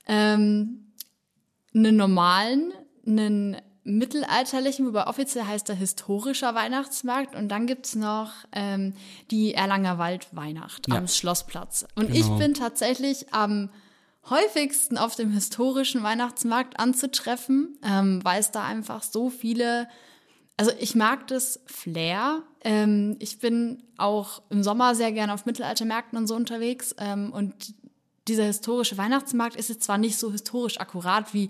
Ähm, 0.07 0.91
einen 1.73 1.95
normalen, 1.95 2.73
einen 3.07 3.57
mittelalterlichen, 3.83 4.85
wobei 4.85 5.07
offiziell 5.07 5.45
heißt 5.45 5.69
er 5.69 5.75
historischer 5.75 6.53
Weihnachtsmarkt. 6.53 7.35
Und 7.35 7.49
dann 7.49 7.65
gibt's 7.65 7.95
noch 7.95 8.31
ähm, 8.51 8.93
die 9.31 9.53
Erlanger 9.53 9.97
Waldweihnacht 9.97 10.87
Ja. 10.89 10.95
am 10.97 11.07
Schlossplatz. 11.07 11.85
Und 11.95 12.09
ich 12.09 12.23
Genau. 12.23 12.37
bin 12.37 12.53
tatsächlich 12.53 13.33
am 13.33 13.69
häufigsten 14.29 14.97
auf 14.97 15.15
dem 15.15 15.31
historischen 15.31 16.03
Weihnachtsmarkt 16.03 16.79
anzutreffen, 16.79 17.77
ähm, 17.83 18.19
weil 18.23 18.39
es 18.39 18.51
da 18.51 18.63
einfach 18.65 19.01
so 19.01 19.29
viele 19.29 19.87
also 20.61 20.73
ich 20.79 20.93
mag 20.93 21.25
das 21.25 21.59
Flair. 21.65 22.43
Ähm, 22.63 23.15
ich 23.17 23.39
bin 23.39 23.81
auch 23.97 24.43
im 24.51 24.61
Sommer 24.61 24.93
sehr 24.93 25.11
gerne 25.11 25.33
auf 25.33 25.47
Mittelaltermärkten 25.47 26.19
und 26.19 26.27
so 26.27 26.35
unterwegs. 26.35 26.93
Ähm, 26.99 27.33
und 27.33 27.73
dieser 28.27 28.43
historische 28.43 28.95
Weihnachtsmarkt 28.95 29.55
ist 29.55 29.69
jetzt 29.69 29.81
zwar 29.81 29.97
nicht 29.97 30.19
so 30.19 30.31
historisch 30.31 30.79
akkurat, 30.79 31.33
wie 31.33 31.49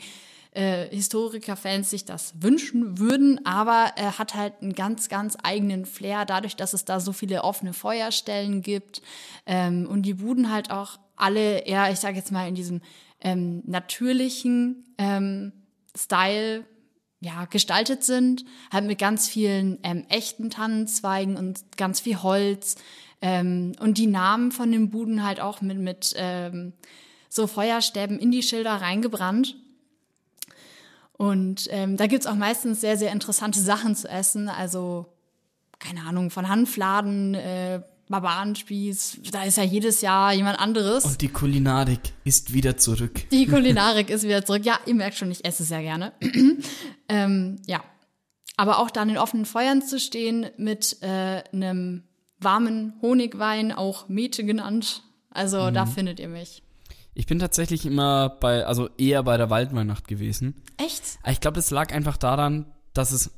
äh, 0.53 0.87
Historiker-Fans 0.95 1.89
sich 1.89 2.05
das 2.05 2.35
wünschen 2.41 2.99
würden, 2.99 3.45
aber 3.45 3.91
er 3.97 4.17
hat 4.17 4.33
halt 4.33 4.53
einen 4.61 4.75
ganz, 4.75 5.09
ganz 5.09 5.35
eigenen 5.43 5.85
Flair, 5.85 6.23
dadurch, 6.23 6.55
dass 6.55 6.71
es 6.71 6.85
da 6.85 7.01
so 7.01 7.11
viele 7.11 7.43
offene 7.43 7.73
Feuerstellen 7.73 8.61
gibt 8.61 9.01
ähm, 9.45 9.87
und 9.87 10.03
die 10.03 10.13
Buden 10.13 10.53
halt 10.53 10.71
auch 10.71 10.99
alle 11.17 11.65
eher, 11.65 11.91
ich 11.91 11.99
sage 11.99 12.15
jetzt 12.15 12.31
mal, 12.31 12.47
in 12.47 12.55
diesem 12.55 12.79
ähm, 13.19 13.61
natürlichen 13.65 14.85
ähm, 14.97 15.51
Style 15.97 16.65
ja, 17.21 17.45
gestaltet 17.45 18.03
sind, 18.03 18.43
halt 18.73 18.85
mit 18.85 18.97
ganz 18.99 19.29
vielen 19.29 19.77
ähm, 19.83 20.05
echten 20.09 20.49
Tannenzweigen 20.49 21.37
und 21.37 21.77
ganz 21.77 21.99
viel 21.99 22.21
Holz. 22.21 22.75
Ähm, 23.21 23.73
und 23.79 23.99
die 23.99 24.07
Namen 24.07 24.51
von 24.51 24.71
den 24.71 24.89
Buden 24.89 25.23
halt 25.23 25.39
auch 25.39 25.61
mit, 25.61 25.77
mit 25.77 26.13
ähm, 26.17 26.73
so 27.29 27.45
Feuerstäben 27.45 28.17
in 28.17 28.31
die 28.31 28.41
Schilder 28.41 28.73
reingebrannt. 28.73 29.55
Und 31.13 31.67
ähm, 31.69 31.95
da 31.95 32.07
gibt's 32.07 32.25
auch 32.25 32.35
meistens 32.35 32.81
sehr, 32.81 32.97
sehr 32.97 33.11
interessante 33.11 33.59
Sachen 33.59 33.95
zu 33.95 34.09
essen. 34.09 34.49
Also, 34.49 35.05
keine 35.77 36.01
Ahnung, 36.01 36.31
von 36.31 36.49
Hanfladen, 36.49 37.35
äh, 37.35 37.83
Barbarenspieß, 38.11 39.21
da 39.31 39.43
ist 39.43 39.57
ja 39.57 39.63
jedes 39.63 40.01
Jahr 40.01 40.33
jemand 40.33 40.59
anderes. 40.59 41.05
Und 41.05 41.21
die 41.21 41.29
Kulinarik 41.29 42.13
ist 42.23 42.53
wieder 42.53 42.77
zurück. 42.77 43.29
Die 43.31 43.45
Kulinarik 43.47 44.09
ist 44.09 44.23
wieder 44.23 44.45
zurück. 44.45 44.65
Ja, 44.65 44.79
ihr 44.85 44.95
merkt 44.95 45.17
schon, 45.17 45.31
ich 45.31 45.43
esse 45.45 45.63
sehr 45.63 45.81
gerne. 45.81 46.13
ähm, 47.09 47.61
ja. 47.65 47.83
Aber 48.57 48.79
auch 48.79 48.91
da 48.91 49.01
an 49.01 49.07
den 49.07 49.17
offenen 49.17 49.45
Feuern 49.45 49.81
zu 49.81 49.99
stehen 49.99 50.47
mit 50.57 50.97
äh, 51.01 51.41
einem 51.51 52.03
warmen 52.39 52.93
Honigwein, 53.01 53.71
auch 53.71 54.07
Mete 54.07 54.43
genannt. 54.43 55.03
Also 55.31 55.71
da 55.71 55.85
findet 55.85 56.19
ihr 56.19 56.27
mich. 56.27 56.61
Ich 57.13 57.25
bin 57.25 57.39
tatsächlich 57.39 57.85
immer 57.85 58.29
bei, 58.29 58.65
also 58.65 58.89
eher 58.97 59.23
bei 59.23 59.37
der 59.37 59.49
Waldweihnacht 59.49 60.07
gewesen. 60.07 60.61
Echt? 60.77 61.19
Ich 61.27 61.39
glaube, 61.39 61.55
das 61.55 61.71
lag 61.71 61.93
einfach 61.93 62.17
daran, 62.17 62.65
dass 62.93 63.11
es 63.11 63.31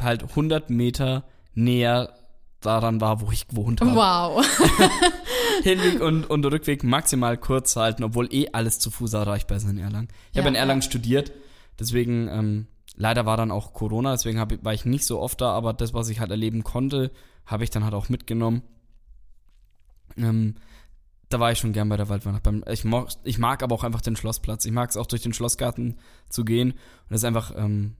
halt 0.00 0.22
100 0.22 0.70
Meter 0.70 1.24
näher 1.54 2.14
daran 2.60 3.00
war, 3.00 3.20
wo 3.20 3.30
ich 3.32 3.48
gewohnt 3.48 3.80
habe. 3.80 3.94
Wow. 3.94 4.46
Hinweg 5.62 6.00
und, 6.02 6.28
und 6.28 6.44
Rückweg 6.44 6.84
maximal 6.84 7.36
kurz 7.36 7.76
halten, 7.76 8.04
obwohl 8.04 8.32
eh 8.32 8.48
alles 8.52 8.78
zu 8.78 8.90
Fuß 8.90 9.14
erreichbar 9.14 9.56
ist 9.56 9.68
in 9.68 9.78
Erlangen. 9.78 10.08
Ich 10.30 10.36
Ja, 10.36 10.42
habe 10.42 10.50
in 10.50 10.54
Erlangen 10.54 10.82
ja. 10.82 10.86
studiert, 10.88 11.32
deswegen 11.78 12.28
ähm, 12.28 12.66
leider 12.96 13.26
war 13.26 13.36
dann 13.36 13.50
auch 13.50 13.72
Corona, 13.72 14.12
deswegen 14.12 14.38
hab, 14.38 14.52
war 14.64 14.74
ich 14.74 14.84
nicht 14.84 15.06
so 15.06 15.20
oft 15.20 15.40
da, 15.40 15.52
aber 15.52 15.72
das, 15.72 15.94
was 15.94 16.08
ich 16.08 16.20
halt 16.20 16.30
erleben 16.30 16.64
konnte, 16.64 17.10
habe 17.46 17.64
ich 17.64 17.70
dann 17.70 17.84
halt 17.84 17.94
auch 17.94 18.08
mitgenommen. 18.08 18.62
Ähm, 20.16 20.56
da 21.30 21.38
war 21.38 21.52
ich 21.52 21.58
schon 21.58 21.72
gern 21.72 21.88
bei 21.88 21.96
der 21.96 22.08
Waldweihnacht. 22.08 22.42
Beim, 22.42 22.64
ich, 22.68 22.84
mag, 22.84 23.08
ich 23.22 23.38
mag 23.38 23.62
aber 23.62 23.74
auch 23.74 23.84
einfach 23.84 24.00
den 24.00 24.16
Schlossplatz. 24.16 24.64
Ich 24.64 24.72
mag 24.72 24.90
es 24.90 24.96
auch 24.96 25.06
durch 25.06 25.22
den 25.22 25.32
Schlossgarten 25.32 25.96
zu 26.28 26.44
gehen. 26.44 26.72
Und 26.72 26.78
das 27.08 27.20
ist 27.20 27.24
einfach, 27.24 27.54
ähm, 27.56 27.94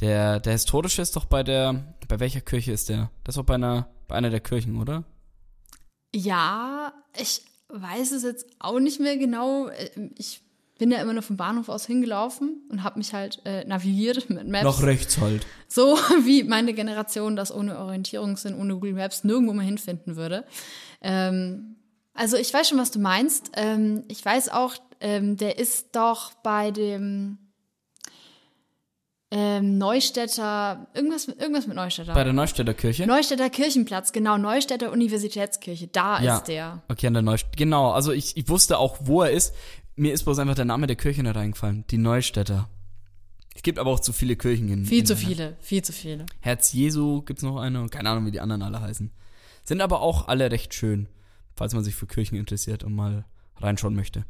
der, 0.00 0.40
der 0.40 0.52
historische 0.52 1.02
ist 1.02 1.16
doch 1.16 1.24
bei 1.24 1.42
der, 1.42 1.94
bei 2.06 2.20
welcher 2.20 2.40
Kirche 2.40 2.72
ist 2.72 2.88
der? 2.88 3.10
Das 3.24 3.34
ist 3.34 3.38
doch 3.38 3.44
bei 3.44 3.54
einer, 3.54 3.88
bei 4.06 4.14
einer 4.14 4.30
der 4.30 4.40
Kirchen, 4.40 4.80
oder? 4.80 5.04
Ja, 6.14 6.92
ich 7.16 7.42
weiß 7.68 8.12
es 8.12 8.22
jetzt 8.22 8.46
auch 8.58 8.80
nicht 8.80 9.00
mehr 9.00 9.16
genau. 9.16 9.70
Ich 10.16 10.42
bin 10.78 10.90
ja 10.90 11.02
immer 11.02 11.12
nur 11.12 11.22
vom 11.22 11.36
Bahnhof 11.36 11.68
aus 11.68 11.86
hingelaufen 11.86 12.62
und 12.70 12.84
habe 12.84 12.98
mich 12.98 13.12
halt 13.12 13.42
äh, 13.44 13.64
navigiert 13.64 14.30
mit 14.30 14.46
Maps. 14.46 14.64
Noch 14.64 14.82
rechts 14.82 15.18
halt. 15.18 15.44
So 15.66 15.96
wie 16.24 16.44
meine 16.44 16.72
Generation 16.72 17.36
das 17.36 17.52
ohne 17.52 17.78
Orientierungssinn, 17.78 18.54
ohne 18.54 18.74
Google 18.74 18.94
Maps 18.94 19.24
nirgendwo 19.24 19.52
mehr 19.52 19.66
hinfinden 19.66 20.16
würde. 20.16 20.44
Ähm, 21.02 21.76
also 22.14 22.36
ich 22.36 22.52
weiß 22.54 22.68
schon, 22.68 22.78
was 22.78 22.92
du 22.92 23.00
meinst. 23.00 23.50
Ähm, 23.54 24.04
ich 24.08 24.24
weiß 24.24 24.50
auch, 24.50 24.76
ähm, 25.00 25.36
der 25.36 25.58
ist 25.58 25.94
doch 25.94 26.32
bei 26.34 26.70
dem 26.70 27.38
ähm, 29.30 29.76
Neustädter, 29.78 30.86
irgendwas, 30.94 31.26
mit- 31.26 31.38
irgendwas 31.40 31.66
mit 31.66 31.76
Neustädter. 31.76 32.14
Bei 32.14 32.24
der 32.24 32.32
Neustädter 32.32 32.72
Kirche? 32.74 33.06
Neustädter 33.06 33.50
Kirchenplatz, 33.50 34.12
genau, 34.12 34.38
Neustädter 34.38 34.90
Universitätskirche, 34.92 35.88
da 35.88 36.20
Ja. 36.22 36.36
ist 36.36 36.44
der. 36.48 36.82
Okay, 36.88 37.06
an 37.08 37.12
der 37.14 37.22
Neustädter. 37.22 37.56
Genau, 37.56 37.90
also 37.90 38.12
ich, 38.12 38.36
ich 38.36 38.48
wusste 38.48 38.78
auch, 38.78 38.96
wo 39.02 39.22
er 39.22 39.30
ist. 39.32 39.54
Mir 39.96 40.12
ist 40.14 40.24
bloß 40.24 40.38
einfach 40.38 40.54
der 40.54 40.64
Name 40.64 40.86
der 40.86 40.96
Kirche 40.96 41.22
nicht 41.22 41.36
eingefallen. 41.36 41.84
Die 41.90 41.98
Neustädter. 41.98 42.68
Es 43.54 43.62
gibt 43.62 43.78
aber 43.80 43.90
auch 43.90 44.00
zu 44.00 44.12
viele 44.12 44.36
Kirchen 44.36 44.68
in 44.68 44.84
Viel 44.86 45.00
in 45.00 45.06
zu 45.06 45.16
viele, 45.16 45.56
viel 45.60 45.82
zu 45.82 45.92
viele. 45.92 46.26
Herz 46.40 46.72
Jesu 46.72 47.22
gibt's 47.22 47.42
noch 47.42 47.56
eine 47.56 47.88
keine 47.88 48.08
Ahnung, 48.10 48.24
wie 48.26 48.30
die 48.30 48.40
anderen 48.40 48.62
alle 48.62 48.80
heißen. 48.80 49.10
Sind 49.64 49.80
aber 49.80 50.00
auch 50.00 50.28
alle 50.28 50.50
recht 50.52 50.72
schön, 50.72 51.08
falls 51.56 51.74
man 51.74 51.82
sich 51.82 51.96
für 51.96 52.06
Kirchen 52.06 52.36
interessiert 52.38 52.84
und 52.84 52.94
mal 52.94 53.24
reinschauen 53.56 53.96
möchte. 53.96 54.24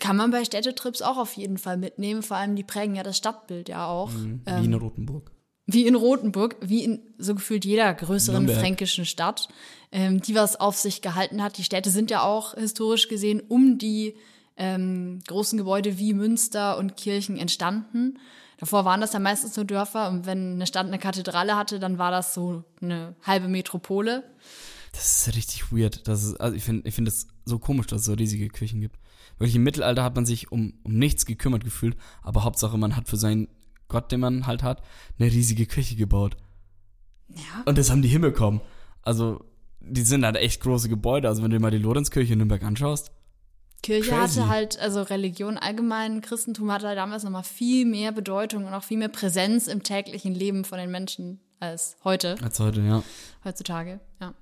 Kann 0.00 0.16
man 0.16 0.30
bei 0.30 0.44
Städtetrips 0.44 1.02
auch 1.02 1.16
auf 1.16 1.34
jeden 1.34 1.58
Fall 1.58 1.76
mitnehmen. 1.76 2.22
Vor 2.22 2.36
allem, 2.36 2.56
die 2.56 2.64
prägen 2.64 2.94
ja 2.94 3.02
das 3.02 3.16
Stadtbild 3.16 3.68
ja 3.68 3.86
auch. 3.86 4.10
Wie 4.12 4.40
Ähm, 4.46 4.64
in 4.64 4.74
Rothenburg. 4.74 5.30
wie 5.66 5.86
in 5.86 5.94
Rothenburg, 5.94 6.56
wie 6.60 6.84
in 6.84 7.00
so 7.18 7.34
gefühlt 7.34 7.64
jeder 7.64 7.92
größeren 7.92 8.44
Nürnberg. 8.44 8.60
fränkischen 8.60 9.04
Stadt, 9.04 9.48
ähm, 9.92 10.20
die 10.20 10.34
was 10.34 10.56
auf 10.58 10.76
sich 10.76 11.02
gehalten 11.02 11.42
hat. 11.42 11.58
Die 11.58 11.64
Städte 11.64 11.90
sind 11.90 12.10
ja 12.10 12.22
auch 12.22 12.54
historisch 12.54 13.08
gesehen 13.08 13.40
um 13.48 13.78
die 13.78 14.16
ähm, 14.56 15.20
großen 15.26 15.58
Gebäude 15.58 15.98
wie 15.98 16.14
Münster 16.14 16.78
und 16.78 16.96
Kirchen 16.96 17.36
entstanden. 17.36 18.18
Davor 18.58 18.84
waren 18.86 19.02
das 19.02 19.12
ja 19.12 19.18
meistens 19.18 19.54
nur 19.56 19.66
Dörfer 19.66 20.08
und 20.08 20.24
wenn 20.24 20.54
eine 20.54 20.66
Stadt 20.66 20.86
eine 20.86 20.98
Kathedrale 20.98 21.56
hatte, 21.56 21.78
dann 21.78 21.98
war 21.98 22.10
das 22.10 22.32
so 22.32 22.64
eine 22.80 23.14
halbe 23.22 23.48
Metropole. 23.48 24.24
Das 24.92 25.28
ist 25.28 25.36
richtig 25.36 25.72
weird. 25.72 26.08
Das 26.08 26.24
ist, 26.24 26.40
also 26.40 26.56
ich 26.56 26.62
finde 26.64 26.88
ich 26.88 26.94
finde 26.94 27.10
es 27.10 27.26
so 27.44 27.58
komisch, 27.58 27.86
dass 27.86 28.00
es 28.00 28.06
so 28.06 28.14
riesige 28.14 28.48
Kirchen 28.48 28.80
gibt. 28.80 28.96
Wirklich 29.38 29.56
im 29.56 29.64
Mittelalter 29.64 30.02
hat 30.02 30.14
man 30.14 30.26
sich 30.26 30.50
um, 30.50 30.74
um 30.82 30.98
nichts 30.98 31.26
gekümmert 31.26 31.64
gefühlt, 31.64 31.96
aber 32.22 32.44
Hauptsache 32.44 32.78
man 32.78 32.96
hat 32.96 33.08
für 33.08 33.16
seinen 33.16 33.48
Gott, 33.88 34.10
den 34.10 34.20
man 34.20 34.46
halt 34.46 34.62
hat, 34.62 34.82
eine 35.18 35.30
riesige 35.30 35.66
Kirche 35.66 35.96
gebaut. 35.96 36.36
Ja. 37.28 37.62
Und 37.64 37.78
das 37.78 37.90
haben 37.90 38.02
die 38.02 38.08
hinbekommen. 38.08 38.60
Also, 39.02 39.44
die 39.80 40.02
sind 40.02 40.24
halt 40.24 40.36
echt 40.36 40.60
große 40.62 40.88
Gebäude. 40.88 41.28
Also, 41.28 41.42
wenn 41.42 41.50
du 41.50 41.58
dir 41.58 41.62
mal 41.62 41.70
die 41.70 41.78
Lorenzkirche 41.78 42.32
in 42.32 42.38
Nürnberg 42.38 42.62
anschaust, 42.62 43.12
Kirche 43.82 44.10
Crazy. 44.10 44.38
hatte 44.38 44.48
halt, 44.48 44.78
also 44.80 45.02
Religion 45.02 45.58
allgemein, 45.58 46.20
Christentum 46.20 46.72
hatte 46.72 46.88
halt 46.88 46.98
damals 46.98 47.22
nochmal 47.22 47.44
viel 47.44 47.84
mehr 47.84 48.10
Bedeutung 48.10 48.64
und 48.66 48.74
auch 48.74 48.82
viel 48.82 48.98
mehr 48.98 49.08
Präsenz 49.08 49.68
im 49.68 49.82
täglichen 49.82 50.34
Leben 50.34 50.64
von 50.64 50.78
den 50.78 50.90
Menschen 50.90 51.40
als 51.60 51.96
heute, 52.02 52.36
als 52.42 52.58
heute, 52.58 52.80
ja. 52.80 53.02
heutzutage, 53.44 54.00
ja. 54.20 54.34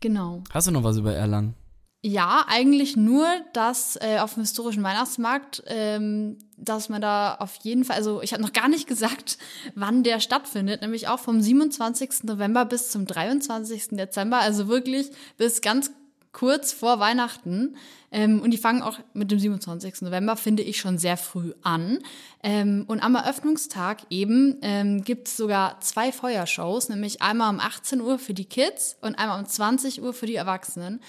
Genau. 0.00 0.42
Hast 0.50 0.66
du 0.66 0.70
noch 0.70 0.82
was 0.82 0.96
über 0.96 1.12
Erlangen? 1.14 1.54
Ja, 2.02 2.46
eigentlich 2.48 2.96
nur, 2.96 3.26
dass 3.52 3.96
äh, 4.00 4.20
auf 4.20 4.32
dem 4.32 4.40
historischen 4.40 4.82
Weihnachtsmarkt, 4.82 5.62
ähm, 5.66 6.38
dass 6.56 6.88
man 6.88 7.02
da 7.02 7.34
auf 7.34 7.56
jeden 7.56 7.84
Fall, 7.84 7.96
also 7.96 8.22
ich 8.22 8.32
habe 8.32 8.42
noch 8.42 8.54
gar 8.54 8.68
nicht 8.68 8.86
gesagt, 8.88 9.36
wann 9.74 10.02
der 10.02 10.20
stattfindet, 10.20 10.80
nämlich 10.80 11.08
auch 11.08 11.18
vom 11.18 11.42
27. 11.42 12.24
November 12.24 12.64
bis 12.64 12.90
zum 12.90 13.04
23. 13.04 13.88
Dezember, 13.90 14.38
also 14.38 14.66
wirklich 14.68 15.10
bis 15.36 15.60
ganz 15.60 15.90
kurz 16.32 16.72
vor 16.72 17.00
Weihnachten. 17.00 17.76
Ähm, 18.12 18.40
und 18.40 18.50
die 18.50 18.58
fangen 18.58 18.82
auch 18.82 18.98
mit 19.12 19.30
dem 19.30 19.38
27. 19.38 20.02
November, 20.02 20.36
finde 20.36 20.62
ich, 20.62 20.78
schon 20.78 20.98
sehr 20.98 21.16
früh 21.16 21.52
an. 21.62 22.00
Ähm, 22.42 22.84
und 22.88 23.02
am 23.02 23.14
Eröffnungstag 23.14 24.02
eben 24.10 24.56
ähm, 24.62 25.02
gibt 25.02 25.28
es 25.28 25.36
sogar 25.36 25.80
zwei 25.80 26.10
Feuershows, 26.10 26.88
nämlich 26.88 27.22
einmal 27.22 27.52
um 27.52 27.60
18 27.60 28.00
Uhr 28.00 28.18
für 28.18 28.34
die 28.34 28.46
Kids 28.46 28.96
und 29.00 29.16
einmal 29.16 29.38
um 29.38 29.46
20 29.46 30.02
Uhr 30.02 30.12
für 30.12 30.26
die 30.26 30.34
Erwachsenen. 30.34 31.00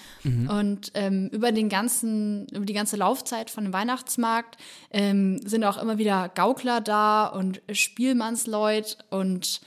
Und 0.48 0.92
ähm, 0.94 1.28
über 1.32 1.50
den 1.50 1.68
ganzen, 1.68 2.46
über 2.48 2.64
die 2.64 2.72
ganze 2.72 2.96
Laufzeit 2.96 3.50
von 3.50 3.64
dem 3.64 3.72
Weihnachtsmarkt 3.72 4.56
ähm, 4.90 5.40
sind 5.44 5.64
auch 5.64 5.80
immer 5.80 5.98
wieder 5.98 6.28
Gaukler 6.28 6.80
da 6.80 7.26
und 7.26 7.62
Spielmannsleut 7.72 8.98
und 9.10 9.60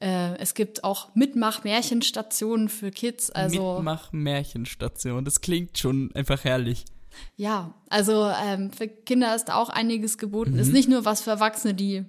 äh, 0.00 0.36
es 0.38 0.54
gibt 0.54 0.84
auch 0.84 1.14
Mitmach-Märchenstationen 1.14 2.68
für 2.68 2.90
Kids. 2.90 3.30
Also 3.30 3.74
Mitmach-Märchenstation. 3.76 5.24
Das 5.24 5.40
klingt 5.40 5.78
schon 5.78 6.10
einfach 6.14 6.44
herrlich. 6.44 6.84
ja, 7.36 7.74
also 7.88 8.30
ähm, 8.44 8.70
für 8.72 8.86
Kinder 8.88 9.34
ist 9.34 9.50
auch 9.52 9.68
einiges 9.70 10.18
geboten. 10.18 10.58
Ist 10.58 10.72
nicht 10.72 10.88
nur 10.88 11.04
was 11.04 11.22
für 11.22 11.30
Erwachsene, 11.30 11.74
die 11.74 12.04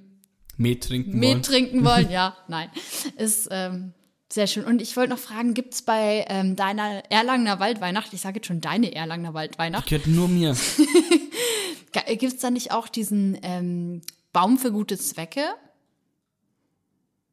Met 0.58 0.84
trinken 0.84 1.12
wollen. 1.14 1.20
Met 1.38 1.46
trinken 1.46 1.86
wollen. 1.86 2.10
Ja, 2.12 2.36
nein. 2.48 2.70
Ist 3.18 3.48
ähm, 3.52 3.94
sehr 4.32 4.46
schön. 4.46 4.66
Und 4.66 4.82
ich 4.82 4.96
wollte 4.98 5.12
noch 5.12 5.20
fragen, 5.20 5.54
gibt's 5.54 5.82
bei 5.82 6.26
ähm, 6.28 6.56
deiner 6.56 7.04
Erlangener 7.10 7.60
Waldweihnacht, 7.60 8.14
ich 8.14 8.22
sage 8.22 8.36
jetzt 8.36 8.48
schon 8.48 8.62
deine 8.62 8.94
Erlangener 8.94 9.34
Waldweihnacht, 9.34 9.88
Gehört 9.88 10.06
nur 10.08 10.28
mir. 10.28 10.56
Ge- 11.92 12.16
Gibt's 12.18 12.42
da 12.42 12.52
nicht 12.52 12.72
auch 12.72 12.88
diesen 12.88 13.38
ähm, 13.42 14.02
Baum 14.34 14.58
für 14.60 14.72
gute 14.72 14.98
Zwecke? 14.98 15.42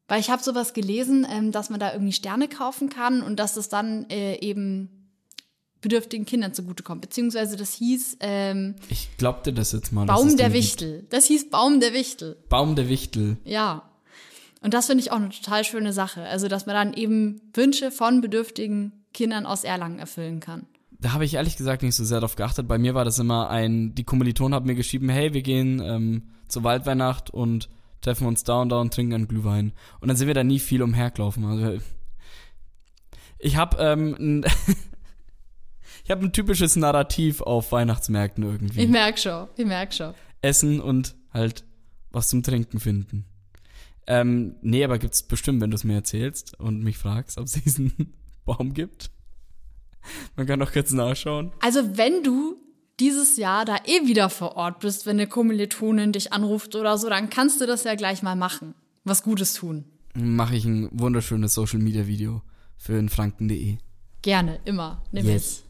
Weil 0.09 0.21
ich 0.21 0.31
habe 0.31 0.43
sowas 0.43 0.73
gelesen, 0.73 1.27
ähm, 1.29 1.53
dass 1.53 1.71
man 1.71 1.81
da 1.81 1.93
irgendwie 1.93 2.13
Sterne 2.13 2.49
kaufen 2.49 2.89
kann 2.89 3.23
und 3.23 3.37
dass 3.37 3.57
es 3.57 3.69
dann 3.69 4.09
äh, 4.09 4.39
eben 4.39 4.97
bedürftigen 5.81 6.27
Kindern 6.27 6.55
zugutekommt. 6.55 7.01
Beziehungsweise 7.01 7.57
das 7.57 7.75
hieß 7.75 8.19
ähm, 8.21 8.77
Ich 8.89 9.17
glaub 9.19 9.45
dir 9.45 9.53
das 9.53 9.73
jetzt 9.73 9.93
mal. 9.93 10.07
Baum 10.07 10.37
der 10.37 10.49
den 10.49 10.53
gibt. 10.53 10.65
Wichtel. 10.65 11.07
Das 11.11 11.27
hieß 11.27 11.51
Baum 11.51 11.81
der 11.81 11.93
Wichtel. 11.93 12.37
Baum 12.49 12.77
der 12.77 12.89
Wichtel. 12.89 13.37
Ja. 13.45 13.83
Und 14.63 14.75
das 14.75 14.87
finde 14.87 15.03
ich 15.03 15.13
auch 15.13 15.17
eine 15.17 15.29
total 15.29 15.65
schöne 15.65 15.93
Sache. 15.93 16.23
Also, 16.23 16.49
dass 16.49 16.67
man 16.67 16.75
dann 16.75 16.95
eben 16.95 17.41
Wünsche 17.55 17.91
von 17.91 18.21
bedürftigen 18.21 19.05
Kindern 19.13 19.47
aus 19.47 19.65
Erlangen 19.65 19.99
erfüllen 19.99 20.41
kann. 20.41 20.67
Da 20.99 21.13
habe 21.13 21.25
ich 21.25 21.35
ehrlich 21.35 21.57
gesagt 21.57 21.83
nicht 21.83 21.95
so 21.95 22.05
sehr 22.05 22.21
drauf 22.21 22.37
geachtet. 22.37 22.67
Bei 22.67 22.79
mir 22.79 22.95
war 22.95 23.05
das 23.05 23.19
immer 23.19 23.51
ein, 23.51 23.95
die 23.95 24.05
Kommilitonen 24.05 24.55
haben 24.55 24.67
mir 24.67 24.75
geschrieben, 24.75 25.09
hey, 25.09 25.35
wir 25.35 25.43
gehen 25.43 25.81
ähm, 25.85 26.23
zur 26.49 26.65
Waldweihnacht 26.65 27.31
und 27.31 27.69
treffen 28.01 28.27
uns 28.27 28.45
da 28.45 28.63
und 28.63 28.69
da 28.69 28.81
und 28.81 28.93
trinken 28.93 29.15
einen 29.15 29.29
Glühwein. 29.29 29.73
Und 30.01 30.09
dann 30.09 30.17
sind 30.17 30.27
wir 30.27 30.35
da 30.35 30.45
nie 30.45 30.59
viel 30.59 30.83
umhergelaufen. 30.83 31.45
Also, 31.45 31.83
ich 33.39 33.57
habe 33.57 33.77
ähm, 33.79 34.17
ein, 34.19 34.45
ich 36.05 36.11
habe 36.11 36.25
ein 36.25 36.33
typisches 36.33 36.77
Narrativ 36.77 37.41
auf 37.41 37.73
Weihnachtsmärkten 37.73 38.45
irgendwie. 38.45 38.83
Ich 38.83 38.89
merk 38.89 39.19
schon, 39.19 39.49
ich 39.57 39.67
merk 39.67 39.93
schon. 39.93 40.15
Essen 40.43 40.81
und 40.81 41.15
halt 41.33 41.65
was 42.11 42.29
zum 42.29 42.43
Trinken 42.43 42.81
finden. 42.81 43.27
Ähm, 44.07 44.57
nee, 44.63 44.85
aber 44.85 44.99
gibt's 44.99 45.23
bestimmt, 45.23 45.61
wenn 45.61 45.71
du 45.71 45.75
es 45.75 45.85
mir 45.85 45.95
erzählst 45.95 46.59
und 46.61 46.83
mich 46.83 46.97
fragst, 46.97 47.39
ob 47.39 47.47
es 47.47 47.53
diesen 47.53 48.15
Baum 48.45 48.73
gibt. 48.73 49.11
Man 50.37 50.47
kann 50.47 50.61
doch 50.61 50.73
kurz 50.73 50.93
nachschauen. 50.93 51.53
Also, 51.61 51.97
wenn 51.97 52.23
du 52.23 52.57
dieses 53.01 53.37
Jahr 53.37 53.65
da 53.65 53.77
eh 53.85 54.07
wieder 54.07 54.31
vor 54.31 54.57
Ort 54.57 54.81
bist, 54.81 55.07
wenn 55.07 55.17
eine 55.17 55.27
Kommilitonin 55.27 56.13
dich 56.13 56.33
anruft 56.33 56.75
oder 56.75 56.97
so, 56.99 57.09
dann 57.09 57.31
kannst 57.31 57.61
du 57.61 57.67
das 57.67 57.85
ja 57.85 57.95
gleich 57.95 58.23
mal 58.23 58.37
machen. 58.37 58.75
Was 59.05 59.23
Gutes 59.23 59.55
tun. 59.55 59.85
Mache 60.15 60.57
ich 60.57 60.65
ein 60.65 60.89
wunderschönes 60.93 61.55
Social 61.55 61.79
Media 61.79 62.07
Video 62.07 62.43
für 62.79 62.99
infranken.de. 62.99 63.77
Gerne, 64.23 64.59
immer. 64.65 65.03
Nimm 65.13 65.27
Yes. 65.27 65.35
es. 65.47 65.63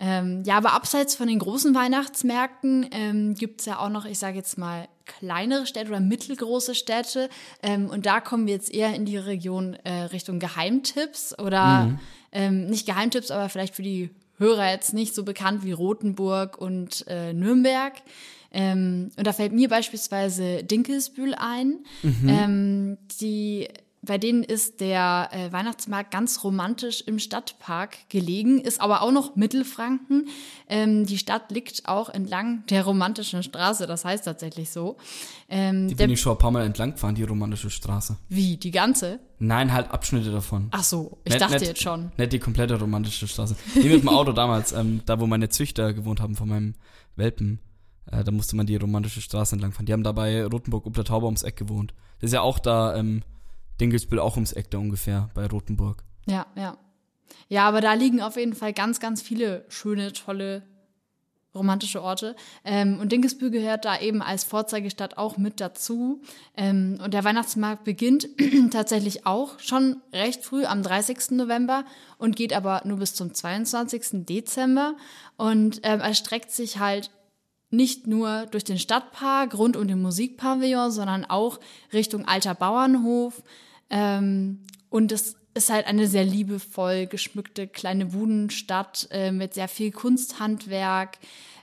Ähm, 0.00 0.44
ja, 0.46 0.56
aber 0.56 0.74
abseits 0.74 1.16
von 1.16 1.26
den 1.26 1.40
großen 1.40 1.74
Weihnachtsmärkten 1.74 2.86
ähm, 2.92 3.34
gibt's 3.34 3.64
ja 3.66 3.80
auch 3.80 3.88
noch, 3.88 4.04
ich 4.04 4.20
sage 4.20 4.36
jetzt 4.36 4.56
mal, 4.56 4.88
kleinere 5.06 5.66
Städte 5.66 5.88
oder 5.90 5.98
mittelgroße 5.98 6.76
Städte. 6.76 7.28
Ähm, 7.64 7.90
und 7.90 8.06
da 8.06 8.20
kommen 8.20 8.46
wir 8.46 8.54
jetzt 8.54 8.72
eher 8.72 8.94
in 8.94 9.06
die 9.06 9.16
Region 9.16 9.74
äh, 9.82 10.02
Richtung 10.04 10.38
Geheimtipps 10.38 11.36
oder 11.38 11.98
ähm, 12.30 12.66
nicht 12.66 12.86
Geheimtipps, 12.86 13.32
aber 13.32 13.48
vielleicht 13.48 13.74
für 13.74 13.82
die 13.82 14.10
Hörer 14.38 14.70
jetzt 14.70 14.94
nicht 14.94 15.14
so 15.14 15.24
bekannt 15.24 15.64
wie 15.64 15.72
Rothenburg 15.72 16.58
und 16.58 17.04
äh, 17.08 17.32
Nürnberg. 17.32 17.94
Ähm, 18.50 19.10
und 19.16 19.26
da 19.26 19.32
fällt 19.32 19.52
mir 19.52 19.68
beispielsweise 19.68 20.64
Dinkelsbühl 20.64 21.34
ein. 21.34 21.84
Ähm, 22.28 22.98
die, 23.20 23.68
bei 24.00 24.16
denen 24.16 24.42
ist 24.44 24.80
der 24.80 25.28
äh, 25.32 25.52
Weihnachtsmarkt 25.52 26.10
ganz 26.12 26.44
romantisch 26.44 27.00
im 27.02 27.18
Stadtpark 27.18 28.08
gelegen, 28.08 28.60
ist 28.60 28.80
aber 28.80 29.02
auch 29.02 29.10
noch 29.10 29.34
Mittelfranken. 29.34 30.28
Ähm, 30.68 31.04
die 31.06 31.18
Stadt 31.18 31.50
liegt 31.50 31.88
auch 31.88 32.08
entlang 32.08 32.64
der 32.70 32.84
romantischen 32.84 33.42
Straße, 33.42 33.86
das 33.86 34.04
heißt 34.04 34.24
tatsächlich 34.24 34.70
so. 34.70 34.96
Ähm, 35.48 35.88
Die 35.88 35.94
bin 35.96 36.10
ich 36.10 36.20
schon 36.20 36.32
ein 36.32 36.38
paar 36.38 36.50
Mal 36.52 36.64
entlang 36.64 36.92
gefahren, 36.92 37.14
die 37.16 37.24
romantische 37.24 37.70
Straße. 37.70 38.16
wie, 38.28 38.56
die 38.56 38.70
ganze? 38.70 39.18
Nein, 39.40 39.72
halt 39.72 39.90
Abschnitte 39.90 40.30
davon. 40.30 40.68
Ach 40.70 40.84
so, 40.84 41.18
ich 41.24 41.32
Nicht- 41.32 41.40
dachte 41.42 41.54
nicht- 41.54 41.66
jetzt 41.66 41.82
schon. 41.82 42.12
Nicht 42.16 42.32
die 42.32 42.38
komplette 42.38 42.78
romantische 42.78 43.26
Straße. 43.28 43.56
Nee, 43.74 43.88
mit 43.88 44.02
dem 44.02 44.08
Auto 44.08 44.32
damals, 44.32 44.72
ähm, 44.72 45.00
da 45.06 45.18
wo 45.20 45.26
meine 45.26 45.48
Züchter 45.48 45.92
gewohnt 45.92 46.20
haben 46.20 46.34
von 46.36 46.48
meinem 46.48 46.74
Welpen. 47.16 47.60
Äh, 48.10 48.24
da 48.24 48.30
musste 48.30 48.56
man 48.56 48.66
die 48.66 48.76
romantische 48.76 49.20
Straße 49.20 49.54
entlang 49.54 49.72
fahren. 49.72 49.86
Die 49.86 49.92
haben 49.92 50.02
da 50.04 50.12
bei 50.12 50.44
Rothenburg 50.44 50.86
ob 50.86 50.94
der 50.94 51.04
Tauber 51.04 51.26
ums 51.26 51.42
Eck 51.42 51.56
gewohnt. 51.56 51.94
Das 52.20 52.28
ist 52.28 52.34
ja 52.34 52.40
auch 52.40 52.58
da, 52.58 52.96
ähm, 52.96 53.22
Dingelsbühl 53.80 54.18
auch 54.18 54.34
ums 54.36 54.52
Eck 54.52 54.70
da 54.70 54.78
ungefähr, 54.78 55.30
bei 55.34 55.46
Rothenburg. 55.46 56.04
Ja, 56.26 56.46
ja. 56.56 56.76
Ja, 57.48 57.66
aber 57.66 57.80
da 57.80 57.94
liegen 57.94 58.20
auf 58.20 58.36
jeden 58.36 58.54
Fall 58.54 58.72
ganz, 58.72 59.00
ganz 59.00 59.22
viele 59.22 59.64
schöne, 59.68 60.12
tolle, 60.12 60.62
romantische 61.54 62.02
Orte. 62.02 62.36
Ähm, 62.64 62.98
und 63.00 63.10
Dinkelsbühl 63.10 63.50
gehört 63.50 63.84
da 63.84 63.98
eben 63.98 64.22
als 64.22 64.44
Vorzeigestadt 64.44 65.16
auch 65.16 65.38
mit 65.38 65.60
dazu. 65.60 66.20
Ähm, 66.56 66.98
und 67.02 67.14
der 67.14 67.24
Weihnachtsmarkt 67.24 67.84
beginnt 67.84 68.28
tatsächlich 68.70 69.26
auch 69.26 69.58
schon 69.58 70.02
recht 70.12 70.44
früh 70.44 70.64
am 70.64 70.82
30. 70.82 71.30
November 71.32 71.84
und 72.18 72.36
geht 72.36 72.52
aber 72.52 72.82
nur 72.84 72.98
bis 72.98 73.14
zum 73.14 73.32
22. 73.32 74.26
Dezember 74.26 74.96
und 75.36 75.80
ähm, 75.82 76.00
erstreckt 76.00 76.50
sich 76.50 76.78
halt 76.78 77.10
nicht 77.70 78.06
nur 78.06 78.46
durch 78.46 78.64
den 78.64 78.78
Stadtpark 78.78 79.56
rund 79.56 79.76
um 79.76 79.86
den 79.86 80.00
Musikpavillon, 80.00 80.90
sondern 80.90 81.24
auch 81.26 81.60
Richtung 81.92 82.26
Alter 82.26 82.54
Bauernhof. 82.54 83.42
Ähm, 83.90 84.64
und 84.90 85.12
es 85.12 85.36
ist 85.54 85.70
halt 85.70 85.86
eine 85.86 86.06
sehr 86.06 86.24
liebevoll 86.24 87.06
geschmückte 87.06 87.66
kleine 87.66 88.06
Budenstadt 88.06 89.08
äh, 89.10 89.32
mit 89.32 89.54
sehr 89.54 89.68
viel 89.68 89.90
Kunsthandwerk 89.90 91.18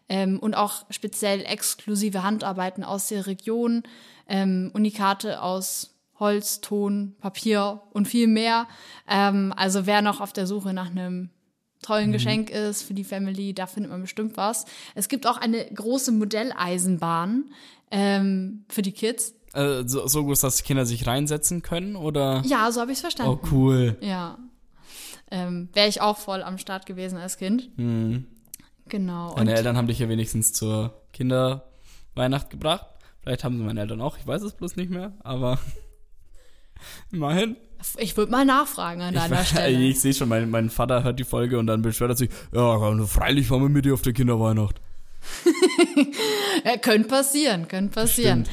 ähm, 0.10 0.40
und 0.40 0.54
auch 0.54 0.86
speziell 0.90 1.42
exklusive 1.46 2.24
Handarbeiten 2.24 2.84
aus 2.84 3.08
der 3.08 3.26
Region, 3.28 3.84
ähm, 4.28 4.72
Unikate 4.74 5.42
aus 5.42 5.96
Holz, 6.20 6.62
Ton, 6.62 7.16
Papier 7.20 7.82
und 7.92 8.08
viel 8.08 8.28
mehr. 8.28 8.68
Ähm, 9.10 9.54
also 9.56 9.86
wer 9.86 10.02
noch 10.02 10.22
auf 10.22 10.34
der 10.34 10.48
Suche 10.48 10.74
nach 10.74 10.90
einem 10.90 11.30
tollen 11.82 12.12
Geschenk 12.12 12.50
ist 12.50 12.82
für 12.84 12.94
die 12.94 13.04
Family. 13.04 13.54
Da 13.54 13.68
findet 13.68 13.92
man 13.92 14.02
bestimmt 14.02 14.38
was. 14.38 14.66
Es 14.96 15.08
gibt 15.08 15.28
auch 15.28 15.38
eine 15.38 15.66
große 15.66 16.12
Modelleisenbahn 16.12 17.46
ähm, 17.92 18.66
für 18.70 18.82
die 18.82 18.92
Kids. 18.92 19.36
Äh, 19.56 19.88
so, 19.88 20.06
so 20.08 20.26
groß, 20.26 20.42
dass 20.42 20.58
die 20.58 20.64
Kinder 20.64 20.86
sich 20.86 21.08
reinsetzen 21.08 21.62
können, 21.62 21.96
oder? 21.96 22.44
Ja, 22.46 22.70
so 22.72 22.82
habe 22.82 22.92
ich 22.92 22.98
es 22.98 23.02
verstanden. 23.02 23.40
Oh, 23.42 23.48
cool. 23.52 23.98
Ja. 24.02 24.38
Ähm, 25.32 25.70
Wäre 25.74 25.88
ich 25.88 26.02
auch 26.02 26.18
voll 26.18 26.44
am 26.44 26.58
Start 26.58 26.86
gewesen 26.86 27.18
als 27.18 27.38
Kind. 27.38 27.70
Mhm. 27.78 28.26
Genau. 28.88 29.30
Und 29.30 29.38
Meine 29.38 29.56
Eltern 29.56 29.78
haben 29.78 29.88
dich 29.88 30.00
ja 30.00 30.10
wenigstens 30.10 30.52
zur 30.52 30.94
Kinderweihnacht 31.14 32.50
gebracht. 32.50 32.86
Vielleicht 33.22 33.44
haben 33.44 33.58
sie 33.58 33.64
meine 33.64 33.80
Eltern 33.80 34.02
auch, 34.02 34.18
ich 34.18 34.28
weiß 34.28 34.44
es 34.44 34.54
bloß 34.54 34.76
nicht 34.76 34.92
mehr, 34.92 35.14
aber 35.24 35.58
immerhin. 37.12 37.56
ich 37.98 38.16
würde 38.18 38.32
mal 38.32 38.46
nachfragen 38.46 39.02
an 39.02 39.16
deiner 39.16 39.42
ich, 39.42 39.48
Stelle. 39.48 39.80
ich 39.80 40.00
sehe 40.00 40.14
schon, 40.14 40.30
mein, 40.30 40.50
mein 40.52 40.70
Vater 40.70 41.04
hört 41.04 41.18
die 41.18 41.24
Folge 41.24 41.58
und 41.58 41.66
dann 41.66 41.82
beschwert 41.82 42.12
er 42.12 42.18
sich, 42.18 42.30
ja, 42.54 43.06
freilich 43.08 43.50
waren 43.50 43.62
wir 43.62 43.70
mit 43.70 43.86
dir 43.86 43.94
auf 43.96 44.04
der 44.04 44.14
Kinderweihnacht. 44.14 44.80
Ja, 46.64 46.78
könnte 46.82 47.08
passieren, 47.08 47.68
könnte 47.68 47.96
passieren. 47.96 48.46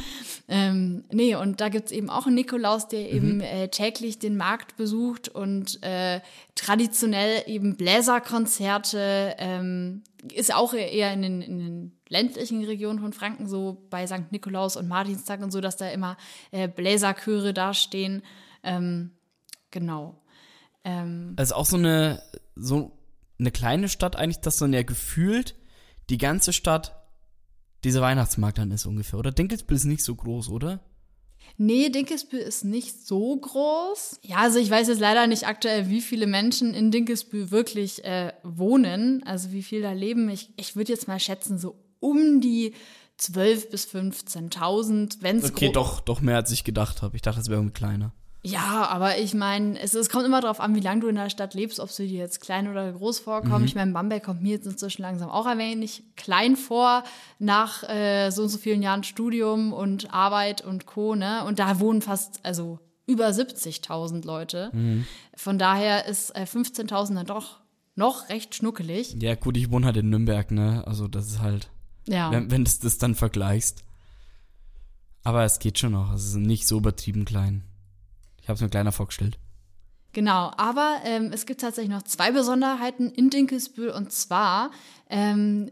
Ähm, 0.49 1.05
nee, 1.11 1.34
und 1.34 1.61
da 1.61 1.68
gibt's 1.68 1.93
eben 1.93 2.11
auch 2.11 2.26
einen 2.26 2.34
Nikolaus, 2.34 2.88
der 2.88 3.11
eben 3.11 3.40
äh, 3.40 3.68
täglich 3.68 4.18
den 4.18 4.36
Markt 4.36 4.76
besucht 4.76 5.28
und 5.28 5.82
äh, 5.82 6.20
traditionell 6.55 7.45
eben 7.47 7.76
Bläserkonzerte, 7.76 9.36
ähm, 9.38 10.03
ist 10.32 10.55
auch 10.55 10.74
eher 10.74 11.12
in 11.12 11.22
den, 11.22 11.43
in 11.43 11.59
den 11.59 11.93
ländlichen 12.09 12.64
Regionen 12.64 12.99
von 12.99 13.12
Franken 13.12 13.49
so, 13.49 13.86
bei 13.90 14.07
St. 14.07 14.30
Nikolaus 14.30 14.76
und 14.76 14.88
Martinstag 14.88 15.40
und 15.43 15.51
so, 15.51 15.61
dass 15.61 15.76
da 15.76 15.88
immer 15.88 16.16
äh, 16.51 16.68
Bläserchöre 16.68 17.55
dastehen. 17.55 18.22
Ähm, 18.62 19.12
genau. 19.70 20.20
Ähm, 20.84 21.34
Also 21.36 21.55
auch 21.55 21.66
so 21.66 21.76
eine, 21.76 22.22
so 22.55 22.93
eine 23.38 23.51
kleine 23.51 23.88
Stadt 23.88 24.16
eigentlich, 24.16 24.40
dass 24.40 24.59
dann 24.59 24.72
ja 24.72 24.82
gefühlt 24.82 25.57
die 26.11 26.18
ganze 26.18 26.53
Stadt 26.53 27.01
dieser 27.85 28.01
Weihnachtsmarkt 28.01 28.59
dann 28.59 28.70
ist 28.70 28.87
ungefähr, 28.87 29.18
oder? 29.18 29.33
Dinkelsbühl 29.33 29.76
ist 29.76 29.85
nicht 29.85 30.05
so 30.05 30.14
groß, 30.14 30.49
oder? 30.49 30.80
Nee, 31.59 31.91
Dinkelsbühl 31.91 32.41
ist 32.41 32.64
nicht 32.64 33.07
so 33.07 33.37
groß. 33.37 34.20
Ja, 34.22 34.39
also 34.39 34.59
ich 34.59 34.70
weiß 34.70 34.89
jetzt 34.89 35.01
leider 35.01 35.26
nicht 35.26 35.47
aktuell, 35.47 35.91
wie 35.91 36.01
viele 36.01 36.26
Menschen 36.26 36.72
in 36.74 36.91
Dinkelsbühl 36.91 37.51
wirklich 37.51 38.05
äh, 38.05 38.33
wohnen, 38.43 39.22
also 39.24 39.53
wie 39.53 39.62
viel 39.62 39.83
da 39.83 39.93
leben. 39.93 40.28
Ich, 40.28 40.51
ich 40.57 40.76
würde 40.76 40.93
jetzt 40.93 41.09
mal 41.09 41.20
schätzen, 41.20 41.59
so 41.59 41.76
um 42.01 42.41
die 42.41 42.74
12.000 43.20 43.70
bis 43.70 43.87
15.000, 43.87 45.16
wenn 45.20 45.39
es 45.39 45.51
Okay, 45.51 45.70
doch, 45.72 46.01
doch 46.01 46.20
mehr 46.20 46.37
als 46.37 46.51
ich 46.51 46.64
gedacht 46.64 47.03
habe. 47.03 47.16
Ich 47.16 47.22
dachte, 47.22 47.41
es 47.41 47.49
wäre 47.49 47.61
irgendwie 47.61 47.74
kleiner. 47.74 48.12
Ja, 48.45 48.88
aber 48.88 49.18
ich 49.18 49.34
meine, 49.34 49.78
es, 49.78 49.95
es 49.95 50.09
kommt 50.11 50.26
immer 50.26 50.40
darauf 50.40 50.59
an, 50.59 50.74
wie 50.74 50.80
lange 50.80 51.03
du 51.03 51.07
in 51.09 51.14
der 51.14 51.30
Stadt 51.30 51.55
lebst, 51.55 51.78
ob 51.78 51.90
sie 51.90 52.09
dir 52.09 52.18
jetzt 52.18 52.40
klein 52.40 52.66
oder 52.68 52.90
groß 52.93 53.20
vorkommen. 53.20 53.64
Ich 53.64 53.76
meine, 53.76 53.93
Bamberg 53.93 54.24
kommt 54.24 54.43
mir 54.43 54.51
jetzt 54.55 54.66
inzwischen 54.66 55.03
langsam 55.03 55.30
auch 55.30 55.47
ein 55.47 55.59
wenig 55.59 56.03
klein 56.16 56.57
vor, 56.57 57.05
nach 57.38 57.84
äh, 57.88 58.30
so 58.30 58.43
und 58.43 58.49
so 58.49 58.59
vielen 58.59 58.82
Jahren 58.82 59.05
Studium 59.05 59.72
und 59.72 60.12
Arbeit 60.12 60.61
und 60.64 60.86
Co. 60.86 61.14
Ne? 61.14 61.45
Und 61.45 61.61
da 61.61 61.78
wohnen 61.78 62.03
fast, 62.03 62.40
also 62.45 62.80
über 63.07 63.28
70.000 63.28 64.26
Leute. 64.26 64.72
Von 65.36 65.59
daher 65.59 66.07
ist 66.07 66.30
äh, 66.34 66.43
15.000 66.43 67.14
dann 67.14 67.26
doch 67.26 67.61
noch 67.95 68.28
recht 68.28 68.55
schnuckelig. 68.57 69.16
Ja, 69.20 69.36
gut, 69.36 69.57
ich 69.57 69.70
wohne 69.70 69.86
halt 69.86 69.99
in 69.99 70.09
Nürnberg, 70.11 70.51
ne? 70.51 70.82
Also 70.86 71.07
das 71.09 71.26
ist 71.26 71.40
halt, 71.40 71.70
Ja. 72.09 72.30
wenn, 72.32 72.51
wenn 72.51 72.64
du 72.64 72.70
das 72.82 72.99
dann 72.99 73.14
vergleichst. 73.14 73.84
Aber 75.22 75.45
es 75.45 75.59
geht 75.61 75.78
schon 75.78 75.93
noch. 75.93 76.12
Es 76.14 76.24
ist 76.24 76.36
nicht 76.36 76.66
so 76.66 76.78
übertrieben 76.78 77.24
klein. 77.24 77.62
Ich 78.43 78.49
habe 78.49 78.57
es 78.57 78.61
mir 78.61 78.68
kleiner 78.68 78.93
vorgestellt. 78.93 79.38
Genau, 80.12 80.51
aber 80.57 81.01
ähm, 81.05 81.30
es 81.32 81.47
gibt 81.47 81.62
tatsächlich 81.62 81.90
noch 81.90 82.03
zwei 82.03 82.32
Besonderheiten 82.32 83.11
in 83.11 83.30
Dinkelsbühl 83.30 83.88
und 83.88 84.12
zwar 84.12 84.70
ähm, 85.09 85.70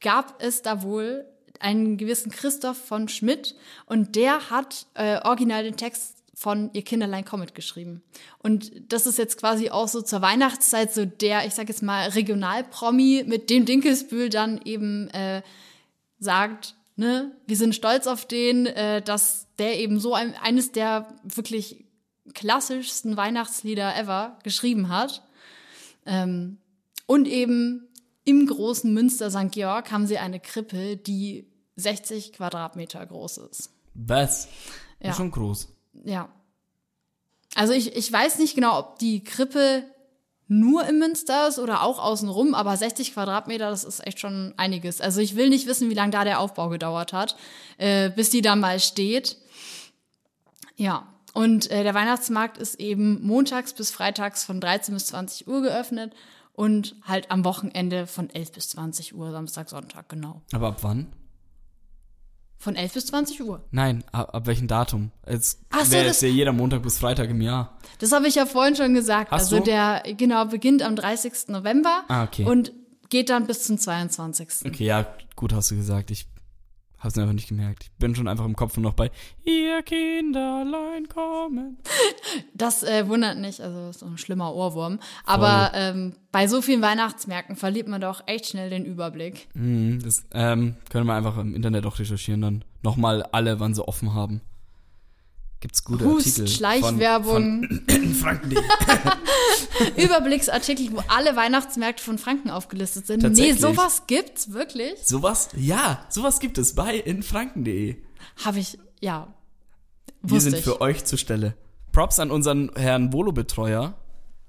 gab 0.00 0.42
es 0.42 0.62
da 0.62 0.82
wohl 0.82 1.26
einen 1.60 1.96
gewissen 1.98 2.30
Christoph 2.30 2.78
von 2.78 3.08
Schmidt 3.08 3.54
und 3.86 4.16
der 4.16 4.50
hat 4.50 4.86
äh, 4.94 5.18
original 5.22 5.64
den 5.64 5.76
Text 5.76 6.22
von 6.34 6.70
Ihr 6.72 6.82
Kinderlein 6.82 7.24
Comet 7.24 7.54
geschrieben. 7.54 8.02
Und 8.38 8.92
das 8.92 9.06
ist 9.06 9.18
jetzt 9.18 9.38
quasi 9.38 9.70
auch 9.70 9.88
so 9.88 10.02
zur 10.02 10.20
Weihnachtszeit 10.20 10.92
so 10.92 11.04
der, 11.04 11.46
ich 11.46 11.54
sag 11.54 11.68
jetzt 11.68 11.82
mal, 11.82 12.08
Regionalpromi, 12.08 13.24
mit 13.26 13.50
dem 13.50 13.64
Dinkelsbühl 13.64 14.30
dann 14.30 14.60
eben 14.64 15.08
äh, 15.10 15.42
sagt, 16.18 16.74
ne, 16.96 17.32
wir 17.46 17.56
sind 17.56 17.74
stolz 17.74 18.06
auf 18.06 18.26
den, 18.26 18.66
äh, 18.66 19.02
dass 19.02 19.48
der 19.58 19.78
eben 19.78 19.98
so 20.00 20.14
ein, 20.14 20.34
eines 20.34 20.72
der 20.72 21.08
wirklich 21.22 21.84
klassischsten 22.32 23.16
Weihnachtslieder 23.16 23.96
ever 23.96 24.38
geschrieben 24.42 24.88
hat. 24.88 25.22
Ähm, 26.06 26.58
und 27.06 27.26
eben 27.26 27.88
im 28.24 28.46
großen 28.46 28.92
Münster 28.92 29.30
St. 29.30 29.52
Georg 29.52 29.90
haben 29.90 30.06
sie 30.06 30.18
eine 30.18 30.40
Krippe, 30.40 30.96
die 30.96 31.46
60 31.76 32.32
Quadratmeter 32.32 33.04
groß 33.04 33.38
ist. 33.38 33.70
Was? 33.94 34.48
Ja. 35.00 35.10
Ist 35.10 35.16
schon 35.16 35.30
groß. 35.30 35.68
Ja. 36.04 36.28
Also 37.54 37.72
ich, 37.72 37.94
ich 37.94 38.10
weiß 38.10 38.38
nicht 38.38 38.54
genau, 38.54 38.78
ob 38.78 38.98
die 38.98 39.22
Krippe 39.22 39.84
nur 40.46 40.86
im 40.86 40.98
Münster 40.98 41.48
ist 41.48 41.58
oder 41.58 41.82
auch 41.82 41.98
außenrum, 41.98 42.54
aber 42.54 42.76
60 42.76 43.14
Quadratmeter, 43.14 43.70
das 43.70 43.84
ist 43.84 44.06
echt 44.06 44.20
schon 44.20 44.52
einiges. 44.56 45.00
Also 45.00 45.20
ich 45.20 45.36
will 45.36 45.48
nicht 45.48 45.66
wissen, 45.66 45.88
wie 45.90 45.94
lange 45.94 46.10
da 46.10 46.24
der 46.24 46.40
Aufbau 46.40 46.68
gedauert 46.68 47.12
hat, 47.12 47.36
äh, 47.78 48.10
bis 48.10 48.30
die 48.30 48.42
da 48.42 48.54
mal 48.56 48.78
steht. 48.80 49.38
Ja, 50.76 51.06
und 51.32 51.70
äh, 51.70 51.82
der 51.82 51.94
Weihnachtsmarkt 51.94 52.58
ist 52.58 52.76
eben 52.76 53.26
montags 53.26 53.72
bis 53.72 53.90
freitags 53.90 54.44
von 54.44 54.60
13 54.60 54.94
bis 54.94 55.06
20 55.06 55.48
Uhr 55.48 55.62
geöffnet 55.62 56.12
und 56.52 56.94
halt 57.02 57.30
am 57.30 57.44
Wochenende 57.44 58.06
von 58.06 58.30
11 58.30 58.52
bis 58.52 58.68
20 58.70 59.14
Uhr, 59.14 59.32
Samstag, 59.32 59.68
Sonntag, 59.68 60.08
genau. 60.08 60.42
Aber 60.52 60.68
ab 60.68 60.78
wann? 60.82 61.12
Von 62.64 62.76
11 62.76 62.94
bis 62.94 63.06
20 63.08 63.42
Uhr. 63.42 63.62
Nein, 63.72 64.04
ab, 64.10 64.34
ab 64.34 64.46
welchem 64.46 64.68
Datum? 64.68 65.10
Es 65.26 65.58
so, 65.70 65.90
wäre 65.92 66.06
ja 66.08 66.28
jeder 66.28 66.52
Montag 66.52 66.82
bis 66.82 66.96
Freitag 66.96 67.28
im 67.28 67.42
Jahr. 67.42 67.76
Das 67.98 68.10
habe 68.10 68.26
ich 68.26 68.36
ja 68.36 68.46
vorhin 68.46 68.74
schon 68.74 68.94
gesagt. 68.94 69.32
Hast 69.32 69.52
also 69.52 69.58
du? 69.58 69.64
der 69.64 70.02
genau 70.16 70.46
beginnt 70.46 70.82
am 70.82 70.96
30. 70.96 71.48
November 71.48 72.04
Ah, 72.08 72.24
okay. 72.24 72.46
und 72.46 72.72
geht 73.10 73.28
dann 73.28 73.46
bis 73.46 73.64
zum 73.64 73.76
22. 73.76 74.64
Okay, 74.64 74.86
ja, 74.86 75.06
gut 75.36 75.52
hast 75.52 75.72
du 75.72 75.76
gesagt. 75.76 76.10
Ich 76.10 76.26
hab's 77.04 77.16
mir 77.16 77.22
einfach 77.22 77.34
nicht 77.34 77.48
gemerkt. 77.48 77.84
Ich 77.84 77.92
bin 77.98 78.14
schon 78.14 78.28
einfach 78.28 78.44
im 78.44 78.56
Kopf 78.56 78.76
noch 78.78 78.94
bei 78.94 79.10
Ihr 79.44 79.82
Kinderlein 79.82 81.08
kommen. 81.08 81.78
Das 82.54 82.82
äh, 82.82 83.06
wundert 83.08 83.38
nicht, 83.38 83.60
also 83.60 83.90
ist 83.90 84.00
so 84.00 84.06
ein 84.06 84.18
schlimmer 84.18 84.54
Ohrwurm. 84.54 84.98
Aber 85.24 85.72
ähm, 85.74 86.14
bei 86.32 86.46
so 86.48 86.62
vielen 86.62 86.82
Weihnachtsmärkten 86.82 87.56
verliert 87.56 87.86
man 87.88 88.00
doch 88.00 88.22
echt 88.26 88.46
schnell 88.46 88.70
den 88.70 88.84
Überblick. 88.84 89.48
Mhm, 89.54 90.00
das 90.02 90.24
ähm, 90.32 90.76
können 90.90 91.06
wir 91.06 91.14
einfach 91.14 91.36
im 91.38 91.54
Internet 91.54 91.86
auch 91.86 91.98
recherchieren 91.98 92.40
dann. 92.40 92.64
Nochmal 92.82 93.22
alle, 93.32 93.60
wann 93.60 93.74
sie 93.74 93.86
offen 93.86 94.14
haben. 94.14 94.40
Gibt's 95.60 95.82
gute 95.84 96.04
Hust, 96.04 96.26
Artikel. 96.26 96.48
Schleichwerbung, 96.48 97.64
Von, 97.64 97.84
von 97.88 98.14
Franken.de. 98.14 98.58
Überblicksartikel, 100.04 100.92
wo 100.92 101.02
alle 101.08 101.36
Weihnachtsmärkte 101.36 102.02
von 102.02 102.18
Franken 102.18 102.50
aufgelistet 102.50 103.06
sind. 103.06 103.22
Nee, 103.32 103.52
sowas 103.52 104.02
gibt's 104.06 104.52
wirklich? 104.52 104.94
sowas, 105.04 105.48
ja, 105.56 106.04
sowas 106.10 106.40
gibt 106.40 106.58
es 106.58 106.74
bei 106.74 106.96
infranken.de. 106.98 107.96
Habe 108.44 108.58
ich, 108.58 108.78
ja. 109.00 109.32
Wir 110.22 110.40
sind 110.40 110.56
ich. 110.56 110.64
für 110.64 110.80
euch 110.80 111.04
zur 111.04 111.18
Stelle. 111.18 111.56
Props 111.92 112.18
an 112.18 112.30
unseren 112.30 112.70
Herrn 112.76 113.12
Volo-Betreuer, 113.12 113.94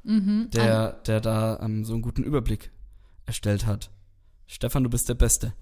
Mhm. 0.03 0.49
der, 0.51 0.91
der 1.07 1.19
da 1.19 1.59
ähm, 1.61 1.83
so 1.83 1.93
einen 1.93 2.01
guten 2.03 2.23
Überblick 2.23 2.71
erstellt 3.25 3.65
hat. 3.65 3.89
Stefan, 4.45 4.83
du 4.83 4.89
bist 4.89 5.09
der 5.09 5.15
Beste. 5.15 5.53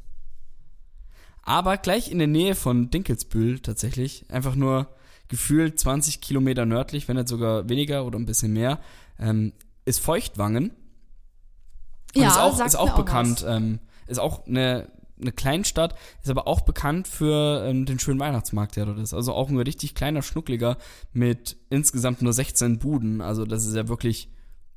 Aber 1.43 1.77
gleich 1.77 2.11
in 2.11 2.17
der 2.19 2.27
Nähe 2.27 2.55
von 2.55 2.89
Dinkelsbühl 2.89 3.59
tatsächlich, 3.59 4.25
einfach 4.29 4.55
nur 4.55 4.87
gefühlt 5.27 5.79
20 5.79 6.21
Kilometer 6.21 6.65
nördlich, 6.65 7.07
wenn 7.07 7.15
nicht 7.15 7.27
sogar 7.27 7.69
weniger 7.69 8.05
oder 8.05 8.19
ein 8.19 8.25
bisschen 8.25 8.53
mehr, 8.53 8.79
ähm, 9.19 9.53
ist 9.85 9.99
Feuchtwangen. 9.99 10.71
Und 12.15 12.21
ja, 12.21 12.29
ist 12.29 12.37
auch, 12.37 12.65
ist 12.65 12.75
auch 12.75 12.95
bekannt, 12.95 13.43
ähm, 13.47 13.79
ist 14.07 14.19
auch 14.19 14.45
eine, 14.45 14.91
eine 15.19 15.31
Kleinstadt, 15.31 15.95
ist 16.21 16.29
aber 16.29 16.47
auch 16.47 16.61
bekannt 16.61 17.07
für 17.07 17.65
ähm, 17.65 17.85
den 17.85 17.99
schönen 17.99 18.19
Weihnachtsmarkt, 18.19 18.75
der 18.75 18.85
dort 18.85 18.99
ist. 18.99 19.13
Also 19.13 19.33
auch 19.33 19.49
ein 19.49 19.57
richtig 19.57 19.95
kleiner 19.95 20.21
Schnuckliger 20.21 20.77
mit 21.11 21.57
insgesamt 21.69 22.21
nur 22.21 22.33
16 22.33 22.79
Buden. 22.79 23.21
Also 23.21 23.45
das 23.45 23.65
ist 23.65 23.75
ja 23.75 23.87
wirklich 23.87 24.29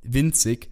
winzig. 0.03 0.71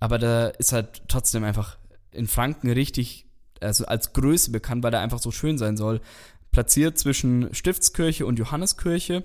Aber 0.00 0.18
da 0.18 0.48
ist 0.48 0.72
halt 0.72 1.02
trotzdem 1.08 1.44
einfach 1.44 1.78
in 2.10 2.26
Franken 2.26 2.70
richtig, 2.70 3.26
also 3.60 3.86
als 3.86 4.12
Größe 4.12 4.50
bekannt, 4.50 4.82
weil 4.82 4.90
der 4.90 5.00
einfach 5.00 5.20
so 5.20 5.30
schön 5.30 5.58
sein 5.58 5.76
soll. 5.76 6.00
Platziert 6.56 6.96
zwischen 6.96 7.52
Stiftskirche 7.52 8.24
und 8.24 8.38
Johanneskirche. 8.38 9.24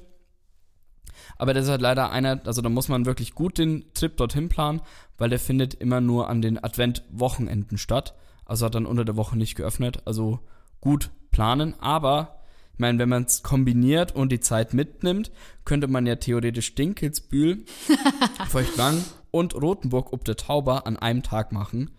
Aber 1.38 1.54
das 1.54 1.64
ist 1.64 1.70
halt 1.70 1.80
leider 1.80 2.12
einer, 2.12 2.42
also 2.46 2.62
da 2.62 2.68
muss 2.68 2.90
man 2.90 3.06
wirklich 3.06 3.36
gut 3.36 3.58
den 3.58 3.86
Trip 3.94 4.18
dorthin 4.18 4.50
planen, 4.50 4.82
weil 5.18 5.30
der 5.30 5.40
findet 5.40 5.74
immer 5.76 6.02
nur 6.02 6.28
an 6.28 6.42
den 6.42 6.62
Adventwochenenden 6.62 7.78
statt. 7.78 8.16
Also 8.44 8.66
hat 8.66 8.76
dann 8.76 8.86
unter 8.86 9.06
der 9.06 9.16
Woche 9.16 9.38
nicht 9.38 9.56
geöffnet. 9.56 10.02
Also 10.04 10.42
gut 10.82 11.10
planen. 11.32 11.74
Aber, 11.80 12.42
ich 12.74 12.80
meine, 12.80 13.00
wenn 13.00 13.08
man 13.08 13.24
es 13.24 13.44
kombiniert 13.44 14.14
und 14.14 14.30
die 14.30 14.42
Zeit 14.42 14.74
mitnimmt, 14.74 15.32
könnte 15.64 15.88
man 15.88 16.06
ja 16.06 16.18
theoretisch 16.18 16.76
Dinkelsbühl, 16.76 17.64
Feuchtwang 18.50 19.02
und 19.32 19.56
Rothenburg 19.56 20.12
ob 20.12 20.26
der 20.26 20.36
Tauber 20.36 20.86
an 20.86 20.98
einem 20.98 21.24
Tag 21.24 21.54
machen. 21.54 21.92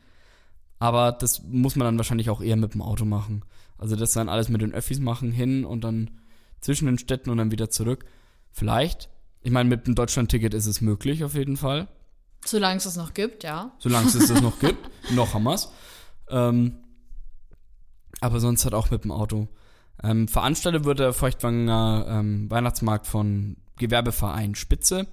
Aber 0.79 1.11
das 1.11 1.43
muss 1.43 1.75
man 1.75 1.87
dann 1.87 1.97
wahrscheinlich 1.97 2.29
auch 2.29 2.43
eher 2.43 2.57
mit 2.57 2.75
dem 2.75 2.83
Auto 2.83 3.07
machen. 3.07 3.47
Also 3.83 3.97
das 3.97 4.13
dann 4.13 4.29
alles 4.29 4.49
mit 4.49 4.63
den 4.63 4.73
Öffis 4.73 5.01
machen, 5.01 5.33
hin 5.33 5.65
und 5.65 5.83
dann 5.83 6.13
zwischen 6.61 6.87
den 6.87 6.99
Städten 6.99 7.31
und 7.31 7.39
dann 7.39 7.51
wieder 7.51 7.69
zurück. 7.69 8.05
Vielleicht. 8.53 9.11
Ich 9.41 9.51
meine, 9.51 9.69
mit 9.69 9.89
dem 9.89 9.97
Deutschland-Ticket 9.97 10.55
ist 10.55 10.67
es 10.67 10.81
möglich 10.81 11.25
auf 11.25 11.35
jeden 11.35 11.57
Fall. 11.57 11.89
Solange 12.45 12.77
es 12.77 12.85
das 12.85 12.95
noch 12.95 13.13
gibt, 13.13 13.43
ja. 13.43 13.73
Solange 13.81 14.07
es 14.07 14.13
das 14.13 14.41
noch 14.41 14.57
gibt. 14.61 14.89
noch 15.11 15.35
haben 15.35 15.43
wir's. 15.43 15.73
Ähm, 16.29 16.77
aber 18.21 18.39
sonst 18.39 18.63
halt 18.63 18.75
auch 18.75 18.93
mit 18.93 19.03
dem 19.03 19.11
Auto. 19.11 19.49
Ähm, 20.01 20.29
veranstaltet 20.29 20.85
wird 20.85 21.01
der 21.01 21.13
Feuchtwanger 21.13 22.07
ähm, 22.09 22.49
Weihnachtsmarkt 22.53 23.09
von 23.09 23.57
Gewerbeverein 23.79 24.55
Spitze 24.55 25.09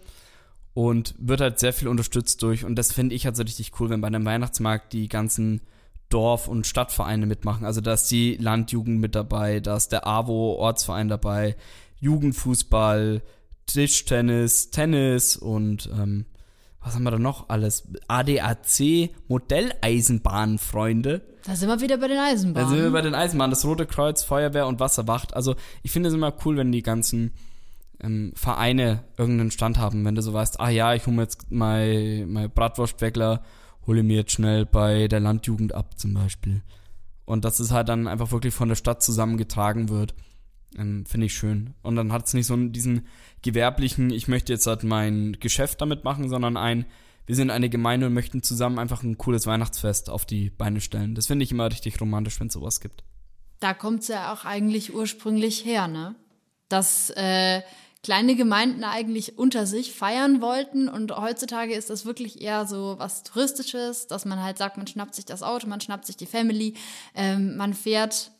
und 0.76 1.15
wird 1.17 1.41
halt 1.41 1.57
sehr 1.57 1.74
viel 1.74 1.88
unterstützt 1.88 2.43
durch, 2.43 2.65
und 2.65 2.76
das 2.76 2.91
finde 2.91 3.15
ich 3.15 3.26
halt 3.26 3.36
so 3.36 3.41
richtig 3.41 3.72
cool, 3.80 3.89
wenn 3.89 4.01
bei 4.01 4.07
einem 4.07 4.26
Weihnachtsmarkt 4.26 4.93
die 4.93 5.09
ganzen 5.09 5.61
Dorf- 6.10 6.47
und 6.47 6.66
Stadtvereine 6.68 7.26
mitmachen. 7.26 7.66
Also 7.66 7.82
da 7.82 7.93
ist 7.93 8.07
die 8.12 8.36
Landjugend 8.38 8.99
mit 8.99 9.16
dabei, 9.16 9.60
da 9.60 9.76
ist 9.78 9.91
der 9.91 10.07
AWO 10.07 10.55
Ortsverein 10.55 11.07
dabei, 11.07 11.55
Jugendfußball, 11.99 13.22
Tischtennis, 13.68 14.72
Tennis 14.72 15.38
und 15.38 15.89
ähm, 15.93 16.26
was 16.82 16.95
haben 16.95 17.03
wir 17.03 17.12
da 17.12 17.20
noch 17.20 17.49
alles? 17.49 17.84
ADAC, 18.07 19.10
Modelleisenbahnfreunde. 19.28 21.22
Da 21.45 21.55
sind 21.55 21.68
wir 21.70 21.82
wieder 21.82 21.97
bei 21.97 22.07
den 22.07 22.18
Da 22.18 22.26
Eisenbahnen. 22.28 22.70
sind 22.70 22.82
wir 22.84 22.91
bei 22.91 23.01
den 23.01 23.16
Eisenbahnen, 23.16 23.51
das 23.51 23.66
Rote 23.66 23.86
Kreuz, 23.86 24.24
Feuerwehr 24.24 24.68
und 24.68 24.80
Wasserwacht. 24.80 25.34
Also 25.36 25.55
ich 25.84 25.91
finde 25.91 26.10
es 26.10 26.16
immer 26.16 26.34
cool, 26.45 26.57
wenn 26.57 26.72
die 26.72 26.82
ganzen 26.84 27.34
ähm, 28.01 28.32
Vereine 28.36 29.03
irgendeinen 29.18 29.51
Stand 29.51 29.78
haben, 29.78 30.05
wenn 30.05 30.16
du 30.16 30.22
so 30.22 30.34
weißt, 30.34 30.60
ah 30.60 30.70
ja, 30.70 30.93
ich 30.93 31.05
hole 31.05 31.16
mir 31.16 31.24
jetzt 31.24 31.51
mein, 31.51 32.30
mein 32.32 32.49
Bratwurstweckler, 32.49 33.41
hole 33.88 34.03
mir 34.03 34.17
jetzt 34.17 34.34
schnell 34.34 34.65
bei 34.65 35.07
der 35.07 35.19
Landjugend 35.19 35.73
ab 35.73 35.99
zum 35.99 36.13
Beispiel. 36.13 36.61
Und 37.25 37.45
dass 37.45 37.59
es 37.59 37.71
halt 37.71 37.89
dann 37.89 38.07
einfach 38.07 38.32
wirklich 38.32 38.53
von 38.53 38.69
der 38.69 38.75
Stadt 38.75 39.03
zusammengetragen 39.03 39.89
wird. 39.89 40.15
Ähm, 40.77 41.05
finde 41.05 41.27
ich 41.27 41.34
schön. 41.34 41.73
Und 41.82 41.95
dann 41.95 42.11
hat 42.11 42.27
es 42.27 42.34
nicht 42.34 42.47
so 42.47 42.55
diesen 42.55 43.07
gewerblichen, 43.41 44.09
ich 44.11 44.27
möchte 44.27 44.53
jetzt 44.53 44.67
halt 44.67 44.84
mein 44.84 45.38
Geschäft 45.39 45.82
damit 45.82 46.03
machen, 46.03 46.30
sondern 46.30 46.57
ein, 46.57 46.86
wir 47.25 47.36
sind 47.36 47.51
eine 47.51 47.69
Gemeinde 47.69 48.07
und 48.07 48.13
möchten 48.13 48.41
zusammen 48.41 48.80
einfach 48.80 49.03
ein 49.03 49.17
cooles 49.17 49.45
Weihnachtsfest 49.45 50.09
auf 50.09 50.25
die 50.25 50.49
Beine 50.49 50.82
stellen. 50.82 51.13
Das 51.15 51.27
finde 51.27 51.43
ich 51.43 51.51
immer 51.51 51.69
richtig 51.69 52.01
romantisch, 52.01 52.39
wenn 52.39 52.47
es 52.47 52.53
sowas 52.53 52.82
gibt. 52.82 53.03
Da 53.59 53.73
kommt's 53.73 54.07
ja 54.07 54.34
auch 54.34 54.45
eigentlich 54.45 54.95
ursprünglich 54.95 55.65
her, 55.65 55.88
ne? 55.88 56.15
Dass 56.69 57.11
äh, 57.11 57.61
kleine 58.03 58.35
Gemeinden 58.35 58.83
eigentlich 58.83 59.37
unter 59.37 59.65
sich 59.65 59.93
feiern 59.93 60.41
wollten 60.41 60.87
und 60.87 61.11
heutzutage 61.15 61.73
ist 61.73 61.89
das 61.89 62.05
wirklich 62.05 62.41
eher 62.41 62.65
so 62.65 62.95
was 62.97 63.23
Touristisches, 63.23 64.07
dass 64.07 64.25
man 64.25 64.41
halt 64.41 64.57
sagt, 64.57 64.77
man 64.77 64.87
schnappt 64.87 65.15
sich 65.15 65.25
das 65.25 65.43
Auto, 65.43 65.67
man 65.67 65.81
schnappt 65.81 66.05
sich 66.05 66.15
die 66.15 66.25
Family, 66.25 66.75
ähm, 67.13 67.57
man 67.57 67.73
fährt 67.73 68.31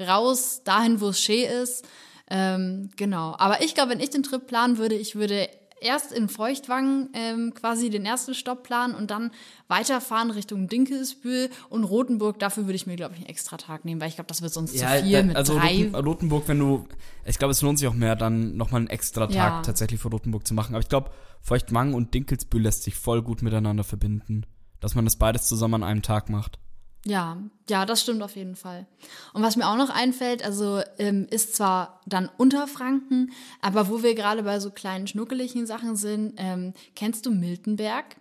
raus 0.00 0.62
dahin, 0.64 1.00
wo 1.00 1.08
es 1.08 1.20
schee 1.20 1.46
ist. 1.46 1.84
Ähm, 2.30 2.90
genau. 2.96 3.34
Aber 3.38 3.62
ich 3.62 3.74
glaube, 3.74 3.90
wenn 3.90 4.00
ich 4.00 4.10
den 4.10 4.22
Trip 4.22 4.46
planen 4.46 4.78
würde, 4.78 4.94
ich 4.94 5.16
würde 5.16 5.48
erst 5.82 6.12
in 6.12 6.28
Feuchtwangen 6.28 7.10
ähm, 7.12 7.52
quasi 7.54 7.90
den 7.90 8.04
ersten 8.06 8.34
Stopp 8.34 8.62
planen 8.62 8.94
und 8.94 9.10
dann 9.10 9.30
weiterfahren 9.68 10.30
Richtung 10.30 10.68
Dinkelsbühl 10.68 11.50
und 11.68 11.84
Rotenburg. 11.84 12.38
Dafür 12.38 12.64
würde 12.66 12.76
ich 12.76 12.86
mir, 12.86 12.96
glaube 12.96 13.14
ich, 13.14 13.20
einen 13.20 13.28
extra 13.28 13.56
Tag 13.56 13.84
nehmen, 13.84 14.00
weil 14.00 14.08
ich 14.08 14.14
glaube, 14.14 14.28
das 14.28 14.42
wird 14.42 14.52
sonst 14.52 14.72
zu 14.78 14.86
viel 14.86 15.12
da- 15.12 15.22
mit 15.22 15.36
also 15.36 15.58
drei. 15.58 15.84
Roten, 15.84 15.94
Rotenburg, 15.94 16.48
wenn 16.48 16.58
du, 16.58 16.86
ich 17.24 17.38
glaube, 17.38 17.52
es 17.52 17.62
lohnt 17.62 17.78
sich 17.78 17.88
auch 17.88 17.94
mehr, 17.94 18.16
dann 18.16 18.56
nochmal 18.56 18.80
einen 18.80 18.90
extra 18.90 19.26
Tag 19.26 19.34
Ja. 19.34 19.62
tatsächlich 19.62 20.00
für 20.00 20.08
Rotenburg 20.08 20.46
zu 20.46 20.54
machen. 20.54 20.74
Aber 20.74 20.82
ich 20.82 20.88
glaube, 20.88 21.10
Feuchtwangen 21.40 21.94
und 21.94 22.14
Dinkelsbühl 22.14 22.62
lässt 22.62 22.84
sich 22.84 22.94
voll 22.94 23.22
gut 23.22 23.42
miteinander 23.42 23.84
verbinden. 23.84 24.46
Dass 24.80 24.94
man 24.94 25.04
das 25.04 25.16
beides 25.16 25.46
zusammen 25.46 25.74
an 25.74 25.82
einem 25.84 26.02
Tag 26.02 26.28
macht. 26.28 26.58
Ja, 27.04 27.38
ja, 27.68 27.84
das 27.84 28.00
stimmt 28.02 28.22
auf 28.22 28.36
jeden 28.36 28.54
Fall. 28.54 28.86
Und 29.32 29.42
was 29.42 29.56
mir 29.56 29.66
auch 29.68 29.76
noch 29.76 29.90
einfällt, 29.90 30.44
also 30.44 30.80
ähm, 30.98 31.26
ist 31.30 31.56
zwar 31.56 32.00
dann 32.06 32.28
Unterfranken, 32.38 33.32
aber 33.60 33.88
wo 33.88 34.02
wir 34.02 34.14
gerade 34.14 34.44
bei 34.44 34.60
so 34.60 34.70
kleinen 34.70 35.08
schnuckeligen 35.08 35.66
Sachen 35.66 35.96
sind, 35.96 36.34
ähm, 36.36 36.74
kennst 36.94 37.26
du 37.26 37.32
Miltenberg? 37.32 38.16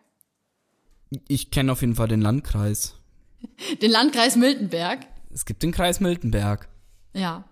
Ich 1.28 1.52
kenne 1.52 1.72
auf 1.72 1.82
jeden 1.82 1.96
Fall 1.96 2.08
den 2.08 2.22
Landkreis. 2.22 2.96
Den 3.82 3.90
Landkreis 3.92 4.36
Miltenberg? 4.36 5.00
Es 5.34 5.46
gibt 5.46 5.64
den 5.64 5.72
Kreis 5.72 6.00
Miltenberg. 6.00 6.70
Ja. 7.14 7.44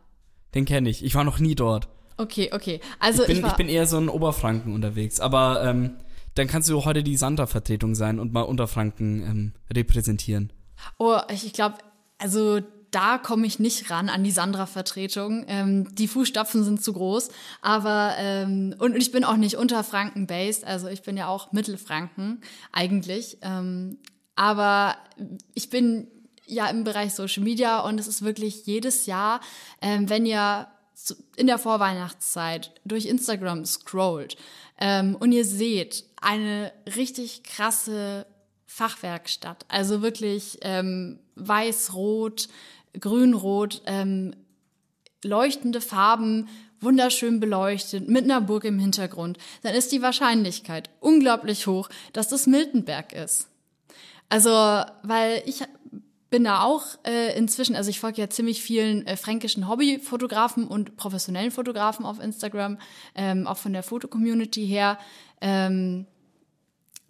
Den 0.53 0.65
kenne 0.65 0.89
ich. 0.89 1.03
Ich 1.03 1.15
war 1.15 1.23
noch 1.23 1.39
nie 1.39 1.55
dort. 1.55 1.87
Okay, 2.17 2.51
okay. 2.53 2.79
Also 2.99 3.23
Ich 3.23 3.27
bin, 3.27 3.37
ich 3.37 3.45
ich 3.45 3.53
bin 3.53 3.69
eher 3.69 3.87
so 3.87 3.97
in 3.97 4.07
Oberfranken 4.07 4.73
unterwegs. 4.73 5.19
Aber 5.19 5.63
ähm, 5.63 5.95
dann 6.35 6.47
kannst 6.47 6.69
du 6.69 6.85
heute 6.85 7.01
die 7.01 7.17
Santa-Vertretung 7.17 7.95
sein 7.95 8.19
und 8.19 8.33
mal 8.33 8.41
Unterfranken 8.41 9.23
ähm, 9.23 9.53
repräsentieren. 9.73 10.53
Oh, 10.97 11.17
ich, 11.29 11.53
glaube, 11.53 11.77
also 12.17 12.61
da 12.91 13.17
komme 13.17 13.45
ich 13.45 13.59
nicht 13.59 13.89
ran 13.89 14.09
an 14.09 14.23
die 14.23 14.31
Sandra-Vertretung. 14.31 15.45
Ähm, 15.47 15.95
die 15.95 16.07
Fußstapfen 16.07 16.63
sind 16.63 16.83
zu 16.83 16.93
groß. 16.93 17.29
Aber, 17.61 18.15
ähm, 18.17 18.75
und 18.79 18.95
ich 18.95 19.11
bin 19.11 19.23
auch 19.23 19.37
nicht 19.37 19.55
Unterfranken-based, 19.55 20.65
also 20.65 20.87
ich 20.87 21.01
bin 21.01 21.17
ja 21.17 21.27
auch 21.27 21.51
Mittelfranken 21.51 22.41
eigentlich. 22.71 23.37
Ähm, 23.41 23.97
aber 24.35 24.95
ich 25.53 25.69
bin 25.69 26.07
ja 26.45 26.67
im 26.67 26.83
Bereich 26.83 27.13
Social 27.13 27.43
Media 27.43 27.81
und 27.81 27.99
es 27.99 28.07
ist 28.07 28.23
wirklich 28.23 28.65
jedes 28.65 29.05
Jahr, 29.05 29.41
ähm, 29.81 30.09
wenn 30.09 30.25
ihr 30.25 30.67
in 31.35 31.47
der 31.47 31.57
Vorweihnachtszeit 31.57 32.73
durch 32.83 33.05
Instagram 33.05 33.65
scrollt 33.65 34.35
ähm, 34.79 35.15
und 35.15 35.31
ihr 35.31 35.45
seht 35.45 36.03
eine 36.21 36.73
richtig 36.95 37.43
krasse 37.43 38.25
Fachwerkstatt, 38.69 39.65
also 39.67 40.03
wirklich 40.03 40.59
ähm, 40.61 41.17
weiß-rot, 41.35 42.49
grün-rot, 42.97 43.81
ähm, 43.87 44.35
leuchtende 45.23 45.81
Farben, 45.81 46.47
wunderschön 46.79 47.39
beleuchtet, 47.39 48.07
mit 48.07 48.25
einer 48.25 48.41
Burg 48.41 48.65
im 48.65 48.77
Hintergrund, 48.77 49.39
dann 49.63 49.73
ist 49.73 49.91
die 49.91 50.03
Wahrscheinlichkeit 50.03 50.91
unglaublich 50.99 51.65
hoch, 51.65 51.89
dass 52.13 52.27
das 52.27 52.45
Miltenberg 52.45 53.11
ist. 53.11 53.49
Also, 54.29 54.51
weil 55.01 55.41
ich 55.47 55.63
bin 56.29 56.43
da 56.43 56.61
auch 56.61 56.83
äh, 57.07 57.35
inzwischen, 57.35 57.75
also 57.75 57.89
ich 57.89 57.99
folge 57.99 58.21
ja 58.21 58.29
ziemlich 58.29 58.61
vielen 58.61 59.05
äh, 59.07 59.17
fränkischen 59.17 59.67
Hobbyfotografen 59.67 60.67
und 60.67 60.95
professionellen 60.95 61.49
Fotografen 61.49 62.05
auf 62.05 62.19
Instagram, 62.19 62.77
ähm, 63.15 63.47
auch 63.47 63.57
von 63.57 63.73
der 63.73 63.81
Fotocommunity 63.81 64.67
her. 64.67 64.99
Ähm, 65.41 66.05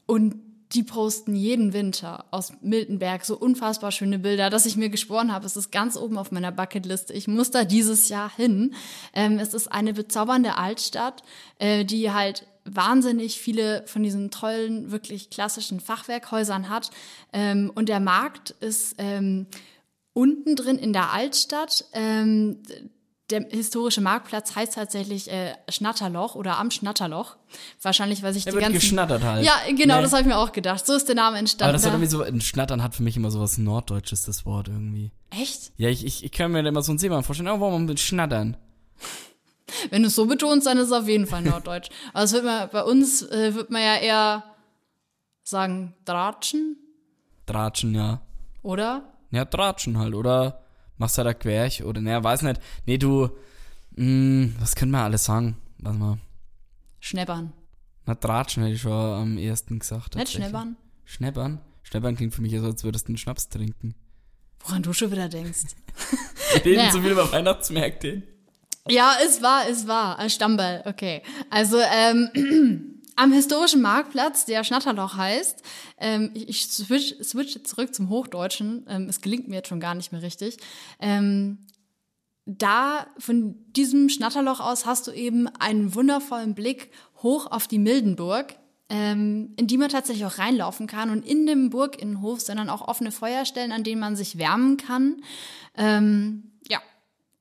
und 0.05 0.48
die 0.73 0.83
posten 0.83 1.35
jeden 1.35 1.73
Winter 1.73 2.25
aus 2.29 2.53
Miltenberg 2.61 3.25
so 3.25 3.35
unfassbar 3.35 3.91
schöne 3.91 4.19
Bilder, 4.19 4.49
dass 4.51 4.67
ich 4.67 4.77
mir 4.77 4.89
geschworen 4.89 5.33
habe, 5.33 5.45
es 5.45 5.57
ist 5.57 5.71
ganz 5.71 5.97
oben 5.97 6.17
auf 6.17 6.31
meiner 6.31 6.51
Bucketliste. 6.51 7.13
Ich 7.13 7.27
muss 7.27 7.49
da 7.49 7.63
dieses 7.63 8.09
Jahr 8.09 8.31
hin. 8.35 8.75
Ähm, 9.13 9.39
es 9.39 9.55
ist 9.55 9.71
eine 9.71 9.93
bezaubernde 9.93 10.57
Altstadt, 10.57 11.23
äh, 11.57 11.85
die 11.85 12.11
halt 12.11 12.45
wahnsinnig 12.65 13.39
viele 13.39 13.83
von 13.87 14.03
diesen 14.03 14.29
tollen, 14.29 14.91
wirklich 14.91 15.31
klassischen 15.31 15.79
Fachwerkhäusern 15.79 16.69
hat. 16.69 16.91
Ähm, 17.33 17.71
und 17.73 17.89
der 17.89 17.99
Markt 17.99 18.51
ist 18.51 18.95
ähm, 18.99 19.47
unten 20.13 20.55
drin 20.55 20.77
in 20.77 20.93
der 20.93 21.11
Altstadt. 21.11 21.85
Ähm, 21.93 22.61
der 23.29 23.47
historische 23.49 24.01
Marktplatz 24.01 24.55
heißt 24.55 24.73
tatsächlich 24.73 25.31
äh, 25.31 25.53
Schnatterloch 25.69 26.35
oder 26.35 26.57
am 26.57 26.71
Schnatterloch. 26.71 27.35
Wahrscheinlich, 27.81 28.23
weil 28.23 28.33
sich 28.33 28.43
Der 28.45 28.53
die 28.53 28.59
ganzen 28.59 28.73
geschnattert 28.73 29.23
halt. 29.23 29.45
ja, 29.45 29.53
genau, 29.75 29.97
Nee. 29.97 30.01
das 30.03 30.11
habe 30.13 30.21
ich 30.21 30.27
mir 30.27 30.37
auch 30.37 30.51
gedacht. 30.51 30.85
So 30.85 30.93
ist 30.95 31.07
der 31.07 31.15
Name 31.15 31.37
entstanden. 31.37 31.69
Aber 31.69 31.73
das 31.73 31.85
hat 31.85 31.93
irgendwie 31.93 32.09
so, 32.09 32.23
ein 32.23 32.41
Schnattern 32.41 32.81
hat 32.81 32.95
für 32.95 33.03
mich 33.03 33.15
immer 33.17 33.31
so 33.31 33.39
was 33.39 33.57
Norddeutsches, 33.57 34.23
das 34.23 34.45
Wort 34.45 34.67
irgendwie. 34.67 35.11
Echt? 35.29 35.71
Ja, 35.77 35.89
ich, 35.89 36.05
ich, 36.05 36.23
ich 36.23 36.31
kann 36.31 36.51
mir 36.51 36.63
da 36.63 36.69
immer 36.69 36.81
so 36.81 36.91
einen 36.91 36.99
Seemann 36.99 37.23
vorstellen, 37.23 37.49
oh, 37.49 37.59
warum 37.59 37.85
mit 37.85 37.99
Schnattern? 37.99 38.57
Wenn 39.91 40.01
du 40.01 40.07
es 40.07 40.15
so 40.15 40.25
betonst, 40.25 40.65
dann 40.65 40.77
ist 40.79 40.87
es 40.87 40.91
auf 40.91 41.07
jeden 41.07 41.27
Fall 41.27 41.43
Norddeutsch. 41.43 41.89
Aber 42.13 42.23
es 42.23 42.33
wird 42.33 42.43
man, 42.43 42.69
bei 42.71 42.83
uns 42.83 43.21
äh, 43.21 43.53
wird 43.53 43.69
man 43.69 43.81
ja 43.81 43.95
eher 43.97 44.43
sagen 45.43 45.95
Dratschen, 46.05 46.77
Dratschen, 47.45 47.95
ja. 47.95 48.21
oder? 48.61 49.13
Ja, 49.31 49.45
Dratschen 49.45 49.97
halt, 49.97 50.13
oder 50.13 50.61
machst 50.99 51.17
du 51.17 51.23
da 51.23 51.33
Querch, 51.33 51.83
oder, 51.83 51.99
naja, 52.01 52.23
weiß 52.23 52.43
nicht. 52.43 52.61
Nee, 52.85 52.97
du, 52.99 53.29
mh, 53.95 54.49
was 54.59 54.75
können 54.75 54.91
wir 54.91 54.99
alles 54.99 55.23
sagen? 55.25 55.57
Warte 55.79 55.97
mal. 55.97 56.17
Schneppern. 56.99 57.53
Na, 58.05 58.13
Dratschen 58.15 58.63
hätte 58.63 58.75
ich 58.75 58.81
schon 58.81 58.91
am 58.91 59.37
ersten 59.37 59.75
Nicht 59.75 59.81
gesagt. 59.81 60.13
tatsächlich. 60.13 60.43
Schneppern? 60.45 60.75
Schneppern? 61.05 61.61
Schneppern 61.83 62.15
klingt 62.15 62.35
für 62.35 62.41
mich 62.41 62.55
so, 62.59 62.65
als 62.65 62.83
würdest 62.83 63.07
du 63.07 63.09
einen 63.11 63.17
Schnaps 63.17 63.49
trinken. 63.49 63.95
Woran 64.59 64.83
du 64.83 64.93
schon 64.93 65.11
wieder 65.11 65.29
denkst. 65.29 65.59
Wir 66.53 66.65
reden 66.65 66.77
Naja. 66.77 66.91
so 66.91 67.01
viel 67.01 67.11
über 67.11 67.31
Weihnachtsmärkte. 67.31 68.21
Ja, 68.89 69.13
es 69.25 69.41
war, 69.41 69.67
es 69.69 69.87
war. 69.87 70.19
Ein 70.19 70.29
Stammball, 70.29 70.83
okay. 70.85 71.21
Also, 71.49 71.77
ähm, 71.79 72.98
am 73.19 73.33
historischen 73.33 73.81
Marktplatz, 73.81 74.45
der 74.45 74.63
Schnatterloch 74.63 75.17
heißt, 75.17 75.61
ähm, 75.97 76.31
ich, 76.33 76.67
switch, 76.67 77.15
switch 77.21 77.61
zurück 77.63 77.93
zum 77.93 78.09
Hochdeutschen, 78.09 78.85
ähm, 78.87 79.09
es 79.09 79.19
gelingt 79.19 79.49
mir 79.49 79.57
jetzt 79.57 79.67
schon 79.67 79.81
gar 79.81 79.93
nicht 79.93 80.11
mehr 80.13 80.21
richtig. 80.21 80.57
Ähm, 80.99 81.67
da, 82.45 83.07
von 83.17 83.55
diesem 83.73 84.07
Schnatterloch 84.09 84.61
aus, 84.61 84.85
hast 84.85 85.05
du 85.07 85.11
eben 85.11 85.47
einen 85.59 85.93
wundervollen 85.93 86.55
Blick 86.55 86.91
hoch 87.21 87.45
auf 87.51 87.67
die 87.67 87.79
Mildenburg. 87.79 88.55
ähm, 88.91 89.53
in 89.55 89.67
die 89.67 89.77
man 89.77 89.89
tatsächlich 89.89 90.25
auch 90.25 90.39
reinlaufen 90.39 90.87
kann. 90.87 91.11
Und 91.11 91.23
in 91.23 91.45
dem 91.45 91.69
Burginnenhof 91.69 92.41
sind 92.41 92.57
dann 92.57 92.71
auch 92.71 92.87
offene 92.87 93.11
Feuerstellen, 93.11 93.71
an 93.71 93.83
denen 93.83 94.01
man 94.01 94.15
sich 94.15 94.39
wärmen 94.39 94.77
kann. 94.77 95.21
Ähm. 95.77 96.48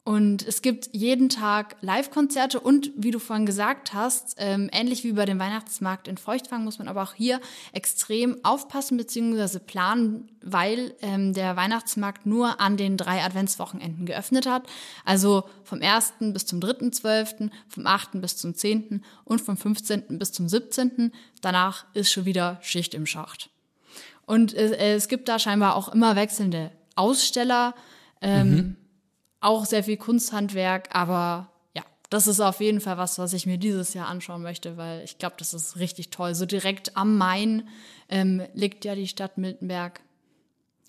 Und 0.09 0.49
es 0.49 0.63
gibt 0.63 0.89
jeden 0.93 1.29
Tag 1.29 1.77
Live-Konzerte 1.83 2.61
und 2.61 2.91
wie 2.97 3.11
du 3.11 3.19
vorhin 3.19 3.45
gesagt 3.45 3.93
hast, 3.93 4.37
ähm, 4.39 4.71
ähnlich 4.73 5.05
wie 5.05 5.13
bei 5.13 5.27
dem 5.27 5.39
Weihnachtsmarkt 5.39 6.09
in 6.09 6.17
Feuchtwang 6.17 6.65
muss 6.65 6.79
man 6.79 6.89
aber 6.89 7.03
auch 7.03 7.13
hier 7.13 7.43
extrem 7.75 8.43
aufpassen 8.43 8.97
bzw. 8.97 9.59
planen, 9.59 10.31
weil 10.41 10.95
ähm, 11.03 11.35
der 11.35 11.57
Weihnachtsmarkt 11.57 12.25
nur 12.25 12.59
an 12.59 12.79
den 12.79 12.97
drei 12.97 13.23
Adventswochenenden 13.23 14.07
geöffnet 14.07 14.47
hat. 14.47 14.67
Also 15.05 15.45
vom 15.63 15.83
1. 15.83 16.15
bis 16.33 16.47
zum 16.47 16.61
3.12., 16.61 17.51
vom 17.69 17.87
8. 17.87 18.13
bis 18.13 18.39
zum 18.39 18.55
10. 18.55 19.05
und 19.27 19.43
vom 19.43 19.59
15. 19.59 20.19
bis 20.19 20.33
zum 20.33 20.49
17. 20.49 21.13
Danach 21.43 21.85
ist 21.93 22.11
schon 22.11 22.25
wieder 22.25 22.59
Schicht 22.63 22.95
im 22.95 23.05
Schacht. 23.05 23.51
Und 24.25 24.55
es, 24.55 24.71
es 24.71 25.09
gibt 25.09 25.29
da 25.29 25.39
scheinbar 25.39 25.77
auch 25.77 25.91
immer 25.91 26.17
wechselnde 26.17 26.71
Aussteller, 26.97 27.75
ähm, 28.23 28.51
mhm. 28.51 28.77
Auch 29.41 29.65
sehr 29.67 29.85
viel 29.85 29.97
Kunsthandwerk, 29.97 30.89
aber 30.93 31.49
ja, 31.77 31.83
das 32.11 32.27
ist 32.27 32.41
auf 32.41 32.61
jeden 32.61 32.81
Fall 32.81 32.99
was, 32.99 33.19
was 33.19 33.33
ich 33.33 33.47
mir 33.47 33.59
dieses 33.59 33.95
Jahr 33.95 34.09
anschauen 34.09 34.43
möchte, 34.43 34.77
weil 34.77 35.03
ich 35.05 35.19
glaube, 35.19 35.37
das 35.39 35.55
ist 35.55 35.79
richtig 35.79 36.11
toll. 36.11 36.35
So 36.35 36.47
direkt 36.47 36.97
am 36.97 37.17
Main 37.17 37.69
ähm, 38.09 38.43
liegt 38.55 38.85
ja 38.85 38.95
die 38.95 39.09
Stadt 39.09 39.39
Miltenberg 39.39 40.01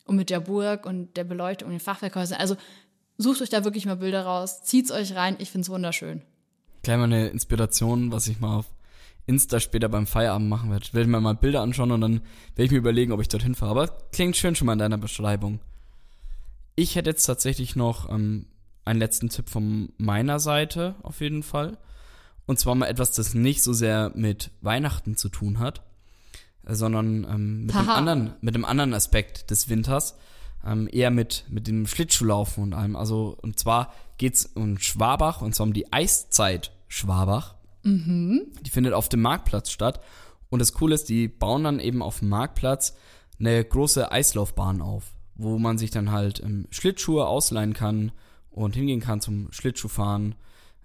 und 0.06 0.16
mit 0.16 0.30
der 0.30 0.40
Burg 0.40 0.86
und 0.86 1.16
der 1.18 1.24
Beleuchtung 1.24 1.68
und 1.68 1.74
den 1.74 1.80
Fachwerkhäusern. 1.80 2.40
Also 2.40 2.56
sucht 3.18 3.42
euch 3.42 3.50
da 3.50 3.64
wirklich 3.64 3.86
mal 3.86 3.98
Bilder 3.98 4.24
raus, 4.24 4.64
zieht's 4.64 4.92
euch 4.92 5.16
rein, 5.16 5.36
ich 5.40 5.52
find's 5.52 5.70
wunderschön. 5.70 6.22
Gleich 6.82 6.98
mal 6.98 7.04
eine 7.04 7.28
Inspiration, 7.28 8.12
was 8.12 8.28
ich 8.28 8.40
mal 8.40 8.58
auf 8.58 8.66
Insta 9.28 9.60
später 9.60 9.90
beim 9.90 10.08
Feierabend 10.08 10.50
machen 10.50 10.72
werde. 10.72 10.88
Werde 10.88 11.02
ich 11.02 11.08
mir 11.08 11.22
mal 11.22 11.36
Bilder 11.36 11.62
anschauen 11.62 11.92
und 11.92 12.02
dann 12.02 12.22
werde 12.56 12.64
ich 12.64 12.72
mir 12.72 12.78
überlegen, 12.78 13.12
ob 13.12 13.22
ich 13.22 13.28
dorthin 13.28 13.54
fahre. 13.54 13.72
Aber 13.72 13.88
klingt 14.12 14.36
schön 14.36 14.56
schon 14.56 14.66
mal 14.66 14.74
in 14.74 14.80
deiner 14.80 14.98
Beschreibung. 14.98 15.60
Ich 16.80 16.96
hätte 16.96 17.10
jetzt 17.10 17.26
tatsächlich 17.26 17.76
noch 17.76 18.10
ähm, 18.10 18.46
einen 18.86 19.00
letzten 19.00 19.28
Tipp 19.28 19.50
von 19.50 19.92
meiner 19.98 20.40
Seite 20.40 20.96
auf 21.04 21.20
jeden 21.20 21.44
Fall. 21.44 21.78
Und 22.46 22.58
zwar 22.58 22.74
mal 22.74 22.86
etwas, 22.86 23.12
das 23.12 23.34
nicht 23.34 23.64
so 23.64 23.74
sehr 23.74 24.14
mit 24.16 24.52
Weihnachten 24.62 25.18
zu 25.18 25.28
tun 25.28 25.60
hat, 25.60 25.82
äh, 26.66 26.76
sondern 26.76 27.26
ähm, 27.26 27.66
mit, 27.66 27.76
dem 27.76 27.90
anderen, 27.90 28.34
mit 28.40 28.56
dem 28.56 28.64
anderen 28.64 28.94
Aspekt 28.94 29.52
des 29.52 29.68
Winters. 29.68 30.16
Ähm, 30.66 30.88
eher 30.90 31.12
mit, 31.12 31.44
mit 31.50 31.68
dem 31.68 31.86
Schlittschuhlaufen 31.86 32.64
und 32.64 32.74
allem. 32.74 32.96
Also, 32.96 33.38
und 33.42 33.60
zwar 33.60 33.94
geht's 34.18 34.46
um 34.46 34.80
Schwabach 34.80 35.42
und 35.42 35.54
zwar 35.54 35.68
um 35.68 35.74
die 35.74 35.92
Eiszeit 35.92 36.72
Schwabach. 36.88 37.56
Mhm. 37.84 38.54
Die 38.62 38.70
findet 38.70 38.94
auf 38.94 39.10
dem 39.10 39.22
Marktplatz 39.22 39.70
statt. 39.70 40.00
Und 40.50 40.60
das 40.60 40.72
Coole 40.72 40.96
ist, 40.96 41.10
die 41.10 41.28
bauen 41.28 41.66
dann 41.66 41.82
eben 41.82 42.02
auf 42.02 42.20
dem 42.20 42.30
Marktplatz 42.30 42.96
eine 43.38 43.66
große 43.66 44.14
Eislaufbahn 44.14 44.82
auf 44.82 45.19
wo 45.40 45.58
man 45.58 45.78
sich 45.78 45.90
dann 45.90 46.12
halt 46.12 46.44
ähm, 46.44 46.68
Schlittschuhe 46.70 47.26
ausleihen 47.26 47.74
kann 47.74 48.12
und 48.52 48.76
hingehen 48.76 49.00
kann 49.00 49.22
zum 49.22 49.52
Schlittschuhfahren 49.52 50.36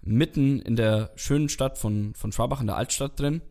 mitten 0.01 0.61
in 0.61 0.75
der 0.75 1.11
schönen 1.15 1.49
Stadt 1.49 1.77
von, 1.77 2.13
von 2.15 2.31
Schwabach 2.31 2.61
in 2.61 2.67
der 2.67 2.77
Altstadt 2.77 3.19
drin. 3.19 3.41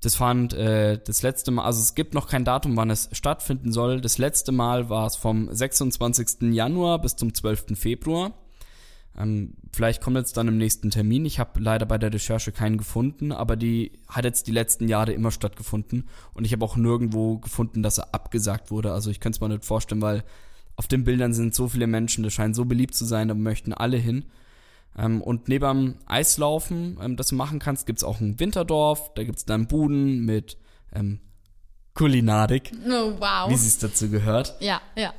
Das 0.00 0.16
fand 0.16 0.54
äh, 0.54 0.98
das 1.04 1.22
letzte 1.22 1.50
Mal, 1.50 1.64
also 1.64 1.80
es 1.80 1.94
gibt 1.94 2.14
noch 2.14 2.28
kein 2.28 2.44
Datum, 2.44 2.76
wann 2.76 2.90
es 2.90 3.08
stattfinden 3.12 3.72
soll. 3.72 4.00
Das 4.00 4.18
letzte 4.18 4.52
Mal 4.52 4.88
war 4.88 5.06
es 5.06 5.16
vom 5.16 5.52
26. 5.52 6.52
Januar 6.52 7.00
bis 7.00 7.16
zum 7.16 7.32
12. 7.32 7.78
Februar. 7.78 8.32
Ähm, 9.18 9.54
vielleicht 9.72 10.00
kommt 10.00 10.16
jetzt 10.16 10.36
dann 10.36 10.48
im 10.48 10.58
nächsten 10.58 10.90
Termin. 10.90 11.26
Ich 11.26 11.38
habe 11.40 11.60
leider 11.60 11.86
bei 11.86 11.98
der 11.98 12.12
Recherche 12.12 12.52
keinen 12.52 12.78
gefunden, 12.78 13.32
aber 13.32 13.56
die 13.56 13.92
hat 14.08 14.24
jetzt 14.24 14.46
die 14.46 14.52
letzten 14.52 14.88
Jahre 14.88 15.12
immer 15.12 15.30
stattgefunden. 15.30 16.08
Und 16.34 16.44
ich 16.44 16.52
habe 16.52 16.64
auch 16.64 16.76
nirgendwo 16.76 17.38
gefunden, 17.38 17.82
dass 17.82 17.98
er 17.98 18.14
abgesagt 18.14 18.70
wurde. 18.70 18.92
Also 18.92 19.10
ich 19.10 19.18
könnte 19.20 19.36
es 19.36 19.40
mir 19.40 19.48
nicht 19.48 19.64
vorstellen, 19.64 20.02
weil 20.02 20.24
auf 20.76 20.86
den 20.86 21.02
Bildern 21.02 21.34
sind 21.34 21.54
so 21.54 21.68
viele 21.68 21.88
Menschen, 21.88 22.22
das 22.22 22.32
scheint 22.32 22.54
so 22.54 22.64
beliebt 22.64 22.94
zu 22.94 23.04
sein, 23.04 23.26
da 23.26 23.34
möchten 23.34 23.72
alle 23.72 23.96
hin. 23.96 24.26
Ähm, 24.96 25.20
und 25.20 25.48
neben 25.48 25.66
dem 25.66 25.94
Eislaufen, 26.06 26.98
ähm, 27.02 27.16
das 27.16 27.28
du 27.28 27.34
machen 27.34 27.58
kannst, 27.58 27.86
gibt's 27.86 28.04
auch 28.04 28.20
ein 28.20 28.38
Winterdorf. 28.38 29.12
Da 29.14 29.24
gibt's 29.24 29.44
dann 29.44 29.66
Buden 29.66 30.24
mit 30.24 30.58
ähm, 30.92 31.18
Kulinarik. 31.94 32.70
Oh, 32.86 33.14
wow. 33.18 33.50
Wie 33.50 33.54
es 33.54 33.78
dazu 33.78 34.08
gehört. 34.08 34.54
Ja, 34.60 34.80
ja. 34.96 35.12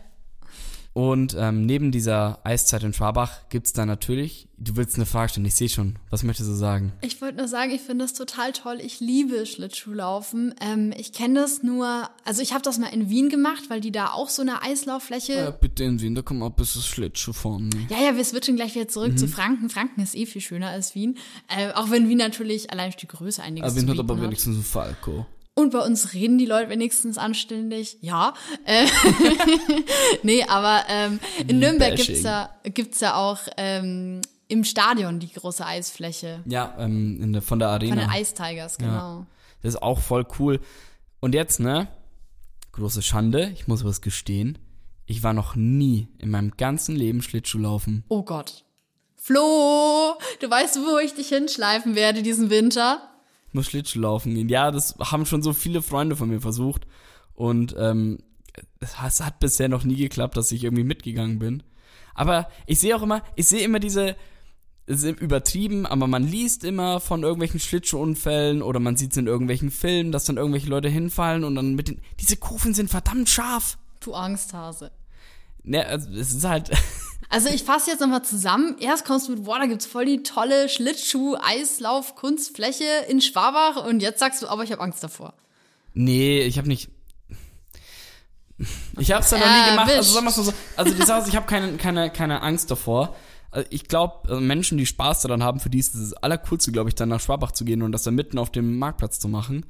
Und 0.94 1.36
ähm, 1.38 1.66
neben 1.66 1.92
dieser 1.92 2.40
Eiszeit 2.44 2.84
in 2.84 2.94
Schwabach 2.94 3.48
gibt's 3.50 3.74
da 3.74 3.86
natürlich, 3.86 4.48
du 4.58 4.76
willst 4.76 4.96
eine 4.96 5.06
Frage 5.06 5.30
stellen, 5.30 5.46
ich 5.46 5.56
sehe 5.56 5.70
schon, 5.70 6.00
was 6.10 6.24
möchtest 6.24 6.50
du 6.50 6.54
sagen? 6.54 6.94
Ich 7.02 7.22
wollte 7.22 7.38
nur 7.38 7.48
sagen, 7.48 7.72
ich 7.72 7.82
finde 7.82 8.06
das 8.06 8.14
total 8.14 8.52
toll. 8.54 8.80
Ich 8.82 9.00
liebe 9.00 9.46
Schlittschuhlaufen. 9.46 10.56
Ähm, 10.60 10.92
ich 10.98 11.14
kenne 11.14 11.42
das 11.42 11.62
nur, 11.62 12.10
also 12.26 12.42
ich 12.42 12.54
habe 12.54 12.64
das 12.64 12.80
mal 12.80 12.88
in 12.88 13.10
Wien 13.10 13.30
gemacht, 13.30 13.70
weil 13.70 13.82
die 13.82 13.92
da 13.92 14.08
auch 14.08 14.30
so 14.30 14.42
eine 14.42 14.64
Eislauffläche. 14.64 15.34
Ja, 15.34 15.52
bitte 15.52 15.84
in 15.84 16.02
Wien, 16.02 16.16
da 16.16 16.24
kann 16.24 16.40
man 16.40 16.52
ein 16.52 16.56
bisschen 16.56 16.82
Schlittschuh 16.82 17.34
fahren. 17.34 17.70
Ne? 17.70 17.88
Ja, 17.90 18.04
ja, 18.04 18.18
wir 18.18 18.26
switchen 18.26 18.56
gleich 18.56 18.74
wieder 18.74 18.88
zurück 18.88 19.12
mhm. 19.12 19.18
zu 19.18 19.28
Franken. 19.28 19.70
Franken 19.70 20.02
ist 20.02 20.16
eh 20.16 20.26
viel 20.26 20.42
schöner 20.42 20.70
als 20.70 20.96
Wien. 20.96 21.18
Äh, 21.48 21.72
auch 21.74 21.92
wenn 21.92 22.10
Wien 22.10 22.18
natürlich 22.18 22.72
allein 22.72 22.90
durch 22.90 22.98
die 22.98 23.08
Größe 23.08 23.44
einiges 23.44 23.72
aber 23.72 23.82
Wien 23.82 23.90
hat 23.90 24.00
aber 24.00 24.22
wenigstens 24.22 24.58
ein 24.58 24.64
Falco. 24.64 25.28
Und 25.56 25.72
bei 25.72 25.80
uns 25.80 26.14
reden 26.14 26.38
die 26.38 26.46
Leute 26.46 26.70
wenigstens 26.70 27.18
anständig. 27.18 27.98
Ja. 28.02 28.34
Äh, 28.66 28.88
nee, 30.24 30.44
aber 30.44 30.84
ähm, 30.88 31.20
in 31.48 31.60
Nürnberg 31.60 31.92
Bashing. 31.92 32.06
gibt's 32.06 32.24
ja, 32.24 32.50
gibt's 32.64 33.00
ja 33.02 33.16
auch 33.16 33.40
ähm, 33.58 34.22
im 34.48 34.64
Stadion 34.64 35.20
die 35.20 35.32
große 35.32 35.66
Eisfläche. 35.66 36.42
Ja, 36.46 36.76
ähm, 36.80 37.22
in 37.22 37.34
der, 37.34 37.42
von 37.42 37.60
der 37.60 37.70
Arena. 37.70 38.02
Von 38.02 38.12
den 38.12 38.22
Ice 38.22 38.34
Tigers, 38.34 38.78
genau. 38.78 38.92
Ja. 39.20 39.28
Das 39.62 39.76
ist 39.76 39.82
auch 39.82 40.00
voll 40.00 40.26
cool. 40.40 40.60
Und 41.20 41.36
jetzt, 41.36 41.60
ne? 41.60 41.88
Große 42.72 43.02
Schande, 43.02 43.52
ich 43.54 43.68
muss 43.68 43.84
was 43.84 44.02
gestehen. 44.02 44.58
Ich 45.06 45.24
war 45.24 45.34
noch 45.34 45.56
nie 45.56 46.08
in 46.20 46.30
meinem 46.30 46.56
ganzen 46.56 46.96
Leben 46.96 47.22
Schlittschuhlaufen. 47.22 48.04
Oh 48.10 48.24
Gott. 48.24 48.64
Flo, 49.16 50.16
du 50.40 50.50
weißt, 50.50 50.78
wo 50.78 50.98
ich 51.00 51.14
dich 51.14 51.30
hinschleifen 51.30 51.96
werde 51.96 52.24
diesen 52.24 52.50
Winter 52.50 53.09
muss 53.54 53.68
Schlittschuh 53.68 54.00
laufen 54.00 54.36
gehen. 54.36 54.50
Ja, 54.50 54.72
das 54.72 54.96
haben 55.00 55.26
schon 55.26 55.42
so 55.42 55.54
viele 55.54 55.82
Freunde 55.82 56.16
von 56.16 56.30
mir 56.30 56.42
versucht. 56.42 56.86
Und 57.34 57.76
ähm, 57.78 58.20
es 58.80 59.22
hat 59.22 59.40
bisher 59.40 59.70
noch 59.70 59.84
nie 59.84 59.96
geklappt, 59.96 60.38
dass 60.38 60.52
ich 60.52 60.64
irgendwie 60.64 60.84
mitgegangen 60.84 61.40
bin. 61.40 61.64
Aber 62.14 62.50
ich 62.66 62.80
sehe 62.80 62.96
auch 62.96 63.02
immer, 63.02 63.24
ich 63.36 63.48
sehe 63.48 63.64
immer 63.64 63.80
diese, 63.80 64.16
es 64.86 65.04
ist 65.04 65.22
übertrieben, 65.22 65.86
aber 65.86 66.08
man 66.08 66.24
liest 66.24 66.64
immer 66.64 67.00
von 67.00 67.24
irgendwelchen 67.24 67.60
Schlittschuhunfällen 67.60 68.62
oder 68.62 68.80
man 68.80 68.98
sieht 68.98 69.12
es 69.12 69.18
in 69.18 69.28
irgendwelchen 69.28 69.72
Filmen, 69.72 70.12
dass 70.12 70.26
dann 70.26 70.38
irgendwelche 70.38 70.70
Leute 70.70 70.90
hinfallen 70.90 71.44
und 71.44 71.56
dann 71.56 71.76
mit 71.76 71.88
den, 71.88 72.02
diese 72.20 72.38
Kufen 72.38 72.74
sind 72.74 72.90
verdammt 72.90 73.30
scharf. 73.30 73.78
Du 74.02 74.14
Angsthase. 74.14 74.92
Ne, 75.70 75.86
also 75.86 76.10
es 76.12 76.34
ist 76.34 76.44
halt, 76.46 76.72
Also 77.32 77.50
ich 77.50 77.64
fasse 77.64 77.92
jetzt 77.92 78.00
nochmal 78.00 78.24
zusammen. 78.24 78.78
Erst 78.80 79.06
kommst 79.06 79.28
du 79.28 79.34
mit, 79.34 79.44
boah, 79.44 79.60
da 79.60 79.68
gibt's 79.68 79.86
voll 79.86 80.06
die 80.06 80.24
tolle 80.24 80.68
Schlittschuh-Eislauf-Kunstfläche 80.68 83.06
in 83.08 83.22
Schwabach 83.22 83.86
und 83.86 84.02
jetzt 84.02 84.20
sagst 84.20 84.42
du, 84.42 84.48
aber 84.48 84.64
ich 84.64 84.72
habe 84.72 84.82
Angst 84.82 85.04
davor. 85.04 85.36
Nee, 85.94 86.42
ich 86.42 86.58
habe 86.58 86.68
nicht. 86.68 86.90
Ich 88.98 89.12
habe 89.12 89.24
es 89.24 89.30
ja 89.30 89.38
noch 89.38 89.46
nie 89.46 89.70
gemacht. 89.70 89.92
Also 89.92 90.12
sagen 90.12 90.26
wir 90.26 90.32
so, 90.32 90.52
also 90.76 90.92
die 90.92 91.06
Sache 91.06 91.22
ist, 91.22 91.28
ich 91.28 91.36
habe 91.36 91.46
keine, 91.46 91.78
keine, 91.78 92.10
keine 92.10 92.42
Angst 92.42 92.72
davor. 92.72 93.16
Also 93.52 93.68
ich 93.70 93.88
glaube, 93.88 94.28
also 94.28 94.42
Menschen, 94.42 94.80
die 94.80 94.88
Spaß 94.88 95.22
daran 95.22 95.44
haben, 95.44 95.60
für 95.60 95.70
die 95.70 95.78
ist 95.78 95.94
es 95.94 96.10
das 96.10 96.24
Allercoolste, 96.24 96.72
glaube 96.72 96.90
ich, 96.90 96.96
dann 96.96 97.10
nach 97.10 97.22
Schwabach 97.22 97.52
zu 97.52 97.64
gehen 97.64 97.84
und 97.84 97.92
das 97.92 98.02
dann 98.02 98.16
mitten 98.16 98.40
auf 98.40 98.52
dem 98.52 98.80
Marktplatz 98.80 99.20
zu 99.20 99.28
machen. 99.28 99.68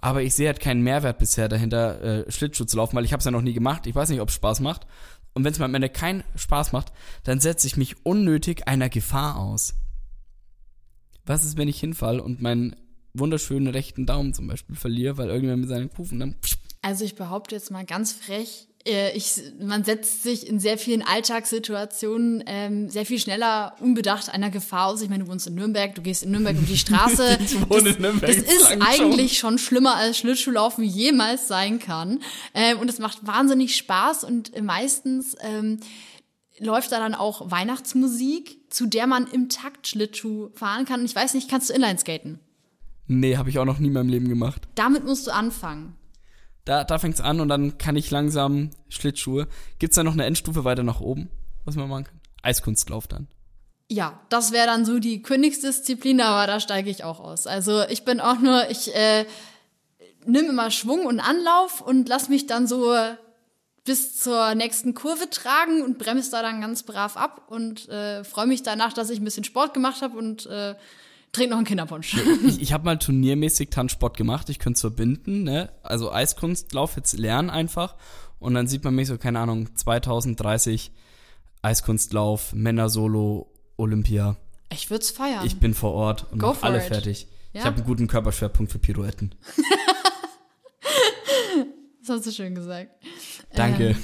Aber 0.00 0.22
ich 0.22 0.34
sehe 0.34 0.46
halt 0.48 0.58
keinen 0.60 0.82
Mehrwert 0.82 1.18
bisher 1.18 1.48
dahinter, 1.48 2.02
äh, 2.02 2.30
Schlittschuh 2.30 2.66
zu 2.66 2.76
laufen, 2.76 2.94
weil 2.94 3.06
ich 3.06 3.12
habe 3.12 3.20
es 3.20 3.24
ja 3.24 3.30
noch 3.30 3.40
nie 3.40 3.54
gemacht. 3.54 3.86
Ich 3.86 3.94
weiß 3.94 4.10
nicht, 4.10 4.20
ob 4.20 4.28
es 4.28 4.34
Spaß 4.34 4.60
macht. 4.60 4.86
Und 5.34 5.44
wenn 5.44 5.52
es 5.52 5.58
mir 5.58 5.64
am 5.64 5.74
Ende 5.74 5.88
keinen 5.88 6.24
Spaß 6.36 6.72
macht, 6.72 6.92
dann 7.24 7.40
setze 7.40 7.66
ich 7.66 7.76
mich 7.76 8.04
unnötig 8.04 8.68
einer 8.68 8.88
Gefahr 8.88 9.36
aus. 9.36 9.74
Was 11.26 11.44
ist, 11.44 11.56
wenn 11.56 11.68
ich 11.68 11.80
hinfall 11.80 12.20
und 12.20 12.40
meinen 12.40 12.76
wunderschönen 13.14 13.68
rechten 13.68 14.06
Daumen 14.06 14.34
zum 14.34 14.46
Beispiel 14.46 14.76
verliere, 14.76 15.16
weil 15.16 15.28
irgendjemand 15.28 15.62
mit 15.62 15.70
seinen 15.70 15.90
Kufen 15.90 16.20
dann. 16.20 16.36
Also 16.82 17.04
ich 17.04 17.14
behaupte 17.14 17.54
jetzt 17.54 17.70
mal 17.70 17.84
ganz 17.84 18.12
frech, 18.12 18.68
ich, 18.84 19.40
man 19.58 19.82
setzt 19.82 20.22
sich 20.22 20.46
in 20.46 20.60
sehr 20.60 20.76
vielen 20.76 21.02
Alltagssituationen 21.02 22.44
ähm, 22.46 22.90
sehr 22.90 23.06
viel 23.06 23.18
schneller 23.18 23.74
unbedacht 23.80 24.28
einer 24.28 24.50
Gefahr 24.50 24.88
aus. 24.88 25.00
Ich 25.00 25.08
meine, 25.08 25.24
du 25.24 25.30
wohnst 25.30 25.46
in 25.46 25.54
Nürnberg, 25.54 25.94
du 25.94 26.02
gehst 26.02 26.22
in 26.22 26.32
Nürnberg 26.32 26.56
um 26.56 26.66
die 26.66 26.76
Straße. 26.76 27.38
ich 27.42 27.54
wohne 27.70 27.84
das, 27.84 27.96
in 27.96 28.02
Nürnberg. 28.02 28.30
Das 28.30 28.44
ist 28.44 28.66
eigentlich 28.66 29.38
schon. 29.38 29.52
schon 29.52 29.58
schlimmer 29.58 29.96
als 29.96 30.18
Schlittschuhlaufen 30.18 30.84
jemals 30.84 31.48
sein 31.48 31.78
kann. 31.78 32.20
Ähm, 32.52 32.78
und 32.78 32.90
es 32.90 32.98
macht 32.98 33.26
wahnsinnig 33.26 33.74
Spaß 33.74 34.24
und 34.24 34.60
meistens 34.62 35.34
ähm, 35.40 35.80
läuft 36.58 36.92
da 36.92 36.98
dann 36.98 37.14
auch 37.14 37.50
Weihnachtsmusik, 37.50 38.70
zu 38.70 38.86
der 38.86 39.06
man 39.06 39.26
im 39.26 39.48
Takt 39.48 39.88
Schlittschuh 39.88 40.50
fahren 40.54 40.84
kann. 40.84 41.00
Und 41.00 41.06
ich 41.06 41.16
weiß 41.16 41.32
nicht, 41.32 41.48
kannst 41.48 41.70
du 41.70 41.74
Inlineskaten? 41.74 42.38
Nee, 43.06 43.36
habe 43.38 43.48
ich 43.48 43.58
auch 43.58 43.64
noch 43.64 43.78
nie 43.78 43.88
in 43.88 43.94
meinem 43.94 44.08
Leben 44.08 44.28
gemacht. 44.28 44.62
Damit 44.74 45.04
musst 45.04 45.26
du 45.26 45.30
anfangen. 45.30 45.96
Da, 46.64 46.84
da 46.84 46.98
fängt's 46.98 47.20
an 47.20 47.40
und 47.40 47.48
dann 47.48 47.78
kann 47.78 47.96
ich 47.96 48.10
langsam 48.10 48.70
Schlittschuhe. 48.88 49.48
Gibt's 49.78 49.96
da 49.96 50.02
noch 50.02 50.14
eine 50.14 50.24
Endstufe 50.24 50.64
weiter 50.64 50.82
nach 50.82 51.00
oben, 51.00 51.28
was 51.64 51.76
man 51.76 51.88
machen 51.88 52.04
kann? 52.04 52.20
Eiskunstlauf 52.42 53.06
dann. 53.06 53.28
Ja, 53.90 54.20
das 54.30 54.52
wäre 54.52 54.66
dann 54.66 54.86
so 54.86 54.98
die 54.98 55.20
Königsdisziplin, 55.22 56.20
aber 56.20 56.46
da 56.46 56.58
steige 56.58 56.88
ich 56.88 57.04
auch 57.04 57.20
aus. 57.20 57.46
Also 57.46 57.82
ich 57.88 58.04
bin 58.04 58.20
auch 58.20 58.38
nur, 58.38 58.70
ich, 58.70 58.94
äh, 58.94 59.26
nimm 60.24 60.48
immer 60.48 60.70
Schwung 60.70 61.04
und 61.04 61.20
Anlauf 61.20 61.82
und 61.82 62.08
lass 62.08 62.28
mich 62.30 62.46
dann 62.46 62.66
so 62.66 62.94
bis 63.84 64.18
zur 64.18 64.54
nächsten 64.54 64.94
Kurve 64.94 65.28
tragen 65.28 65.82
und 65.82 65.98
bremse 65.98 66.30
da 66.30 66.40
dann 66.40 66.62
ganz 66.62 66.82
brav 66.82 67.18
ab 67.18 67.42
und 67.48 67.88
äh, 67.90 68.24
freue 68.24 68.46
mich 68.46 68.62
danach, 68.62 68.94
dass 68.94 69.10
ich 69.10 69.20
ein 69.20 69.24
bisschen 69.24 69.44
Sport 69.44 69.74
gemacht 69.74 70.00
habe 70.00 70.16
und 70.16 70.46
äh, 70.46 70.74
trink 71.34 71.50
noch 71.50 71.58
einen 71.58 71.66
Kinderpunsch. 71.66 72.16
Ich, 72.46 72.62
ich 72.62 72.72
habe 72.72 72.84
mal 72.84 72.98
turniermäßig 72.98 73.70
Tanzsport 73.70 74.16
gemacht, 74.16 74.48
ich 74.48 74.58
könnte 74.58 74.76
es 74.76 74.80
verbinden, 74.80 75.42
ne? 75.42 75.70
Also 75.82 76.12
Eiskunstlauf 76.12 76.96
jetzt 76.96 77.18
lernen 77.18 77.50
einfach 77.50 77.96
und 78.38 78.54
dann 78.54 78.66
sieht 78.66 78.84
man 78.84 78.94
mich 78.94 79.08
so, 79.08 79.18
keine 79.18 79.40
Ahnung, 79.40 79.74
2030 79.74 80.92
Eiskunstlauf, 81.62 82.52
Männer-Solo, 82.52 83.50
Olympia. 83.76 84.36
Ich 84.70 84.90
würde 84.90 85.02
es 85.02 85.10
feiern. 85.10 85.46
Ich 85.46 85.58
bin 85.58 85.74
vor 85.74 85.92
Ort 85.92 86.26
und 86.30 86.40
Go 86.40 86.54
alle 86.60 86.78
it. 86.78 86.84
fertig. 86.84 87.26
Ja. 87.52 87.60
Ich 87.60 87.66
habe 87.66 87.76
einen 87.76 87.86
guten 87.86 88.06
Körperschwerpunkt 88.06 88.70
für 88.70 88.78
Pirouetten. 88.78 89.34
das 92.00 92.16
hast 92.16 92.26
du 92.26 92.32
schön 92.32 92.54
gesagt. 92.54 92.90
Danke. 93.54 93.96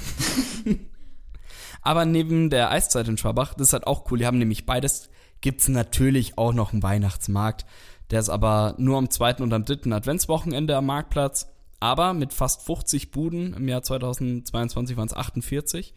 Ähm. 0.65 0.79
Aber 1.83 2.05
neben 2.05 2.49
der 2.49 2.71
Eiszeit 2.71 3.07
in 3.07 3.17
Schwabach, 3.17 3.53
das 3.53 3.67
ist 3.67 3.73
halt 3.73 3.87
auch 3.87 4.09
cool, 4.09 4.19
die 4.19 4.25
haben 4.25 4.37
nämlich 4.37 4.65
beides, 4.65 5.09
gibt's 5.41 5.67
natürlich 5.67 6.37
auch 6.37 6.53
noch 6.53 6.71
einen 6.73 6.83
Weihnachtsmarkt. 6.83 7.65
Der 8.11 8.19
ist 8.19 8.29
aber 8.29 8.75
nur 8.77 8.97
am 8.97 9.09
zweiten 9.09 9.43
und 9.43 9.53
am 9.53 9.65
dritten 9.65 9.93
Adventswochenende 9.93 10.75
am 10.75 10.85
Marktplatz. 10.85 11.47
Aber 11.79 12.13
mit 12.13 12.31
fast 12.33 12.61
50 12.63 13.11
Buden, 13.11 13.53
im 13.53 13.67
Jahr 13.67 13.81
2022 13.81 14.97
waren 14.97 15.07
es 15.07 15.13
48. 15.15 15.93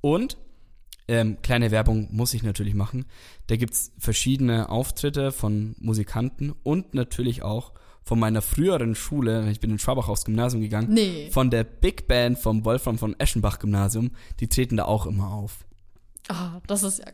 Und, 0.00 0.36
ähm, 1.06 1.38
kleine 1.42 1.70
Werbung 1.70 2.08
muss 2.10 2.34
ich 2.34 2.42
natürlich 2.42 2.74
machen, 2.74 3.06
da 3.46 3.56
gibt's 3.56 3.92
verschiedene 3.98 4.68
Auftritte 4.68 5.32
von 5.32 5.74
Musikanten 5.78 6.52
und 6.62 6.92
natürlich 6.94 7.42
auch 7.42 7.72
von 8.02 8.18
meiner 8.18 8.42
früheren 8.42 8.94
Schule, 8.94 9.50
ich 9.50 9.60
bin 9.60 9.70
in 9.70 9.78
Schwabach 9.78 10.08
aufs 10.08 10.24
Gymnasium 10.24 10.62
gegangen, 10.62 10.92
Nee. 10.92 11.30
von 11.30 11.50
der 11.50 11.62
Big 11.64 12.08
Band 12.08 12.38
vom 12.38 12.64
Wolfram 12.64 12.98
von 12.98 13.18
Eschenbach 13.18 13.58
Gymnasium, 13.58 14.10
die 14.40 14.48
treten 14.48 14.76
da 14.78 14.84
auch 14.86 15.06
immer 15.06 15.30
auf. 15.32 15.66
Ah, 16.28 16.60
das 16.66 16.82
ist 16.82 16.98
ja 16.98 17.06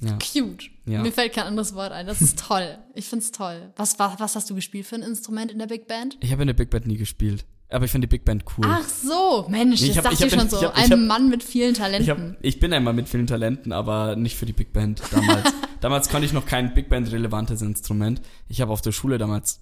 Ja. 0.00 0.16
cute. 0.18 0.70
Ja. 0.86 1.02
Mir 1.02 1.12
fällt 1.12 1.32
kein 1.34 1.44
anderes 1.44 1.74
Wort 1.74 1.92
ein. 1.92 2.06
Das 2.06 2.22
ist 2.22 2.38
toll. 2.38 2.78
Ich 2.94 3.06
find's 3.06 3.32
toll. 3.32 3.72
Was, 3.76 3.98
was, 3.98 4.20
was 4.20 4.36
hast 4.36 4.48
du 4.48 4.54
gespielt 4.54 4.86
für 4.86 4.94
ein 4.94 5.02
Instrument 5.02 5.50
in 5.50 5.58
der 5.58 5.66
Big 5.66 5.86
Band? 5.88 6.16
Ich 6.20 6.30
habe 6.32 6.42
in 6.42 6.46
der 6.46 6.54
Big 6.54 6.70
Band 6.70 6.86
nie 6.86 6.96
gespielt, 6.96 7.44
aber 7.68 7.84
ich 7.84 7.90
finde 7.90 8.06
die 8.06 8.10
Big 8.16 8.24
Band 8.24 8.44
cool. 8.56 8.64
Ach 8.68 8.88
so, 8.88 9.46
Mensch, 9.50 9.82
Ich 9.82 9.88
das 9.88 9.96
hab- 9.98 10.04
dachte 10.12 10.24
ich 10.26 10.32
ich, 10.32 10.38
schon 10.38 10.48
so. 10.48 10.56
ich 10.58 10.62
hab- 10.64 10.76
ein 10.76 10.84
ich 10.86 10.90
hab- 10.92 10.98
Mann 11.00 11.28
mit 11.28 11.42
vielen 11.42 11.72
ich, 11.72 11.78
Talenten. 11.78 12.30
hab, 12.36 12.44
ich 12.44 12.60
bin 12.60 12.72
einmal 12.72 12.94
mit 12.94 13.08
vielen 13.08 13.26
Talenten, 13.26 13.72
aber 13.72 14.14
nicht 14.16 14.36
für 14.36 14.46
die 14.46 14.52
Big 14.52 14.72
Band 14.72 15.02
damals. 15.10 15.52
damals 15.80 16.08
konnte 16.08 16.26
ich 16.26 16.32
noch 16.32 16.46
kein 16.46 16.74
Big 16.74 16.88
Band 16.88 17.10
relevantes 17.10 17.60
Instrument. 17.60 18.22
Ich 18.48 18.60
habe 18.60 18.72
auf 18.72 18.80
der 18.80 18.92
Schule 18.92 19.18
damals 19.18 19.60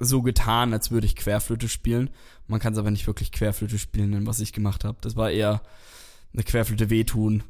so 0.00 0.22
getan, 0.22 0.72
als 0.72 0.90
würde 0.90 1.06
ich 1.06 1.14
Querflöte 1.16 1.68
spielen. 1.68 2.08
Man 2.46 2.60
kann 2.60 2.72
es 2.72 2.78
aber 2.78 2.90
nicht 2.90 3.06
wirklich 3.06 3.32
Querflöte 3.32 3.78
spielen, 3.78 4.10
nennen, 4.10 4.26
was 4.26 4.40
ich 4.40 4.52
gemacht 4.52 4.84
habe. 4.84 4.96
Das 5.02 5.14
war 5.16 5.30
eher 5.30 5.60
eine 6.32 6.42
Querflöte 6.44 6.88
wehtun. 6.88 7.42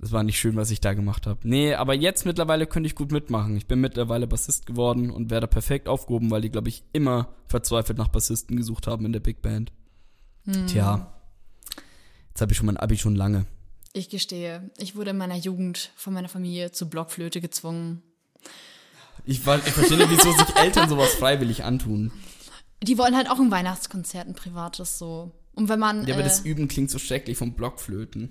Das 0.00 0.12
war 0.12 0.22
nicht 0.22 0.38
schön, 0.38 0.56
was 0.56 0.70
ich 0.70 0.80
da 0.80 0.94
gemacht 0.94 1.26
habe. 1.26 1.40
Nee, 1.46 1.74
aber 1.74 1.92
jetzt 1.92 2.24
mittlerweile 2.24 2.66
könnte 2.66 2.86
ich 2.86 2.94
gut 2.94 3.12
mitmachen. 3.12 3.54
Ich 3.58 3.66
bin 3.66 3.82
mittlerweile 3.82 4.26
Bassist 4.26 4.64
geworden 4.64 5.10
und 5.10 5.30
werde 5.30 5.46
perfekt 5.46 5.88
aufgehoben, 5.88 6.30
weil 6.30 6.40
die, 6.40 6.48
glaube 6.50 6.70
ich, 6.70 6.84
immer 6.94 7.34
verzweifelt 7.46 7.98
nach 7.98 8.08
Bassisten 8.08 8.56
gesucht 8.56 8.86
haben 8.86 9.04
in 9.04 9.12
der 9.12 9.20
Big 9.20 9.42
Band. 9.42 9.72
Tja. 10.68 11.12
Jetzt 12.30 12.40
habe 12.40 12.52
ich 12.52 12.56
schon 12.56 12.64
mein 12.66 12.78
Abi 12.78 12.96
schon 12.96 13.14
lange. 13.14 13.44
Ich 13.92 14.08
gestehe, 14.08 14.70
ich 14.78 14.96
wurde 14.96 15.10
in 15.10 15.18
meiner 15.18 15.36
Jugend 15.36 15.90
von 15.96 16.14
meiner 16.14 16.28
Familie 16.30 16.72
zu 16.72 16.88
Blockflöte 16.88 17.42
gezwungen. 17.42 18.02
Ich, 19.26 19.44
war- 19.44 19.58
ich 19.58 19.72
verstehe 19.72 19.98
nicht, 19.98 20.10
wieso 20.10 20.32
sich 20.32 20.56
Eltern 20.56 20.88
sowas 20.88 21.12
freiwillig 21.12 21.62
antun. 21.64 22.10
Die 22.82 22.96
wollen 22.96 23.14
halt 23.16 23.28
auch 23.28 23.38
ein 23.38 23.50
Weihnachtskonzert, 23.50 24.26
ein 24.28 24.34
privates 24.34 24.96
so. 24.98 25.32
Und 25.52 25.68
wenn 25.68 25.78
man. 25.78 26.06
Ja, 26.06 26.14
aber 26.14 26.22
äh, 26.22 26.28
das 26.28 26.40
Üben 26.40 26.68
klingt 26.68 26.90
so 26.90 26.98
schrecklich 26.98 27.36
vom 27.36 27.52
Blockflöten. 27.52 28.30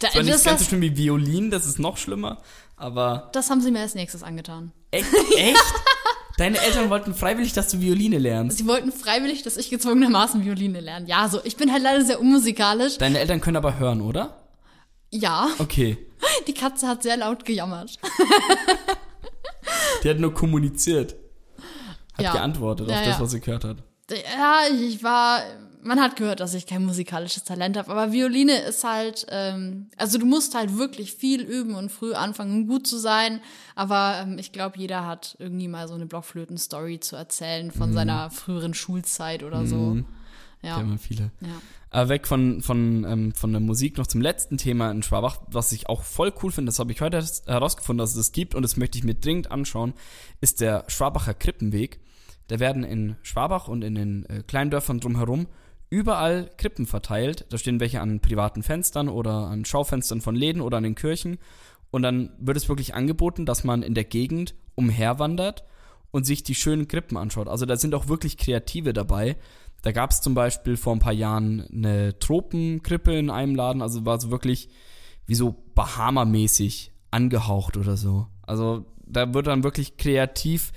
Da, 0.00 0.10
Zwar 0.10 0.22
nicht 0.22 0.34
das, 0.34 0.44
ganz 0.44 0.60
so 0.60 0.66
schlimm 0.66 0.80
wie 0.82 0.96
Violin, 0.96 1.50
das 1.50 1.66
ist 1.66 1.78
noch 1.78 1.96
schlimmer, 1.96 2.38
aber 2.76 3.30
das 3.32 3.48
haben 3.50 3.60
sie 3.60 3.70
mir 3.70 3.80
als 3.80 3.94
nächstes 3.94 4.22
angetan. 4.22 4.72
echt? 4.90 5.06
echt? 5.36 5.74
Deine 6.38 6.58
Eltern 6.58 6.88
wollten 6.88 7.14
freiwillig, 7.14 7.52
dass 7.52 7.68
du 7.68 7.80
Violine 7.80 8.16
lernst. 8.18 8.56
Sie 8.58 8.66
wollten 8.66 8.92
freiwillig, 8.92 9.42
dass 9.42 9.58
ich 9.58 9.68
gezwungenermaßen 9.68 10.42
Violine 10.42 10.80
lerne. 10.80 11.06
Ja, 11.06 11.28
so, 11.28 11.40
ich 11.44 11.56
bin 11.56 11.70
halt 11.70 11.82
leider 11.82 12.02
sehr 12.04 12.18
unmusikalisch. 12.20 12.96
Deine 12.98 13.18
Eltern 13.18 13.40
können 13.42 13.58
aber 13.58 13.78
hören, 13.78 14.00
oder? 14.00 14.36
Ja, 15.10 15.48
Okay. 15.58 15.98
die 16.46 16.54
Katze 16.54 16.88
hat 16.88 17.02
sehr 17.02 17.16
laut 17.18 17.44
gejammert. 17.44 17.98
Die 20.02 20.08
hat 20.08 20.18
nur 20.18 20.32
kommuniziert. 20.32 21.14
Hat 22.14 22.24
Ja. 22.24 22.32
geantwortet 22.32 22.88
Ja, 22.88 23.00
auf 23.00 23.04
das, 23.06 23.20
was 23.20 23.30
sie 23.32 23.40
gehört 23.40 23.64
hat. 23.64 23.78
Ja, 24.10 24.62
ich 24.74 25.02
war, 25.02 25.42
man 25.82 26.00
hat 26.00 26.16
gehört, 26.16 26.40
dass 26.40 26.54
ich 26.54 26.66
kein 26.66 26.84
musikalisches 26.84 27.44
Talent 27.44 27.76
habe, 27.76 27.90
aber 27.90 28.12
Violine 28.12 28.58
ist 28.60 28.84
halt, 28.84 29.26
ähm, 29.30 29.88
also 29.96 30.18
du 30.18 30.26
musst 30.26 30.54
halt 30.54 30.76
wirklich 30.76 31.14
viel 31.14 31.42
üben 31.42 31.74
und 31.74 31.90
früh 31.90 32.12
anfangen, 32.14 32.52
um 32.52 32.66
gut 32.66 32.86
zu 32.86 32.98
sein. 32.98 33.40
Aber 33.74 34.20
ähm, 34.22 34.38
ich 34.38 34.52
glaube, 34.52 34.78
jeder 34.78 35.06
hat 35.06 35.36
irgendwie 35.38 35.68
mal 35.68 35.88
so 35.88 35.94
eine 35.94 36.06
Blockflöten-Story 36.06 37.00
zu 37.00 37.16
erzählen 37.16 37.66
Mhm. 37.68 37.72
von 37.72 37.92
seiner 37.92 38.30
früheren 38.30 38.74
Schulzeit 38.74 39.42
oder 39.42 39.66
so. 39.66 39.96
Ja. 39.96 40.04
Ja, 40.62 40.76
haben 40.76 40.98
viele. 40.98 41.30
ja. 41.40 41.48
Aber 41.88 42.10
weg 42.10 42.26
von, 42.26 42.60
von, 42.60 43.04
ähm, 43.04 43.32
von 43.32 43.50
der 43.50 43.60
Musik 43.62 43.96
noch 43.96 44.06
zum 44.06 44.20
letzten 44.20 44.58
Thema 44.58 44.90
in 44.90 45.02
Schwabach, 45.02 45.38
was 45.48 45.72
ich 45.72 45.88
auch 45.88 46.02
voll 46.02 46.32
cool 46.42 46.52
finde, 46.52 46.68
das 46.68 46.78
habe 46.78 46.92
ich 46.92 47.00
heute 47.00 47.24
herausgefunden, 47.46 47.98
dass 47.98 48.10
es 48.10 48.16
das 48.16 48.32
gibt 48.32 48.54
und 48.54 48.62
das 48.62 48.76
möchte 48.76 48.98
ich 48.98 49.04
mir 49.04 49.14
dringend 49.14 49.50
anschauen, 49.50 49.94
ist 50.42 50.60
der 50.60 50.84
Schwabacher 50.88 51.32
Krippenweg. 51.34 51.98
Da 52.48 52.60
werden 52.60 52.84
in 52.84 53.16
Schwabach 53.22 53.68
und 53.68 53.82
in 53.82 53.94
den 53.94 54.26
äh, 54.26 54.42
kleinen 54.46 54.70
Dörfern 54.70 55.00
drumherum 55.00 55.46
überall 55.90 56.50
Krippen 56.56 56.86
verteilt. 56.86 57.44
Da 57.50 57.58
stehen 57.58 57.80
welche 57.80 58.00
an 58.00 58.20
privaten 58.20 58.62
Fenstern 58.62 59.08
oder 59.08 59.48
an 59.48 59.64
Schaufenstern 59.64 60.20
von 60.20 60.36
Läden 60.36 60.62
oder 60.62 60.78
an 60.78 60.84
den 60.84 60.94
Kirchen. 60.94 61.38
Und 61.90 62.02
dann 62.02 62.30
wird 62.38 62.56
es 62.56 62.68
wirklich 62.68 62.94
angeboten, 62.94 63.44
dass 63.44 63.64
man 63.64 63.82
in 63.82 63.94
der 63.94 64.04
Gegend 64.04 64.54
umherwandert 64.76 65.64
und 66.12 66.24
sich 66.24 66.42
die 66.42 66.54
schönen 66.54 66.88
Krippen 66.88 67.16
anschaut. 67.16 67.48
Also 67.48 67.66
da 67.66 67.76
sind 67.76 67.94
auch 67.94 68.08
wirklich 68.08 68.36
Kreative 68.36 68.92
dabei. 68.92 69.36
Da 69.82 69.92
gab 69.92 70.10
es 70.10 70.20
zum 70.20 70.34
Beispiel 70.34 70.76
vor 70.76 70.94
ein 70.94 71.00
paar 71.00 71.12
Jahren 71.12 71.66
eine 71.72 72.18
Tropenkrippe 72.18 73.16
in 73.16 73.30
einem 73.30 73.54
Laden, 73.54 73.82
also 73.82 74.04
war 74.04 74.20
so 74.20 74.30
wirklich 74.30 74.68
wie 75.26 75.34
so 75.34 75.54
Bahama-mäßig 75.74 76.92
angehaucht 77.10 77.76
oder 77.76 77.96
so. 77.96 78.26
Also 78.42 78.84
da 79.06 79.32
wird 79.32 79.46
dann 79.46 79.64
wirklich 79.64 79.96
kreativ 79.96 80.72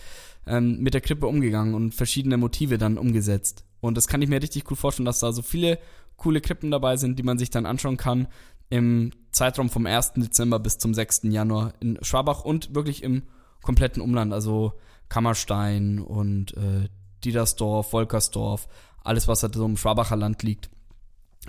ähm, 0.47 0.79
mit 0.79 0.93
der 0.93 1.01
Krippe 1.01 1.27
umgegangen 1.27 1.73
und 1.73 1.93
verschiedene 1.93 2.37
Motive 2.37 2.77
dann 2.77 2.97
umgesetzt. 2.97 3.65
Und 3.83 3.95
das 3.95 4.07
kann 4.07 4.21
ich 4.21 4.29
mir 4.29 4.41
richtig 4.41 4.63
gut 4.63 4.77
vorstellen, 4.77 5.05
dass 5.05 5.19
da 5.19 5.31
so 5.33 5.41
viele 5.41 5.77
coole 6.15 6.41
Krippen 6.41 6.71
dabei 6.71 6.95
sind, 6.97 7.19
die 7.19 7.23
man 7.23 7.37
sich 7.37 7.49
dann 7.49 7.65
anschauen 7.65 7.97
kann 7.97 8.27
im 8.69 9.11
Zeitraum 9.31 9.69
vom 9.69 9.85
1. 9.85 10.13
Dezember 10.13 10.59
bis 10.59 10.77
zum 10.77 10.93
6. 10.93 11.23
Januar 11.23 11.73
in 11.79 11.99
Schwabach 12.01 12.45
und 12.45 12.73
wirklich 12.73 13.03
im 13.03 13.23
kompletten 13.61 14.01
Umland, 14.01 14.33
also 14.33 14.73
Kammerstein 15.09 15.99
und 15.99 16.55
äh, 16.55 16.87
Diedersdorf, 17.23 17.93
Wolkersdorf, 17.93 18.67
alles, 19.03 19.27
was 19.27 19.43
halt 19.43 19.55
so 19.55 19.65
im 19.65 19.77
Schwabacher 19.77 20.15
Land 20.15 20.43
liegt, 20.43 20.69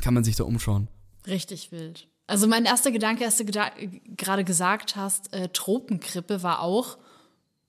kann 0.00 0.14
man 0.14 0.24
sich 0.24 0.36
da 0.36 0.44
umschauen. 0.44 0.88
Richtig 1.26 1.72
wild. 1.72 2.08
Also 2.26 2.46
mein 2.46 2.64
erster 2.64 2.90
Gedanke, 2.90 3.24
als 3.24 3.36
du 3.36 3.44
gerade 3.44 4.44
gesagt 4.44 4.96
hast, 4.96 5.32
äh, 5.32 5.48
Tropenkrippe 5.50 6.42
war 6.42 6.60
auch, 6.60 6.98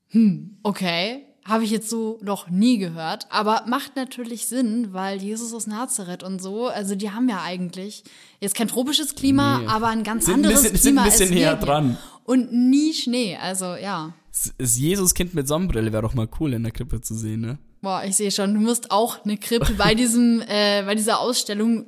hm, 0.10 0.58
okay, 0.64 1.26
habe 1.48 1.64
ich 1.64 1.70
jetzt 1.70 1.90
so 1.92 2.18
noch 2.24 2.50
nie 2.50 2.80
gehört, 2.80 3.28
aber 3.30 3.64
macht 3.68 3.96
natürlich 3.96 4.48
Sinn, 4.48 4.94
weil 4.94 5.22
Jesus 5.22 5.54
aus 5.54 5.68
Nazareth 5.68 6.24
und 6.24 6.42
so, 6.42 6.68
also 6.68 6.96
die 6.96 7.12
haben 7.12 7.30
ja 7.30 7.42
eigentlich 7.44 8.04
jetzt 8.42 8.56
kein 8.56 8.68
tropisches 8.68 9.14
Klima, 9.14 9.60
Nee. 9.60 9.68
aber 9.68 9.88
ein 9.88 10.04
ganz 10.04 10.26
Sind 10.26 10.34
ein 10.34 10.46
anderes 10.46 10.64
bisschen- 10.64 10.76
sind 10.78 10.82
Klima 10.94 11.04
ein 11.04 11.10
bisschen 11.10 11.30
näher 11.30 11.58
hier. 11.58 11.66
dran. 11.66 11.98
Und 12.24 12.52
nie 12.52 12.94
Schnee, 12.94 13.38
also 13.38 13.76
ja. 13.76 14.14
Das 14.58 14.78
Jesuskind 14.78 15.36
mit 15.36 15.48
Sonnenbrille 15.48 15.94
wäre 15.94 16.02
doch 16.02 16.16
mal 16.16 16.28
cool 16.40 16.54
in 16.54 16.64
der 16.64 16.72
Krippe 16.72 17.00
zu 17.00 17.14
sehen, 17.14 17.42
ne? 17.42 17.60
Boah, 17.82 18.04
ich 18.04 18.16
sehe 18.16 18.32
schon, 18.32 18.54
du 18.56 18.60
musst 18.60 18.90
auch 18.90 19.24
eine 19.24 19.38
Krippe 19.38 19.74
bei 19.78 19.94
diesem, 19.94 20.42
äh, 20.48 20.82
bei 20.84 20.96
dieser 20.96 21.20
Ausstellung 21.20 21.86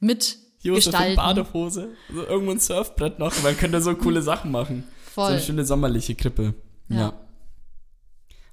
mit 0.00 0.36
Josef 0.62 0.86
in 0.86 0.90
gestalten. 0.92 1.16
Badehose, 1.16 1.88
so 2.12 2.24
irgendwo 2.26 2.50
ein 2.50 2.58
Surfbrett 2.58 3.20
noch, 3.20 3.32
man 3.44 3.56
könnte 3.56 3.80
so 3.80 3.94
coole 3.94 4.20
Sachen 4.22 4.50
machen. 4.50 4.82
So 5.06 5.12
Voll. 5.22 5.32
eine 5.32 5.40
schöne 5.40 5.64
sommerliche 5.64 6.16
Krippe. 6.16 6.54
Ja. 6.88 6.96
Ja. 6.98 7.19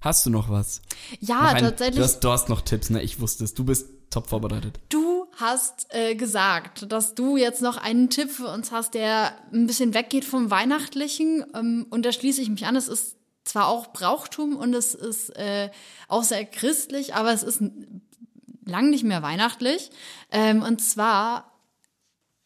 Hast 0.08 0.26
du 0.26 0.30
noch 0.30 0.50
was? 0.50 0.82
Ja, 1.20 1.42
noch 1.42 1.54
ein- 1.56 1.64
tatsächlich. 1.66 1.98
Du 1.98 2.04
hast, 2.04 2.20
du 2.22 2.30
hast 2.32 2.48
noch 2.50 2.62
Tipps, 2.62 2.90
ne? 2.90 3.02
Ich 3.04 3.20
wusste 3.20 3.44
es. 3.44 3.54
Du 3.54 3.66
bist 3.66 3.88
top 4.10 4.28
vorbereitet. 4.30 4.80
Du 4.88 5.26
hast 5.36 5.88
äh, 5.90 6.16
gesagt, 6.16 6.90
dass 6.90 7.14
du 7.14 7.36
jetzt 7.36 7.62
noch 7.62 7.76
einen 7.76 8.10
Tipp 8.10 8.32
für 8.32 8.48
uns 8.48 8.72
hast, 8.72 8.94
der 8.94 9.34
ein 9.52 9.68
bisschen 9.68 9.94
weggeht 9.94 10.24
vom 10.24 10.50
Weihnachtlichen. 10.50 11.46
Ähm, 11.54 11.88
und 11.90 12.06
da 12.06 12.14
schließe 12.14 12.42
ich 12.42 12.50
mich 12.50 12.66
an. 12.66 12.78
Es 12.78 12.88
ist 12.88 13.18
zwar 13.44 13.68
auch 13.68 13.88
Brauchtum 13.92 14.56
und 14.56 14.74
es 14.74 14.96
ist 14.96 15.30
äh, 15.36 15.70
auch 16.08 16.24
sehr 16.24 16.46
christlich, 16.46 17.14
aber 17.14 17.34
es 17.34 17.44
ist 17.44 17.62
lang 18.64 18.90
nicht 18.90 19.04
mehr 19.04 19.22
weihnachtlich. 19.22 19.92
Ähm, 20.32 20.62
und 20.64 20.82
zwar 20.82 21.52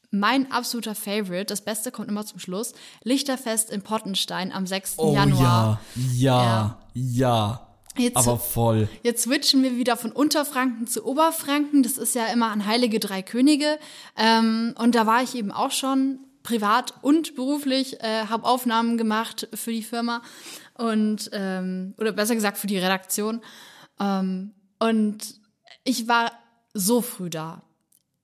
mein 0.10 0.52
absoluter 0.52 0.94
Favorite, 0.96 1.46
das 1.46 1.62
Beste 1.62 1.92
kommt 1.92 2.10
immer 2.10 2.26
zum 2.26 2.40
Schluss, 2.40 2.74
Lichterfest 3.04 3.70
in 3.70 3.82
Pottenstein 3.82 4.52
am 4.52 4.68
6. 4.68 4.98
Januar. 5.14 5.80
Oh 5.96 6.00
ja, 6.16 6.44
ja, 6.44 6.81
ja. 6.94 7.68
Jetzt, 7.98 8.16
Aber 8.16 8.38
voll. 8.38 8.88
jetzt 9.04 9.24
switchen 9.24 9.64
wir 9.64 9.76
wieder 9.76 9.98
von 9.98 10.14
Unterfranken 10.14 10.88
zu 10.88 11.06
Oberfranken. 11.06 11.84
Das 11.84 11.98
ist 11.98 12.16
ja 12.16 12.28
immer 12.28 12.48
an 12.48 12.66
Heilige 12.66 13.00
Drei 13.00 13.22
Könige. 13.22 13.78
Ähm, 14.18 14.74
und 14.78 14.96
da 14.96 15.06
war 15.06 15.22
ich 15.22 15.36
eben 15.36 15.52
auch 15.52 15.72
schon 15.72 16.20
privat 16.42 16.94
und 17.02 17.36
beruflich, 17.36 18.02
äh, 18.02 18.26
habe 18.28 18.46
Aufnahmen 18.46 18.98
gemacht 18.98 19.50
für 19.54 19.72
die 19.72 19.84
Firma 19.84 20.22
und 20.76 21.30
ähm, 21.34 21.94
oder 21.98 22.14
besser 22.14 22.36
gesagt 22.36 22.58
für 22.58 22.68
die 22.68 22.78
Redaktion. 22.78 23.42
Ähm, 24.00 24.54
und 24.80 25.36
ich 25.84 26.08
war 26.08 26.32
so 26.74 27.02
früh 27.02 27.30
da. 27.30 27.62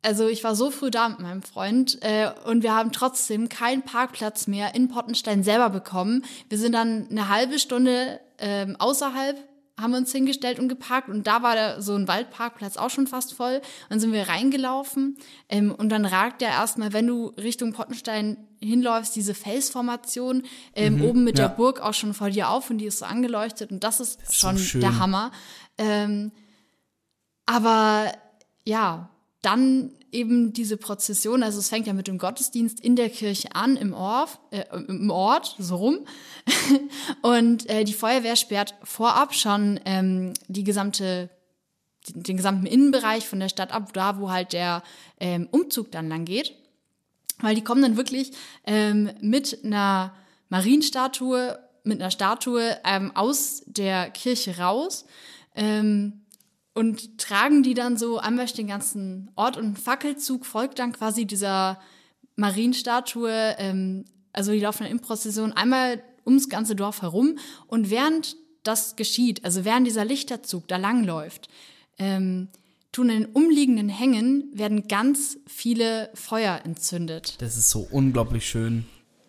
Also 0.02 0.28
ich 0.28 0.44
war 0.44 0.56
so 0.56 0.72
früh 0.72 0.92
da 0.92 1.10
mit 1.10 1.20
meinem 1.20 1.42
Freund 1.42 1.98
äh, 2.02 2.30
und 2.46 2.64
wir 2.64 2.74
haben 2.74 2.92
trotzdem 2.92 3.50
keinen 3.50 3.82
Parkplatz 3.82 4.48
mehr 4.48 4.76
in 4.76 4.90
Pottenstein 4.90 5.44
selber 5.44 5.70
bekommen. 5.70 6.24
Wir 6.50 6.58
sind 6.58 6.74
dann 6.74 7.08
eine 7.10 7.30
halbe 7.30 7.60
Stunde 7.60 8.20
ähm, 8.38 8.76
außerhalb 8.78 9.38
haben 9.80 9.92
wir 9.92 9.98
uns 10.00 10.12
hingestellt 10.12 10.60
und 10.60 10.70
geparkt 10.70 11.08
und 11.08 11.28
da 11.28 11.44
war 11.44 11.56
da 11.56 11.82
so 11.82 11.94
ein 11.94 12.08
Waldparkplatz 12.08 12.78
auch 12.78 12.90
schon 12.90 13.06
fast 13.06 13.34
voll. 13.34 13.62
Dann 13.90 14.00
sind 14.00 14.12
wir 14.12 14.28
reingelaufen 14.28 15.18
ähm, 15.50 15.74
und 15.74 15.90
dann 15.90 16.06
ragt 16.06 16.42
ja 16.42 16.50
erstmal, 16.50 16.94
wenn 16.94 17.06
du 17.06 17.28
Richtung 17.38 17.74
Pottenstein 17.74 18.38
hinläufst, 18.60 19.16
diese 19.16 19.36
Felsformation 19.36 20.44
ähm, 20.74 21.04
oben 21.04 21.24
mit 21.24 21.38
ja. 21.38 21.48
der 21.48 21.56
Burg 21.56 21.80
auch 21.80 21.94
schon 21.94 22.16
vor 22.16 22.32
dir 22.32 22.50
auf 22.50 22.72
und 22.72 22.80
die 22.80 22.88
ist 22.88 23.00
so 23.00 23.06
angeleuchtet 23.06 23.72
und 23.72 23.84
das 23.84 24.00
ist, 24.00 24.20
ist 24.24 24.40
so 24.40 24.48
schon 24.48 24.58
schön. 24.58 24.82
der 24.82 24.98
Hammer. 24.98 25.32
Ähm, 25.78 26.32
aber 27.46 28.12
ja, 28.66 29.12
dann 29.48 29.92
eben 30.12 30.52
diese 30.52 30.76
Prozession, 30.76 31.42
also 31.42 31.60
es 31.60 31.70
fängt 31.70 31.88
ja 31.88 31.94
mit 31.94 32.08
dem 32.08 32.18
Gottesdienst 32.18 32.82
in 32.82 32.98
der 32.98 33.10
Kirche 33.10 33.56
an, 33.56 33.78
im 33.78 33.94
Ort, 33.94 34.40
äh, 34.52 34.66
im 34.76 35.10
Ort, 35.10 35.56
so 35.58 35.78
rum. 35.78 36.00
Und 37.22 37.70
äh, 37.70 37.86
die 37.86 37.94
Feuerwehr 37.94 38.36
sperrt 38.36 38.76
vorab 38.84 39.34
schon 39.34 39.80
ähm, 39.86 40.34
die 40.50 40.66
gesamte, 40.66 41.30
den, 42.10 42.24
den 42.24 42.38
gesamten 42.38 42.66
Innenbereich 42.66 43.26
von 43.26 43.40
der 43.40 43.48
Stadt 43.48 43.72
ab, 43.72 43.94
da 43.94 44.20
wo 44.20 44.30
halt 44.30 44.52
der 44.52 44.84
ähm, 45.20 45.48
Umzug 45.50 45.92
dann 45.92 46.10
lang 46.10 46.26
geht. 46.26 46.54
Weil 47.40 47.56
die 47.56 47.64
kommen 47.64 47.82
dann 47.82 47.96
wirklich 47.96 48.32
ähm, 48.66 49.12
mit 49.22 49.64
einer 49.64 50.14
Marienstatue, 50.50 51.58
mit 51.84 52.02
einer 52.02 52.12
Statue 52.12 52.78
ähm, 52.84 53.16
aus 53.16 53.64
der 53.66 54.10
Kirche 54.10 54.58
raus. 54.58 55.06
Ähm, 55.56 56.26
und 56.78 57.18
tragen 57.18 57.64
die 57.64 57.74
dann 57.74 57.98
so 57.98 58.20
einmal 58.20 58.46
durch 58.46 58.56
den 58.56 58.68
ganzen 58.68 59.32
Ort 59.36 59.58
und 59.58 59.66
ein 59.66 59.76
Fackelzug 59.76 60.46
folgt 60.46 60.78
dann 60.80 60.94
quasi 60.94 61.26
dieser 61.26 61.80
Marienstatue. 62.36 63.56
Ähm, 63.58 64.06
also 64.32 64.52
die 64.52 64.60
laufen 64.60 64.86
in 64.86 65.00
Prozession 65.00 65.52
einmal 65.54 66.04
ums 66.26 66.50
ganze 66.50 66.76
Dorf 66.76 67.02
herum 67.02 67.38
und 67.68 67.90
während 67.90 68.36
das 68.64 68.96
geschieht, 68.96 69.44
also 69.44 69.66
während 69.66 69.88
dieser 69.88 70.06
Lichterzug 70.06 70.68
da 70.68 70.78
langläuft, 70.78 71.48
ähm, 71.98 72.50
tun 72.92 73.10
in 73.10 73.24
den 73.24 73.32
umliegenden 73.32 73.90
Hängen 73.90 74.50
werden 74.54 74.88
ganz 74.88 75.38
viele 75.48 76.10
Feuer 76.14 76.62
entzündet. 76.64 77.36
Das 77.40 77.58
ist 77.58 77.70
so 77.70 77.88
unglaublich 77.92 78.48
schön. 78.48 78.86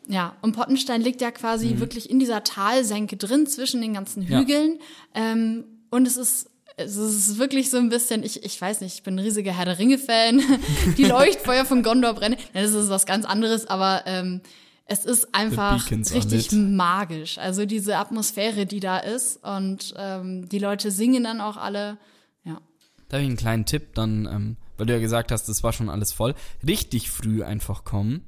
Ja, 0.06 0.36
und 0.42 0.52
Pottenstein 0.56 1.02
liegt 1.02 1.20
ja 1.20 1.30
quasi 1.30 1.78
wirklich 1.78 2.10
in 2.10 2.18
dieser 2.18 2.42
Talsenke 2.42 3.16
drin 3.16 3.46
zwischen 3.46 3.80
den 3.80 3.94
ganzen 3.94 4.22
Ja. 4.22 4.40
Hügeln. 4.40 4.78
Ähm, 5.14 5.64
und 5.90 6.06
es 6.06 6.16
ist, 6.16 6.50
es 6.78 6.96
ist 6.96 7.38
wirklich 7.38 7.70
so 7.70 7.76
ein 7.76 7.88
bisschen, 7.88 8.22
ich, 8.22 8.44
ich 8.44 8.60
weiß 8.60 8.80
nicht, 8.80 8.94
ich 8.94 9.02
bin 9.02 9.16
ein 9.16 9.18
riesiger 9.18 9.52
Herr 9.52 9.64
der 9.64 9.78
Ringe-Fan. 9.78 10.42
Die 10.96 11.04
Leuchtfeuer 11.04 11.64
von 11.64 11.82
Gondor 11.82 12.14
brennen. 12.14 12.36
Das 12.54 12.72
ist 12.72 12.88
was 12.88 13.06
ganz 13.06 13.24
anderes, 13.24 13.66
aber 13.66 14.02
ähm, 14.06 14.40
es 14.86 15.04
ist 15.04 15.34
einfach 15.34 15.90
richtig 15.90 16.52
magisch. 16.52 17.36
Also 17.38 17.66
diese 17.66 17.98
Atmosphäre, 17.98 18.64
die 18.64 18.80
da 18.80 18.98
ist. 18.98 19.44
Und 19.44 19.92
ähm, 19.98 20.48
die 20.48 20.58
Leute 20.58 20.90
singen 20.90 21.24
dann 21.24 21.42
auch 21.42 21.58
alle. 21.58 21.98
Ja. 22.44 22.60
Da 23.08 23.16
habe 23.16 23.22
ich 23.22 23.28
einen 23.28 23.36
kleinen 23.36 23.66
Tipp, 23.66 23.94
dann, 23.94 24.26
ähm, 24.26 24.56
weil 24.78 24.86
du 24.86 24.94
ja 24.94 24.98
gesagt 24.98 25.30
hast, 25.30 25.46
das 25.48 25.62
war 25.62 25.74
schon 25.74 25.90
alles 25.90 26.12
voll. 26.12 26.34
Richtig 26.66 27.10
früh 27.10 27.42
einfach 27.42 27.84
kommen, 27.84 28.24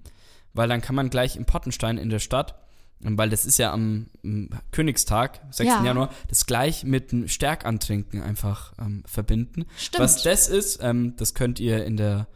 weil 0.52 0.68
dann 0.68 0.82
kann 0.82 0.94
man 0.94 1.08
gleich 1.08 1.36
im 1.36 1.46
Pottenstein 1.46 1.96
in 1.96 2.10
der 2.10 2.18
Stadt, 2.18 2.56
weil 3.02 3.30
das 3.30 3.46
ist 3.46 3.58
ja 3.58 3.72
am 3.72 4.06
Königstag, 4.72 5.40
6. 5.50 5.68
Ja. 5.68 5.84
Januar, 5.84 6.10
das 6.28 6.46
gleich 6.46 6.84
mit 6.84 7.12
einem 7.12 7.28
Stärkantrinken 7.28 8.22
einfach 8.22 8.72
ähm, 8.78 9.02
verbinden. 9.06 9.64
Stimmt. 9.76 10.02
Was 10.02 10.22
das 10.22 10.48
ist, 10.48 10.80
ähm, 10.82 11.14
das 11.16 11.34
könnt 11.34 11.60
ihr 11.60 11.84
in 11.84 11.96
der 11.96 12.26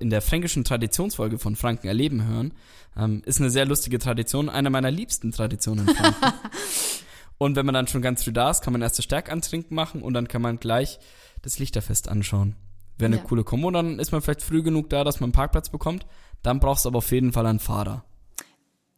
in 0.00 0.10
der 0.10 0.22
fränkischen 0.22 0.64
Traditionsfolge 0.64 1.38
von 1.38 1.54
Franken 1.54 1.86
erleben 1.86 2.26
hören. 2.26 2.52
Ähm, 2.96 3.22
ist 3.26 3.38
eine 3.38 3.50
sehr 3.50 3.64
lustige 3.66 4.00
Tradition, 4.00 4.48
eine 4.48 4.70
meiner 4.70 4.90
liebsten 4.90 5.30
Traditionen 5.30 5.86
in 5.86 5.94
Franken. 5.94 6.32
Und 7.38 7.54
wenn 7.54 7.64
man 7.66 7.74
dann 7.74 7.86
schon 7.86 8.02
ganz 8.02 8.24
früh 8.24 8.32
da 8.32 8.50
ist, 8.50 8.62
kann 8.62 8.72
man 8.72 8.82
erst 8.82 8.98
das 8.98 9.04
Stärkantrinken 9.04 9.74
machen 9.76 10.02
und 10.02 10.12
dann 10.14 10.26
kann 10.26 10.42
man 10.42 10.58
gleich 10.58 10.98
das 11.42 11.60
Lichterfest 11.60 12.08
anschauen. 12.08 12.56
Wäre 12.96 13.06
eine 13.12 13.16
Ja. 13.18 13.22
coole 13.22 13.44
Kombo, 13.44 13.70
dann 13.70 14.00
ist 14.00 14.10
man 14.10 14.20
vielleicht 14.22 14.42
früh 14.42 14.62
genug 14.64 14.90
da, 14.90 15.04
dass 15.04 15.20
man 15.20 15.28
einen 15.28 15.32
Parkplatz 15.34 15.68
bekommt. 15.68 16.04
Dann 16.42 16.58
brauchst 16.58 16.84
du 16.84 16.88
aber 16.88 16.98
auf 16.98 17.12
jeden 17.12 17.32
Fall 17.32 17.46
einen 17.46 17.60
Fahrer. 17.60 18.04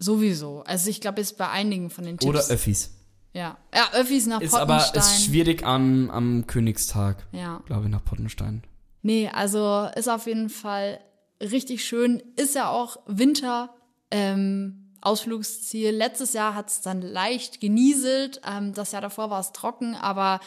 Sowieso. 0.00 0.64
Also 0.66 0.90
ich 0.90 1.00
glaube, 1.00 1.20
jetzt 1.20 1.36
bei 1.36 1.48
einigen 1.48 1.90
von 1.90 2.04
den 2.04 2.16
Tipps. 2.18 2.28
Oder 2.28 2.40
Öffis. 2.48 2.90
ja. 3.34 3.58
ja, 3.74 3.88
Öffis 3.92 4.26
nach 4.26 4.40
Ist 4.40 4.52
Pottenstein. 4.52 4.80
aber 4.80 4.96
ist 4.96 5.24
schwierig 5.24 5.64
am, 5.64 6.10
am 6.10 6.46
Königstag, 6.46 7.26
ja. 7.32 7.62
glaube 7.66 7.84
ich, 7.84 7.90
nach 7.90 8.04
Pottenstein. 8.04 8.64
Nee, 9.02 9.28
also 9.28 9.88
ist 9.94 10.08
auf 10.08 10.26
jeden 10.26 10.48
Fall 10.48 11.00
richtig 11.40 11.84
schön. 11.84 12.22
Ist 12.36 12.54
ja 12.54 12.70
auch 12.70 12.96
Winter 13.06 13.74
ähm, 14.10 14.90
Ausflugsziel. 15.02 15.90
Letztes 15.90 16.32
Jahr 16.32 16.54
hat 16.54 16.68
es 16.68 16.80
dann 16.80 17.02
leicht 17.02 17.60
genieselt. 17.60 18.40
Ähm, 18.46 18.74
das 18.74 18.92
Jahr 18.92 19.02
davor 19.02 19.30
war 19.30 19.40
es 19.40 19.52
trocken, 19.52 19.94
aber 19.94 20.40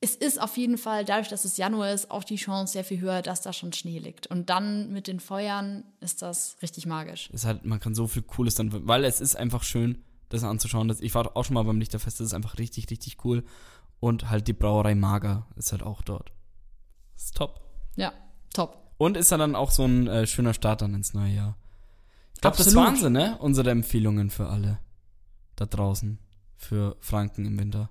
es 0.00 0.14
ist 0.14 0.40
auf 0.40 0.56
jeden 0.56 0.78
Fall, 0.78 1.04
dadurch, 1.04 1.28
dass 1.28 1.44
es 1.44 1.56
Januar 1.56 1.90
ist, 1.92 2.10
auch 2.10 2.24
die 2.24 2.36
Chance 2.36 2.74
sehr 2.74 2.84
viel 2.84 3.00
höher, 3.00 3.22
dass 3.22 3.40
da 3.40 3.52
schon 3.52 3.72
Schnee 3.72 3.98
liegt. 3.98 4.26
Und 4.26 4.50
dann 4.50 4.92
mit 4.92 5.06
den 5.06 5.20
Feuern 5.20 5.84
ist 6.00 6.22
das 6.22 6.56
richtig 6.62 6.86
magisch. 6.86 7.30
Ist 7.30 7.46
halt, 7.46 7.64
man 7.64 7.80
kann 7.80 7.94
so 7.94 8.06
viel 8.06 8.22
Cooles 8.22 8.54
dann, 8.54 8.86
weil 8.86 9.04
es 9.04 9.20
ist 9.20 9.36
einfach 9.36 9.62
schön, 9.62 10.04
das 10.28 10.44
anzuschauen. 10.44 10.94
Ich 11.00 11.14
war 11.14 11.36
auch 11.36 11.44
schon 11.44 11.54
mal 11.54 11.62
beim 11.62 11.78
Lichterfest, 11.78 12.20
das 12.20 12.28
ist 12.28 12.34
einfach 12.34 12.58
richtig, 12.58 12.90
richtig 12.90 13.24
cool. 13.24 13.44
Und 13.98 14.28
halt 14.28 14.46
die 14.48 14.52
Brauerei 14.52 14.94
Mager 14.94 15.46
ist 15.56 15.72
halt 15.72 15.82
auch 15.82 16.02
dort. 16.02 16.32
Das 17.14 17.24
ist 17.24 17.36
top. 17.36 17.60
Ja, 17.96 18.12
top. 18.52 18.92
Und 18.98 19.16
ist 19.16 19.32
dann 19.32 19.54
auch 19.54 19.70
so 19.70 19.84
ein 19.84 20.06
äh, 20.06 20.26
schöner 20.26 20.52
Start 20.52 20.82
dann 20.82 20.94
ins 20.94 21.14
neue 21.14 21.32
Jahr. 21.32 21.56
Ich 22.34 22.42
glaube, 22.42 22.58
das 22.58 22.74
waren 22.74 22.96
sie, 22.96 23.08
ne? 23.08 23.38
Unsere 23.40 23.70
Empfehlungen 23.70 24.28
für 24.28 24.48
alle 24.48 24.78
da 25.56 25.64
draußen. 25.64 26.18
Für 26.58 26.96
Franken 27.00 27.46
im 27.46 27.58
Winter. 27.58 27.90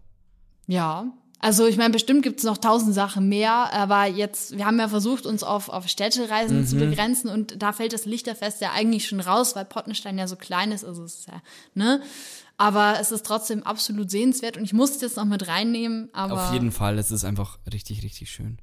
Ja, 0.68 1.12
also 1.46 1.68
ich 1.68 1.78
meine, 1.78 1.92
bestimmt 1.92 2.24
gibt's 2.24 2.44
noch 2.44 2.58
tausend 2.58 2.96
Sachen 2.96 3.30
mehr, 3.30 3.72
aber 3.72 4.08
jetzt, 4.08 4.58
wir 4.58 4.66
haben 4.66 4.80
ja 4.80 4.88
versucht, 4.88 5.28
uns 5.28 5.44
auf, 5.44 5.70
auf 5.70 5.88
Städtereisen 5.88 6.66
zu 6.66 6.76
begrenzen 6.76 7.30
und 7.30 7.62
da 7.62 7.72
fällt 7.72 7.94
das 7.94 8.06
Lichterfest 8.06 8.62
ja 8.62 8.72
eigentlich 8.74 9.08
schon 9.08 9.20
raus, 9.20 9.56
weil 9.56 9.64
Pottenstein 9.64 10.18
ja 10.18 10.28
so 10.28 10.38
klein 10.38 10.72
ist, 10.72 10.84
also 10.84 11.04
es 11.04 11.20
ist 11.20 11.28
ja, 11.28 11.44
ne? 11.76 12.02
Aber 12.58 12.98
es 13.00 13.12
ist 13.12 13.28
trotzdem 13.28 13.62
absolut 13.62 14.10
sehenswert 14.10 14.58
und 14.58 14.64
ich 14.64 14.74
muss 14.74 14.96
es 14.96 15.02
jetzt 15.02 15.18
noch 15.18 15.26
mit 15.26 15.48
reinnehmen, 15.48 16.10
aber 16.14 16.48
Auf 16.48 16.54
jeden 16.54 16.72
Fall, 16.72 16.98
es 16.98 17.12
ist 17.12 17.24
einfach 17.24 17.60
richtig, 17.72 18.02
richtig 18.02 18.32
schön. 18.32 18.58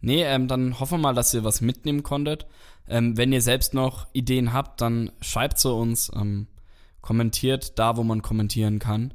Nee, 0.00 0.24
ähm, 0.24 0.48
dann 0.48 0.80
hoffen 0.80 0.94
wir 0.94 1.02
mal, 1.02 1.14
dass 1.14 1.34
ihr 1.34 1.44
was 1.44 1.60
mitnehmen 1.60 2.02
konntet. 2.02 2.46
Ähm, 2.88 3.18
wenn 3.18 3.34
ihr 3.34 3.42
selbst 3.42 3.74
noch 3.74 4.06
Ideen 4.14 4.54
habt, 4.54 4.80
dann 4.80 5.12
schreibt 5.20 5.58
zu 5.58 5.74
uns, 5.74 6.10
ähm, 6.16 6.46
kommentiert 7.02 7.78
da, 7.78 7.98
wo 7.98 8.02
man 8.02 8.22
kommentieren 8.22 8.78
kann 8.78 9.12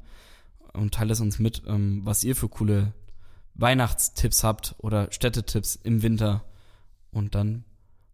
und 0.73 0.93
teilt 0.93 1.09
es 1.09 1.21
uns 1.21 1.39
mit, 1.39 1.63
ähm, 1.65 2.01
was 2.03 2.23
ihr 2.23 2.35
für 2.35 2.49
coole 2.49 2.93
Weihnachtstipps 3.55 4.43
habt 4.43 4.75
oder 4.77 5.11
Städtetipps 5.11 5.75
im 5.75 6.01
Winter. 6.01 6.43
Und 7.11 7.35
dann 7.35 7.65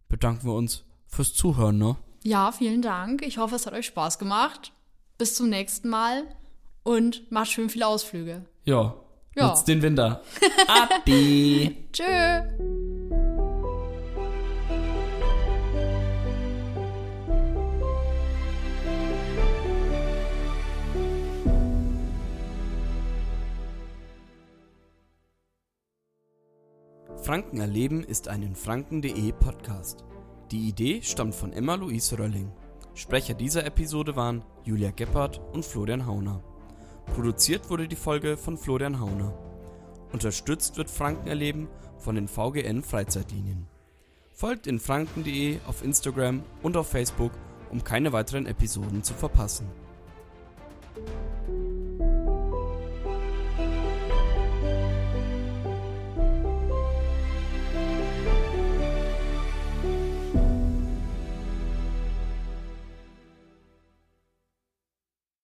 bedanken 0.08 0.46
wir 0.46 0.54
uns 0.54 0.84
fürs 1.06 1.34
Zuhören, 1.34 1.78
ne? 1.78 1.96
ja, 2.26 2.52
vielen 2.52 2.82
Dank. 2.82 3.22
Ich 3.22 3.38
hoffe, 3.38 3.54
es 3.54 3.66
hat 3.66 3.72
euch 3.72 3.86
Spaß 3.86 4.18
gemacht. 4.18 4.72
Bis 5.16 5.34
zum 5.34 5.48
nächsten 5.48 5.88
Mal 5.88 6.24
und 6.82 7.30
macht 7.30 7.50
schön 7.50 7.70
viele 7.70 7.86
Ausflüge. 7.86 8.44
Ja. 8.64 8.96
Ja. 9.36 9.48
Nutzt 9.48 9.68
den 9.68 9.82
Winter. 9.82 10.22
Adi. 10.66 11.88
Tschö. 11.92 12.84
Franken 27.26 27.58
erleben 27.58 28.04
ist 28.04 28.28
ein 28.28 28.44
in 28.44 28.54
franken.de 28.54 29.32
Podcast. 29.32 30.04
Die 30.52 30.68
Idee 30.68 31.02
stammt 31.02 31.34
von 31.34 31.52
Emma-Louise 31.52 32.16
Rölling. 32.16 32.52
Sprecher 32.94 33.34
dieser 33.34 33.66
Episode 33.66 34.14
waren 34.14 34.44
Julia 34.62 34.92
Geppert 34.92 35.40
und 35.52 35.64
Florian 35.64 36.06
Hauner. 36.06 36.40
Produziert 37.16 37.68
wurde 37.68 37.88
die 37.88 37.96
Folge 37.96 38.36
von 38.36 38.56
Florian 38.56 39.00
Hauner. 39.00 39.36
Unterstützt 40.12 40.76
wird 40.76 40.88
Franken 40.88 41.26
erleben 41.26 41.66
von 41.98 42.14
den 42.14 42.28
VGN 42.28 42.84
Freizeitlinien. 42.84 43.66
Folgt 44.32 44.68
in 44.68 44.78
franken.de 44.78 45.58
auf 45.66 45.82
Instagram 45.82 46.44
und 46.62 46.76
auf 46.76 46.90
Facebook, 46.90 47.32
um 47.72 47.82
keine 47.82 48.12
weiteren 48.12 48.46
Episoden 48.46 49.02
zu 49.02 49.14
verpassen. 49.14 49.66